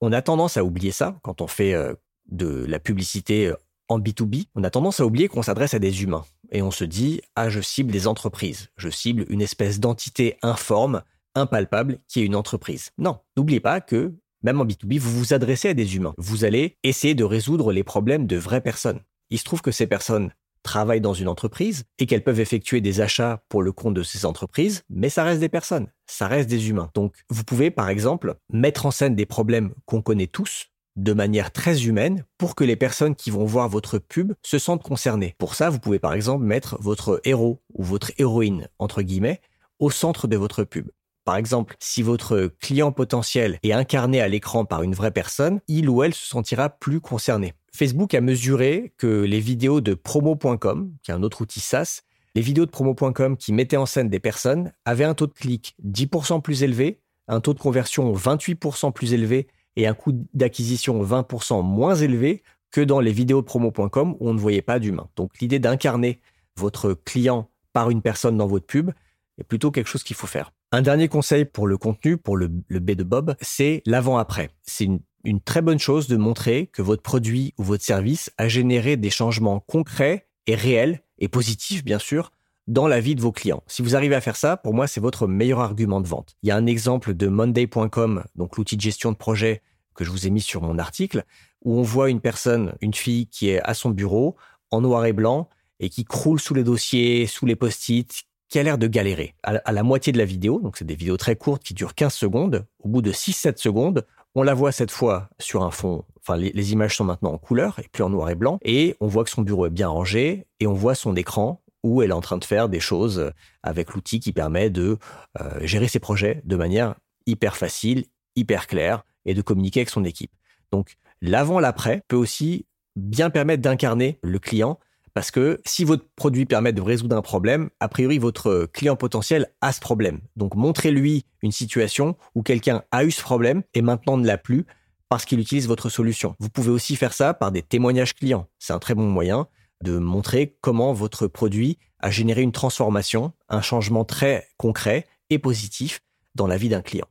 on 0.00 0.12
a 0.12 0.22
tendance 0.22 0.56
à 0.56 0.64
oublier 0.64 0.92
ça 0.92 1.18
quand 1.22 1.40
on 1.40 1.46
fait 1.46 1.74
euh, 1.74 1.94
de 2.26 2.64
la 2.66 2.78
publicité 2.78 3.46
euh, 3.46 3.56
en 3.88 4.00
B2B, 4.00 4.46
on 4.54 4.64
a 4.64 4.70
tendance 4.70 5.00
à 5.00 5.06
oublier 5.06 5.28
qu'on 5.28 5.42
s'adresse 5.42 5.74
à 5.74 5.78
des 5.78 6.02
humains. 6.02 6.24
Et 6.54 6.62
on 6.62 6.70
se 6.70 6.84
dit, 6.84 7.20
ah, 7.34 7.50
je 7.50 7.60
cible 7.60 7.90
des 7.90 8.06
entreprises. 8.06 8.68
Je 8.76 8.88
cible 8.88 9.26
une 9.28 9.42
espèce 9.42 9.80
d'entité 9.80 10.38
informe, 10.40 11.02
impalpable, 11.34 11.98
qui 12.08 12.20
est 12.20 12.24
une 12.24 12.36
entreprise. 12.36 12.92
Non, 12.96 13.18
n'oubliez 13.36 13.58
pas 13.60 13.80
que 13.80 14.14
même 14.44 14.60
en 14.60 14.64
B2B, 14.64 15.00
vous 15.00 15.18
vous 15.18 15.34
adressez 15.34 15.70
à 15.70 15.74
des 15.74 15.96
humains. 15.96 16.14
Vous 16.16 16.44
allez 16.44 16.76
essayer 16.84 17.14
de 17.14 17.24
résoudre 17.24 17.72
les 17.72 17.82
problèmes 17.82 18.26
de 18.26 18.36
vraies 18.36 18.60
personnes. 18.60 19.00
Il 19.30 19.38
se 19.38 19.44
trouve 19.44 19.62
que 19.62 19.72
ces 19.72 19.88
personnes 19.88 20.30
travaillent 20.62 21.00
dans 21.00 21.12
une 21.12 21.28
entreprise 21.28 21.84
et 21.98 22.06
qu'elles 22.06 22.22
peuvent 22.22 22.40
effectuer 22.40 22.80
des 22.80 23.00
achats 23.00 23.42
pour 23.48 23.62
le 23.62 23.72
compte 23.72 23.94
de 23.94 24.02
ces 24.02 24.24
entreprises, 24.24 24.82
mais 24.88 25.08
ça 25.08 25.24
reste 25.24 25.40
des 25.40 25.48
personnes, 25.48 25.88
ça 26.06 26.28
reste 26.28 26.48
des 26.48 26.70
humains. 26.70 26.90
Donc 26.94 27.16
vous 27.30 27.44
pouvez 27.44 27.70
par 27.70 27.88
exemple 27.88 28.36
mettre 28.52 28.86
en 28.86 28.90
scène 28.90 29.16
des 29.16 29.26
problèmes 29.26 29.74
qu'on 29.86 30.02
connaît 30.02 30.26
tous 30.26 30.68
de 30.96 31.12
manière 31.12 31.50
très 31.50 31.84
humaine 31.84 32.24
pour 32.38 32.54
que 32.54 32.64
les 32.64 32.76
personnes 32.76 33.14
qui 33.14 33.30
vont 33.30 33.44
voir 33.44 33.68
votre 33.68 33.98
pub 33.98 34.32
se 34.42 34.58
sentent 34.58 34.82
concernées. 34.82 35.34
Pour 35.38 35.54
ça, 35.54 35.70
vous 35.70 35.78
pouvez 35.78 35.98
par 35.98 36.14
exemple 36.14 36.44
mettre 36.44 36.76
votre 36.80 37.20
héros 37.24 37.60
ou 37.72 37.82
votre 37.82 38.12
héroïne, 38.18 38.68
entre 38.78 39.02
guillemets, 39.02 39.40
au 39.78 39.90
centre 39.90 40.28
de 40.28 40.36
votre 40.36 40.64
pub. 40.64 40.88
Par 41.24 41.36
exemple, 41.36 41.76
si 41.80 42.02
votre 42.02 42.52
client 42.60 42.92
potentiel 42.92 43.58
est 43.62 43.72
incarné 43.72 44.20
à 44.20 44.28
l'écran 44.28 44.66
par 44.66 44.82
une 44.82 44.94
vraie 44.94 45.10
personne, 45.10 45.60
il 45.68 45.88
ou 45.88 46.02
elle 46.02 46.14
se 46.14 46.26
sentira 46.26 46.68
plus 46.68 47.00
concerné. 47.00 47.54
Facebook 47.74 48.14
a 48.14 48.20
mesuré 48.20 48.92
que 48.98 49.22
les 49.22 49.40
vidéos 49.40 49.80
de 49.80 49.94
promo.com, 49.94 50.92
qui 51.02 51.10
est 51.10 51.14
un 51.14 51.22
autre 51.22 51.40
outil 51.40 51.60
SaaS, 51.60 52.02
les 52.34 52.42
vidéos 52.42 52.66
de 52.66 52.70
promo.com 52.70 53.36
qui 53.36 53.52
mettaient 53.52 53.76
en 53.76 53.86
scène 53.86 54.10
des 54.10 54.20
personnes 54.20 54.72
avaient 54.84 55.04
un 55.04 55.14
taux 55.14 55.26
de 55.26 55.32
clic 55.32 55.74
10% 55.84 56.42
plus 56.42 56.62
élevé, 56.62 57.00
un 57.26 57.40
taux 57.40 57.54
de 57.54 57.58
conversion 57.58 58.12
28% 58.12 58.92
plus 58.92 59.14
élevé 59.14 59.48
et 59.76 59.86
un 59.86 59.94
coût 59.94 60.12
d'acquisition 60.34 61.02
20% 61.02 61.64
moins 61.64 61.94
élevé 61.94 62.42
que 62.70 62.80
dans 62.80 63.00
les 63.00 63.12
vidéos 63.12 63.40
de 63.40 63.46
promo.com 63.46 64.16
où 64.18 64.28
on 64.28 64.34
ne 64.34 64.38
voyait 64.38 64.62
pas 64.62 64.78
d'humain. 64.78 65.08
Donc 65.16 65.38
l'idée 65.40 65.58
d'incarner 65.58 66.20
votre 66.56 66.94
client 66.94 67.48
par 67.72 67.90
une 67.90 68.02
personne 68.02 68.36
dans 68.36 68.46
votre 68.46 68.66
pub 68.66 68.90
est 69.38 69.44
plutôt 69.44 69.70
quelque 69.70 69.88
chose 69.88 70.02
qu'il 70.02 70.16
faut 70.16 70.26
faire. 70.26 70.52
Un 70.72 70.82
dernier 70.82 71.08
conseil 71.08 71.44
pour 71.44 71.66
le 71.66 71.78
contenu, 71.78 72.16
pour 72.16 72.36
le, 72.36 72.48
B 72.48 72.90
de 72.92 73.04
Bob, 73.04 73.36
c'est 73.40 73.82
l'avant-après. 73.86 74.50
C'est 74.62 74.88
une 75.24 75.40
très 75.40 75.62
bonne 75.62 75.78
chose 75.78 76.08
de 76.08 76.16
montrer 76.16 76.68
que 76.72 76.82
votre 76.82 77.02
produit 77.02 77.54
ou 77.58 77.62
votre 77.62 77.84
service 77.84 78.32
a 78.38 78.48
généré 78.48 78.96
des 78.96 79.10
changements 79.10 79.60
concrets 79.60 80.26
et 80.46 80.54
réels 80.54 81.00
et 81.18 81.28
positifs, 81.28 81.84
bien 81.84 81.98
sûr, 81.98 82.32
dans 82.66 82.86
la 82.86 83.00
vie 83.00 83.14
de 83.14 83.20
vos 83.20 83.32
clients. 83.32 83.62
Si 83.66 83.82
vous 83.82 83.96
arrivez 83.96 84.14
à 84.14 84.20
faire 84.20 84.36
ça, 84.36 84.56
pour 84.56 84.74
moi, 84.74 84.86
c'est 84.86 85.00
votre 85.00 85.26
meilleur 85.26 85.60
argument 85.60 86.00
de 86.00 86.08
vente. 86.08 86.36
Il 86.42 86.48
y 86.48 86.52
a 86.52 86.56
un 86.56 86.66
exemple 86.66 87.14
de 87.14 87.28
Monday.com, 87.28 88.24
donc 88.36 88.56
l'outil 88.56 88.76
de 88.76 88.80
gestion 88.80 89.12
de 89.12 89.16
projet 89.16 89.62
que 89.94 90.04
je 90.04 90.10
vous 90.10 90.26
ai 90.26 90.30
mis 90.30 90.40
sur 90.40 90.62
mon 90.62 90.78
article, 90.78 91.24
où 91.64 91.78
on 91.78 91.82
voit 91.82 92.10
une 92.10 92.20
personne, 92.20 92.74
une 92.80 92.94
fille 92.94 93.26
qui 93.28 93.50
est 93.50 93.60
à 93.62 93.74
son 93.74 93.90
bureau, 93.90 94.36
en 94.70 94.80
noir 94.80 95.06
et 95.06 95.12
blanc, 95.12 95.48
et 95.80 95.88
qui 95.88 96.04
croule 96.04 96.40
sous 96.40 96.54
les 96.54 96.64
dossiers, 96.64 97.26
sous 97.26 97.46
les 97.46 97.56
post-it, 97.56 98.24
qui 98.48 98.58
a 98.58 98.62
l'air 98.62 98.78
de 98.78 98.86
galérer. 98.86 99.34
À 99.42 99.72
la 99.72 99.82
moitié 99.82 100.12
de 100.12 100.18
la 100.18 100.24
vidéo, 100.24 100.60
donc 100.60 100.76
c'est 100.76 100.84
des 100.84 100.94
vidéos 100.94 101.16
très 101.16 101.36
courtes 101.36 101.62
qui 101.62 101.74
durent 101.74 101.94
15 101.94 102.12
secondes, 102.12 102.66
au 102.78 102.88
bout 102.88 103.02
de 103.02 103.12
6-7 103.12 103.58
secondes, 103.58 104.06
on 104.34 104.42
la 104.42 104.54
voit 104.54 104.72
cette 104.72 104.90
fois 104.90 105.28
sur 105.38 105.62
un 105.62 105.70
fond, 105.70 106.04
enfin 106.20 106.36
les, 106.36 106.72
images 106.72 106.96
sont 106.96 107.04
maintenant 107.04 107.32
en 107.32 107.38
couleur 107.38 107.78
et 107.78 107.88
plus 107.90 108.02
en 108.02 108.10
noir 108.10 108.30
et 108.30 108.34
blanc, 108.34 108.58
et 108.62 108.96
on 109.00 109.06
voit 109.06 109.24
que 109.24 109.30
son 109.30 109.42
bureau 109.42 109.66
est 109.66 109.70
bien 109.70 109.88
rangé, 109.88 110.46
et 110.60 110.66
on 110.66 110.72
voit 110.72 110.94
son 110.94 111.14
écran 111.16 111.62
où 111.84 112.02
elle 112.02 112.10
est 112.10 112.14
en 112.14 112.20
train 112.20 112.38
de 112.38 112.44
faire 112.44 112.68
des 112.68 112.80
choses 112.80 113.30
avec 113.62 113.92
l'outil 113.92 114.18
qui 114.18 114.32
permet 114.32 114.70
de 114.70 114.98
euh, 115.40 115.60
gérer 115.64 115.86
ses 115.86 116.00
projets 116.00 116.42
de 116.44 116.56
manière 116.56 116.96
hyper 117.26 117.56
facile, 117.56 118.06
hyper 118.34 118.66
claire, 118.66 119.04
et 119.26 119.34
de 119.34 119.42
communiquer 119.42 119.80
avec 119.80 119.90
son 119.90 120.04
équipe. 120.04 120.32
Donc 120.72 120.96
l'avant, 121.22 121.60
l'après 121.60 122.02
peut 122.08 122.16
aussi 122.16 122.66
bien 122.96 123.30
permettre 123.30 123.62
d'incarner 123.62 124.18
le 124.22 124.38
client 124.38 124.78
parce 125.14 125.30
que 125.30 125.60
si 125.64 125.84
votre 125.84 126.04
produit 126.16 126.44
permet 126.44 126.72
de 126.72 126.82
résoudre 126.82 127.16
un 127.16 127.22
problème, 127.22 127.70
a 127.78 127.88
priori, 127.88 128.18
votre 128.18 128.68
client 128.72 128.96
potentiel 128.96 129.52
a 129.60 129.72
ce 129.72 129.78
problème. 129.78 130.20
Donc, 130.34 130.56
montrez-lui 130.56 131.24
une 131.40 131.52
situation 131.52 132.16
où 132.34 132.42
quelqu'un 132.42 132.82
a 132.90 133.04
eu 133.04 133.12
ce 133.12 133.22
problème 133.22 133.62
et 133.74 133.82
maintenant 133.82 134.16
ne 134.16 134.26
l'a 134.26 134.38
plus 134.38 134.66
parce 135.08 135.24
qu'il 135.24 135.38
utilise 135.38 135.68
votre 135.68 135.88
solution. 135.88 136.34
Vous 136.40 136.48
pouvez 136.48 136.70
aussi 136.70 136.96
faire 136.96 137.12
ça 137.12 137.32
par 137.32 137.52
des 137.52 137.62
témoignages 137.62 138.14
clients. 138.14 138.48
C'est 138.58 138.72
un 138.72 138.80
très 138.80 138.94
bon 138.94 139.06
moyen 139.06 139.46
de 139.84 139.98
montrer 139.98 140.56
comment 140.60 140.92
votre 140.92 141.28
produit 141.28 141.78
a 142.00 142.10
généré 142.10 142.42
une 142.42 142.52
transformation, 142.52 143.32
un 143.48 143.62
changement 143.62 144.04
très 144.04 144.48
concret 144.56 145.06
et 145.30 145.38
positif 145.38 146.00
dans 146.34 146.48
la 146.48 146.56
vie 146.56 146.68
d'un 146.68 146.82
client. 146.82 147.06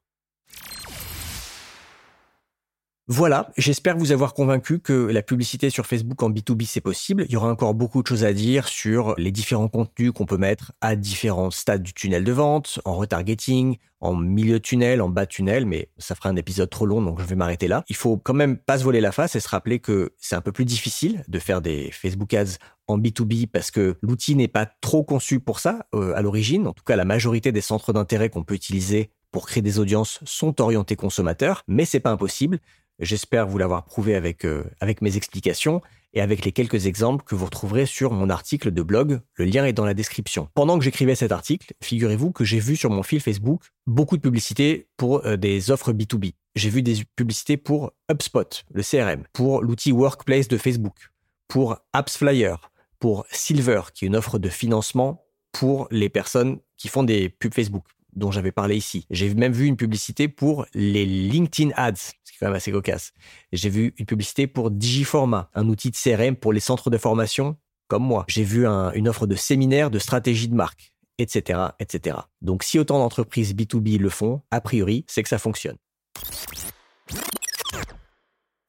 Voilà, 3.10 3.52
j'espère 3.58 3.98
vous 3.98 4.14
avoir 4.14 4.34
convaincu 4.34 4.80
que 4.80 4.94
la 4.94 5.22
publicité 5.22 5.70
sur 5.70 5.86
Facebook 5.86 6.24
en 6.24 6.30
B2B 6.30 6.66
c'est 6.66 6.80
possible. 6.80 7.26
Il 7.28 7.34
y 7.34 7.36
aura 7.36 7.52
encore 7.52 7.74
beaucoup 7.74 8.02
de 8.02 8.08
choses 8.08 8.24
à 8.24 8.32
dire 8.32 8.70
sur 8.70 9.14
les 9.18 9.32
différents 9.32 9.68
contenus 9.68 10.14
qu'on 10.14 10.26
peut 10.26 10.38
mettre 10.38 10.72
à 10.80 10.96
différents 10.96 11.52
stades 11.52 11.84
du 11.84 11.94
tunnel 11.94 12.24
de 12.24 12.32
vente, 12.32 12.80
en 12.86 12.96
retargeting, 12.96 13.76
en 14.00 14.16
milieu 14.16 14.62
tunnel, 14.62 15.02
en 15.02 15.10
bas 15.10 15.26
tunnel, 15.26 15.66
mais 15.66 15.90
ça 15.98 16.16
fera 16.16 16.30
un 16.30 16.38
épisode 16.38 16.70
trop 16.70 16.86
long 16.86 17.02
donc 17.02 17.20
je 17.20 17.26
vais 17.26 17.36
m'arrêter 17.36 17.68
là. 17.68 17.84
Il 17.90 17.98
faut 17.98 18.16
quand 18.16 18.34
même 18.34 18.56
pas 18.56 18.78
se 18.78 18.86
voler 18.86 19.02
la 19.02 19.12
face 19.12 19.36
et 19.36 19.42
se 19.42 19.50
rappeler 19.50 19.80
que 19.80 20.14
c'est 20.18 20.38
un 20.38 20.42
peu 20.42 20.54
plus 20.54 20.66
difficile 20.66 21.26
de 21.28 21.40
faire 21.40 21.60
des 21.62 21.92
Facebook 21.92 22.34
ads 22.34 22.58
en 22.88 22.98
B2B 22.98 23.48
parce 23.48 23.70
que 23.70 23.98
l'outil 24.02 24.36
n'est 24.36 24.48
pas 24.48 24.66
trop 24.66 25.04
conçu 25.04 25.42
pour 25.42 25.60
ça 25.60 25.88
euh, 25.94 26.16
à 26.16 26.22
l'origine. 26.22 26.68
En 26.68 26.74
tout 26.74 26.86
cas, 26.86 26.96
la 26.96 27.06
majorité 27.06 27.52
des 27.52 27.60
centres 27.60 27.92
d'intérêt 27.92 28.30
qu'on 28.30 28.46
peut 28.46 28.56
utiliser 28.56 29.12
pour 29.34 29.48
créer 29.48 29.64
des 29.64 29.80
audiences 29.80 30.20
sont 30.24 30.62
orientés 30.62 30.96
consommateurs, 30.96 31.64
mais 31.68 31.84
c'est 31.84 32.00
pas 32.00 32.12
impossible. 32.12 32.60
J'espère 33.00 33.48
vous 33.48 33.58
l'avoir 33.58 33.86
prouvé 33.86 34.16
avec, 34.16 34.46
euh, 34.46 34.64
avec 34.80 35.02
mes 35.02 35.18
explications 35.18 35.82
et 36.14 36.22
avec 36.22 36.46
les 36.46 36.52
quelques 36.52 36.86
exemples 36.86 37.24
que 37.26 37.34
vous 37.34 37.46
retrouverez 37.46 37.86
sur 37.86 38.12
mon 38.12 38.30
article 38.30 38.72
de 38.72 38.82
blog. 38.84 39.20
Le 39.36 39.46
lien 39.46 39.66
est 39.66 39.74
dans 39.74 39.86
la 39.86 39.96
description. 39.96 40.48
Pendant 40.54 40.78
que 40.78 40.84
j'écrivais 40.84 41.16
cet 41.16 41.32
article, 41.32 41.74
figurez-vous 41.82 42.32
que 42.32 42.44
j'ai 42.44 42.60
vu 42.60 42.76
sur 42.76 42.92
mon 42.92 43.02
fil 43.02 43.20
Facebook 43.20 43.64
beaucoup 43.88 44.16
de 44.16 44.22
publicités 44.22 44.88
pour 44.96 45.26
euh, 45.26 45.38
des 45.38 45.72
offres 45.72 45.92
B2B. 45.92 46.34
J'ai 46.56 46.70
vu 46.70 46.84
des 46.84 47.04
publicités 47.16 47.58
pour 47.58 47.94
HubSpot, 48.12 48.64
le 48.72 48.84
CRM, 48.84 49.24
pour 49.34 49.64
l'outil 49.64 49.92
Workplace 49.92 50.48
de 50.48 50.58
Facebook, 50.58 51.10
pour 51.48 51.78
AppsFlyer, 51.94 52.56
pour 53.00 53.26
Silver, 53.32 53.82
qui 53.94 54.06
est 54.06 54.08
une 54.08 54.16
offre 54.16 54.38
de 54.38 54.50
financement 54.50 55.26
pour 55.52 55.88
les 55.90 56.10
personnes 56.10 56.60
qui 56.78 56.90
font 56.90 57.04
des 57.04 57.30
pubs 57.30 57.54
Facebook 57.54 57.86
dont 58.16 58.32
j'avais 58.32 58.52
parlé 58.52 58.76
ici. 58.76 59.06
J'ai 59.10 59.34
même 59.34 59.54
vu 59.54 59.66
une 59.66 59.78
publicité 59.78 60.28
pour 60.28 60.66
les 60.74 61.06
LinkedIn 61.06 61.72
Ads, 61.76 61.96
ce 61.96 62.32
qui 62.32 62.36
est 62.36 62.40
quand 62.40 62.48
même 62.48 62.56
assez 62.56 62.72
cocasse. 62.72 63.14
J'ai 63.52 63.70
vu 63.70 63.94
une 63.98 64.06
publicité 64.06 64.48
pour 64.48 64.72
Digiforma, 64.72 65.50
un 65.54 65.68
outil 65.68 65.92
de 65.92 65.96
CRM 65.96 66.36
pour 66.36 66.54
les 66.54 66.60
centres 66.60 66.90
de 66.90 66.98
formation 66.98 67.58
comme 67.88 68.04
moi. 68.04 68.26
J'ai 68.28 68.44
vu 68.44 68.66
une 68.66 69.08
offre 69.08 69.28
de 69.28 69.36
séminaire 69.36 69.92
de 69.92 70.00
stratégie 70.00 70.48
de 70.48 70.56
marque, 70.56 70.94
etc., 71.18 71.60
etc. 71.80 72.18
Donc 72.42 72.64
si 72.64 72.80
autant 72.80 73.00
d'entreprises 73.00 73.54
B2B 73.54 74.00
le 74.00 74.10
font, 74.10 74.42
a 74.52 74.62
priori, 74.62 75.06
c'est 75.08 75.22
que 75.22 75.30
ça 75.30 75.38
fonctionne. 75.38 75.78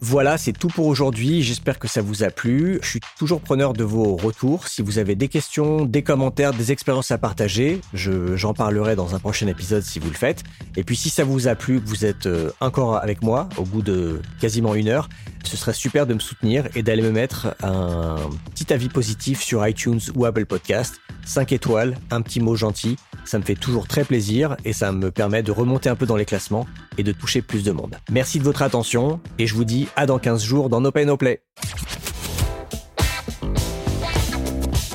Voilà, 0.01 0.39
c'est 0.39 0.53
tout 0.53 0.69
pour 0.69 0.87
aujourd'hui. 0.87 1.43
J'espère 1.43 1.79
que 1.79 1.87
ça 1.87 2.03
vous 2.03 2.25
a 2.25 2.31
plu. 2.31 2.79
Je 2.83 2.89
suis 2.89 3.01
toujours 3.17 3.41
preneur 3.41 3.73
de 3.73 3.85
vos 3.85 4.17
retours. 4.17 4.67
Si 4.67 4.83
vous 4.83 4.99
avez 4.99 5.15
des 5.15 5.29
questions, 5.29 5.85
des 5.85 6.03
commentaires, 6.03 6.53
des 6.53 6.73
expériences 6.73 7.13
à 7.13 7.19
partager, 7.19 7.81
j'en 7.93 8.55
parlerai 8.55 8.97
dans 8.97 9.15
un 9.15 9.21
prochain 9.21 9.47
épisode 9.47 9.83
si 9.83 10.01
vous 10.01 10.09
le 10.09 10.17
faites. 10.17 10.43
Et 10.77 10.83
puis 10.83 10.97
si 10.97 11.11
ça 11.11 11.23
vous 11.23 11.47
a 11.47 11.55
plu, 11.55 11.81
que 11.81 11.89
vous 11.89 12.05
êtes 12.05 12.27
euh, 12.27 12.51
encore 12.61 12.97
avec 12.97 13.23
moi 13.23 13.49
au 13.57 13.63
bout 13.63 13.83
de 13.83 14.21
quasiment 14.41 14.75
une 14.75 14.89
heure, 14.89 15.09
ce 15.45 15.57
serait 15.57 15.73
super 15.73 16.07
de 16.07 16.15
me 16.15 16.19
soutenir 16.19 16.69
et 16.75 16.83
d'aller 16.83 17.03
me 17.03 17.13
mettre 17.13 17.55
un 17.63 18.17
petit 18.53 18.73
avis 18.73 18.89
positif 18.89 19.43
sur 19.43 19.67
iTunes 19.67 20.01
ou 20.15 20.25
Apple 20.25 20.47
Podcast. 20.47 21.01
5 21.25 21.53
étoiles, 21.53 21.97
un 22.11 22.21
petit 22.21 22.41
mot 22.41 22.57
gentil. 22.57 22.97
Ça 23.25 23.39
me 23.39 23.45
fait 23.45 23.55
toujours 23.55 23.89
très 23.89 24.05
plaisir 24.05 24.57
et 24.65 24.73
ça 24.73 24.93
me 24.93 25.11
permet 25.11 25.43
de 25.43 25.51
remonter 25.51 25.89
un 25.89 25.97
peu 25.97 26.05
dans 26.05 26.17
les 26.17 26.27
classements 26.27 26.67
et 26.99 27.03
de 27.03 27.13
toucher 27.13 27.41
plus 27.41 27.65
de 27.65 27.73
monde. 27.73 27.97
Merci 28.11 28.39
de 28.39 28.45
votre 28.45 28.63
attention 28.63 29.21
et 29.39 29.47
je 29.47 29.55
vous 29.55 29.65
dis 29.85 29.91
à 29.97 30.07
dans 30.07 30.19
15 30.19 30.43
jours 30.43 30.69
dans 30.69 30.81
No 30.81 30.91
Pay 30.91 31.05
No 31.05 31.17
Play. 31.17 31.41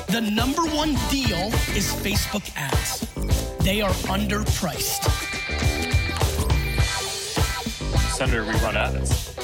The 0.08 0.20
number 0.20 0.62
one 0.76 0.94
deal 1.10 1.48
is 1.76 1.92
Facebook 2.02 2.42
ads. 2.56 3.06
They 3.64 3.80
are 3.82 3.92
underpriced. 4.08 5.08
Senator, 8.16 8.44
we 8.44 8.52
run 8.64 8.76
ads. 8.76 9.39